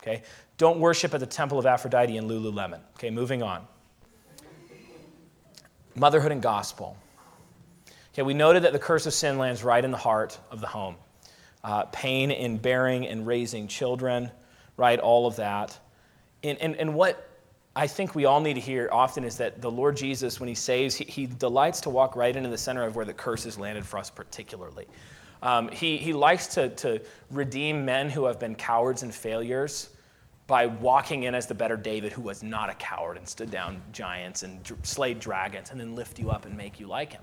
Okay? 0.03 0.23
Don't 0.59 0.79
worship 0.79 1.15
at 1.15 1.21
the 1.21 1.27
temple 1.27 1.59
of 1.59 1.67
Aphrodite 1.67 2.17
in 2.17 2.29
Lululemon. 2.29 2.81
Okay, 2.97 3.11
moving 3.11 3.43
on. 3.43 3.67
Motherhood 5.95 6.33
and 6.33 6.43
gospel. 6.43 6.97
Okay, 8.13 8.23
we 8.23 8.35
noted 8.35 8.65
that 8.65 8.73
the 8.73 8.79
curse 8.79 9.07
of 9.07 9.15
sin 9.15 9.39
lands 9.39 9.63
right 9.63 9.85
in 9.85 9.91
the 9.91 9.97
heart 9.97 10.39
of 10.51 10.61
the 10.61 10.67
home. 10.67 10.97
Uh, 11.63 11.85
pain 11.85 12.31
in 12.31 12.57
bearing 12.57 13.07
and 13.07 13.27
raising 13.27 13.69
children, 13.69 14.31
right? 14.77 14.99
All 14.99 15.27
of 15.27 15.37
that. 15.37 15.79
And, 16.43 16.59
and, 16.59 16.77
and 16.77 16.95
what 16.95 17.29
I 17.77 17.87
think 17.87 18.15
we 18.15 18.25
all 18.25 18.41
need 18.41 18.55
to 18.55 18.61
hear 18.61 18.89
often 18.91 19.25
is 19.25 19.37
that 19.39 19.61
the 19.61 19.71
Lord 19.71 19.97
Jesus, 19.97 20.41
when 20.41 20.49
He 20.49 20.55
saves, 20.55 20.95
He, 20.95 21.05
he 21.05 21.27
delights 21.27 21.83
to 21.83 21.91
walk 21.91 22.17
right 22.17 22.35
into 22.35 22.49
the 22.49 22.59
center 22.59 22.85
of 22.85 22.97
where 22.97 23.05
the 23.05 23.13
curse 23.13 23.47
is 23.47 23.59
landed 23.59 23.85
for 23.85 23.99
us, 23.99 24.11
particularly. 24.11 24.87
Um, 25.43 25.69
he, 25.69 25.97
he 25.97 26.13
likes 26.13 26.49
to, 26.49 26.69
to 26.71 27.01
redeem 27.31 27.85
men 27.85 28.11
who 28.11 28.25
have 28.25 28.39
been 28.39 28.55
cowards 28.55 29.03
and 29.03 29.15
failures 29.15 29.91
by 30.51 30.67
walking 30.67 31.23
in 31.23 31.35
as 31.37 31.47
the 31.47 31.55
better 31.55 31.77
David, 31.77 32.11
who 32.11 32.23
was 32.23 32.43
not 32.43 32.69
a 32.69 32.75
coward 32.75 33.17
and 33.17 33.27
stood 33.27 33.53
down 33.53 33.81
giants 33.93 34.43
and 34.43 34.61
slayed 34.83 35.21
dragons, 35.21 35.71
and 35.71 35.79
then 35.79 35.95
lift 35.95 36.19
you 36.19 36.29
up 36.29 36.45
and 36.45 36.57
make 36.57 36.81
you 36.81 36.89
like 36.89 37.13
him. 37.13 37.23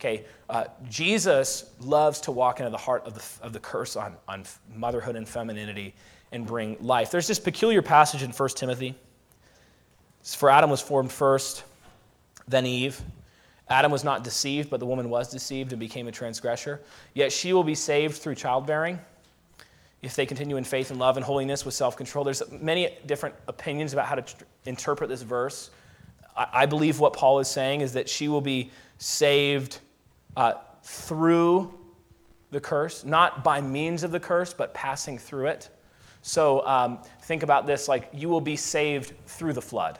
Okay, 0.00 0.24
uh, 0.48 0.64
Jesus 0.88 1.72
loves 1.80 2.22
to 2.22 2.32
walk 2.32 2.60
into 2.60 2.70
the 2.70 2.78
heart 2.78 3.04
of 3.04 3.14
the, 3.14 3.44
of 3.44 3.52
the 3.52 3.60
curse 3.60 3.96
on, 3.96 4.16
on 4.26 4.44
motherhood 4.74 5.14
and 5.14 5.28
femininity 5.28 5.94
and 6.32 6.46
bring 6.46 6.78
life. 6.80 7.10
There's 7.10 7.28
this 7.28 7.38
peculiar 7.38 7.82
passage 7.82 8.22
in 8.22 8.30
1 8.30 8.48
Timothy. 8.56 8.94
For 10.22 10.48
Adam 10.48 10.70
was 10.70 10.80
formed 10.80 11.12
first, 11.12 11.64
then 12.48 12.64
Eve. 12.64 12.98
Adam 13.68 13.92
was 13.92 14.04
not 14.04 14.24
deceived, 14.24 14.70
but 14.70 14.80
the 14.80 14.86
woman 14.86 15.10
was 15.10 15.30
deceived 15.30 15.72
and 15.72 15.78
became 15.78 16.08
a 16.08 16.12
transgressor. 16.12 16.80
Yet 17.12 17.30
she 17.30 17.52
will 17.52 17.62
be 17.62 17.74
saved 17.74 18.16
through 18.16 18.36
childbearing 18.36 18.98
if 20.04 20.16
they 20.16 20.26
continue 20.26 20.56
in 20.56 20.64
faith 20.64 20.90
and 20.90 20.98
love 20.98 21.16
and 21.16 21.24
holiness 21.24 21.64
with 21.64 21.74
self 21.74 21.96
control. 21.96 22.24
There's 22.24 22.42
many 22.50 22.96
different 23.06 23.34
opinions 23.48 23.92
about 23.92 24.06
how 24.06 24.16
to 24.16 24.22
tr- 24.22 24.44
interpret 24.66 25.08
this 25.08 25.22
verse. 25.22 25.70
I-, 26.36 26.48
I 26.52 26.66
believe 26.66 27.00
what 27.00 27.12
Paul 27.12 27.38
is 27.38 27.48
saying 27.48 27.80
is 27.80 27.92
that 27.94 28.08
she 28.08 28.28
will 28.28 28.40
be 28.40 28.70
saved 28.98 29.80
uh, 30.36 30.54
through 30.82 31.72
the 32.50 32.60
curse, 32.60 33.04
not 33.04 33.42
by 33.42 33.60
means 33.60 34.02
of 34.02 34.10
the 34.12 34.20
curse, 34.20 34.54
but 34.54 34.74
passing 34.74 35.18
through 35.18 35.46
it. 35.46 35.70
So 36.22 36.66
um, 36.66 37.00
think 37.22 37.42
about 37.42 37.66
this 37.66 37.88
like 37.88 38.08
you 38.12 38.28
will 38.28 38.40
be 38.40 38.56
saved 38.56 39.12
through 39.26 39.52
the 39.52 39.62
flood. 39.62 39.98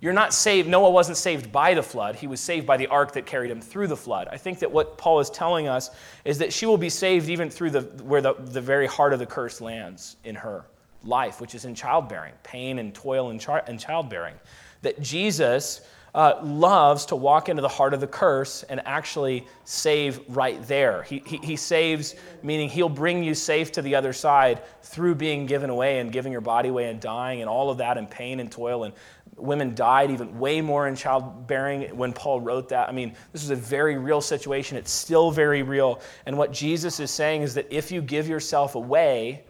You're 0.00 0.12
not 0.12 0.32
saved, 0.32 0.68
Noah 0.68 0.90
wasn't 0.90 1.16
saved 1.16 1.50
by 1.50 1.74
the 1.74 1.82
flood. 1.82 2.14
He 2.14 2.28
was 2.28 2.40
saved 2.40 2.66
by 2.66 2.76
the 2.76 2.86
ark 2.86 3.12
that 3.12 3.26
carried 3.26 3.50
him 3.50 3.60
through 3.60 3.88
the 3.88 3.96
flood. 3.96 4.28
I 4.30 4.36
think 4.36 4.60
that 4.60 4.70
what 4.70 4.96
Paul 4.96 5.18
is 5.18 5.28
telling 5.28 5.66
us 5.66 5.90
is 6.24 6.38
that 6.38 6.52
she 6.52 6.66
will 6.66 6.78
be 6.78 6.88
saved 6.88 7.28
even 7.28 7.50
through 7.50 7.70
the, 7.70 7.80
where 8.04 8.20
the, 8.20 8.34
the 8.34 8.60
very 8.60 8.86
heart 8.86 9.12
of 9.12 9.18
the 9.18 9.26
curse 9.26 9.60
lands 9.60 10.16
in 10.22 10.36
her 10.36 10.66
life, 11.02 11.40
which 11.40 11.54
is 11.54 11.64
in 11.64 11.74
childbearing, 11.74 12.34
pain 12.44 12.78
and 12.78 12.94
toil 12.94 13.30
and, 13.30 13.40
char- 13.40 13.64
in 13.66 13.76
childbearing. 13.76 14.34
That 14.82 15.00
Jesus 15.02 15.80
uh, 16.14 16.40
loves 16.42 17.06
to 17.06 17.16
walk 17.16 17.48
into 17.48 17.62
the 17.62 17.68
heart 17.68 17.94
of 17.94 18.00
the 18.00 18.06
curse 18.06 18.62
and 18.64 18.80
actually 18.86 19.46
save 19.64 20.20
right 20.28 20.60
there. 20.66 21.02
He, 21.02 21.22
he, 21.26 21.36
he, 21.38 21.56
saves, 21.56 22.14
meaning 22.42 22.68
he'll 22.68 22.88
bring 22.88 23.22
you 23.22 23.34
safe 23.34 23.72
to 23.72 23.82
the 23.82 23.94
other 23.94 24.12
side 24.12 24.62
through 24.82 25.16
being 25.16 25.46
given 25.46 25.70
away 25.70 26.00
and 26.00 26.10
giving 26.10 26.32
your 26.32 26.40
body 26.40 26.70
away 26.70 26.88
and 26.88 27.00
dying 27.00 27.40
and 27.40 27.48
all 27.48 27.70
of 27.70 27.78
that 27.78 27.98
and 27.98 28.10
pain 28.10 28.40
and 28.40 28.50
toil. 28.50 28.84
And 28.84 28.94
women 29.38 29.74
died 29.74 30.10
even 30.10 30.38
way 30.38 30.60
more 30.60 30.88
in 30.88 30.96
childbearing 30.96 31.96
when 31.96 32.12
Paul 32.12 32.40
wrote 32.40 32.68
that. 32.70 32.88
I 32.88 32.92
mean, 32.92 33.14
this 33.32 33.42
is 33.42 33.50
a 33.50 33.56
very 33.56 33.96
real 33.96 34.20
situation. 34.20 34.76
It's 34.76 34.90
still 34.90 35.30
very 35.30 35.62
real. 35.62 36.00
And 36.26 36.36
what 36.36 36.52
Jesus 36.52 37.00
is 37.00 37.10
saying 37.10 37.42
is 37.42 37.54
that 37.54 37.66
if 37.70 37.90
you 37.90 38.00
give 38.02 38.28
yourself 38.28 38.74
away, 38.74 39.44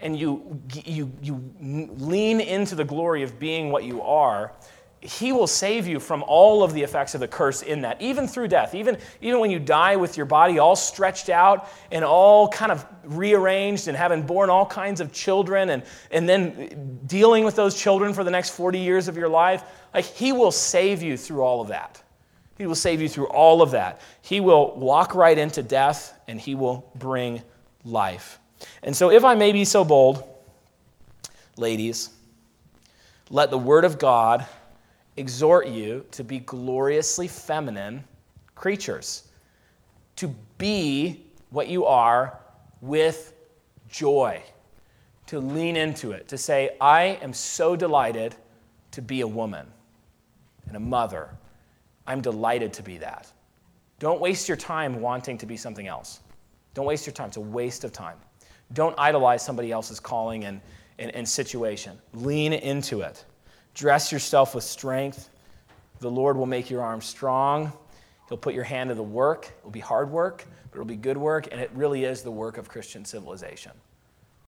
and 0.00 0.18
you, 0.18 0.60
you, 0.84 1.10
you 1.20 1.52
lean 1.58 2.40
into 2.40 2.74
the 2.74 2.84
glory 2.84 3.22
of 3.22 3.38
being 3.38 3.70
what 3.70 3.84
you 3.84 4.00
are, 4.02 4.52
he 5.00 5.30
will 5.30 5.46
save 5.46 5.86
you 5.86 6.00
from 6.00 6.24
all 6.26 6.64
of 6.64 6.72
the 6.72 6.82
effects 6.82 7.14
of 7.14 7.20
the 7.20 7.28
curse 7.28 7.62
in 7.62 7.82
that, 7.82 8.00
even 8.02 8.26
through 8.26 8.48
death. 8.48 8.74
Even, 8.74 8.98
even 9.20 9.38
when 9.38 9.50
you 9.50 9.60
die 9.60 9.94
with 9.94 10.16
your 10.16 10.26
body 10.26 10.58
all 10.58 10.74
stretched 10.74 11.28
out 11.28 11.68
and 11.92 12.04
all 12.04 12.48
kind 12.48 12.72
of 12.72 12.84
rearranged 13.04 13.86
and 13.86 13.96
having 13.96 14.22
born 14.22 14.50
all 14.50 14.66
kinds 14.66 15.00
of 15.00 15.12
children 15.12 15.70
and, 15.70 15.84
and 16.10 16.28
then 16.28 16.98
dealing 17.06 17.44
with 17.44 17.54
those 17.54 17.80
children 17.80 18.12
for 18.12 18.24
the 18.24 18.30
next 18.30 18.50
40 18.50 18.80
years 18.80 19.06
of 19.06 19.16
your 19.16 19.28
life, 19.28 19.62
like 19.94 20.04
he 20.04 20.32
will 20.32 20.50
save 20.50 21.00
you 21.00 21.16
through 21.16 21.42
all 21.42 21.60
of 21.60 21.68
that. 21.68 22.02
He 22.56 22.66
will 22.66 22.74
save 22.74 23.00
you 23.00 23.08
through 23.08 23.28
all 23.28 23.62
of 23.62 23.70
that. 23.70 24.00
He 24.20 24.40
will 24.40 24.74
walk 24.76 25.14
right 25.14 25.38
into 25.38 25.62
death 25.62 26.18
and 26.26 26.40
he 26.40 26.56
will 26.56 26.90
bring 26.96 27.42
life. 27.84 28.40
And 28.82 28.96
so, 28.96 29.12
if 29.12 29.24
I 29.24 29.36
may 29.36 29.52
be 29.52 29.64
so 29.64 29.84
bold, 29.84 30.24
ladies, 31.56 32.10
let 33.30 33.50
the 33.50 33.58
word 33.58 33.84
of 33.84 34.00
God 34.00 34.44
exhort 35.18 35.66
you 35.68 36.04
to 36.12 36.24
be 36.24 36.38
gloriously 36.40 37.28
feminine 37.28 38.04
creatures, 38.54 39.28
to 40.16 40.34
be 40.58 41.24
what 41.50 41.68
you 41.68 41.84
are 41.84 42.38
with 42.80 43.34
joy, 43.88 44.42
to 45.26 45.40
lean 45.40 45.76
into 45.76 46.12
it, 46.12 46.28
to 46.28 46.38
say, 46.38 46.76
I 46.80 47.18
am 47.22 47.32
so 47.32 47.76
delighted 47.76 48.34
to 48.92 49.02
be 49.02 49.20
a 49.20 49.26
woman 49.26 49.66
and 50.66 50.76
a 50.76 50.80
mother. 50.80 51.30
I'm 52.06 52.20
delighted 52.20 52.72
to 52.74 52.82
be 52.82 52.98
that. 52.98 53.30
Don't 53.98 54.20
waste 54.20 54.48
your 54.48 54.56
time 54.56 55.00
wanting 55.00 55.38
to 55.38 55.46
be 55.46 55.56
something 55.56 55.86
else. 55.86 56.20
Don't 56.74 56.86
waste 56.86 57.06
your 57.06 57.12
time. 57.12 57.28
It's 57.28 57.36
a 57.36 57.40
waste 57.40 57.84
of 57.84 57.92
time. 57.92 58.16
Don't 58.72 58.94
idolize 58.98 59.44
somebody 59.44 59.72
else's 59.72 59.98
calling 59.98 60.44
and, 60.44 60.60
and, 60.98 61.14
and 61.14 61.28
situation. 61.28 61.98
Lean 62.14 62.52
into 62.52 63.00
it. 63.00 63.24
Dress 63.78 64.10
yourself 64.10 64.56
with 64.56 64.64
strength. 64.64 65.30
The 66.00 66.10
Lord 66.10 66.36
will 66.36 66.46
make 66.46 66.68
your 66.68 66.82
arms 66.82 67.04
strong. 67.06 67.72
He'll 68.28 68.36
put 68.36 68.52
your 68.52 68.64
hand 68.64 68.88
to 68.88 68.96
the 68.96 69.04
work. 69.04 69.54
It'll 69.60 69.70
be 69.70 69.78
hard 69.78 70.10
work, 70.10 70.44
but 70.64 70.78
it'll 70.78 70.84
be 70.84 70.96
good 70.96 71.16
work, 71.16 71.46
and 71.52 71.60
it 71.60 71.70
really 71.74 72.02
is 72.02 72.22
the 72.22 72.30
work 72.32 72.58
of 72.58 72.68
Christian 72.68 73.04
civilization. 73.04 73.70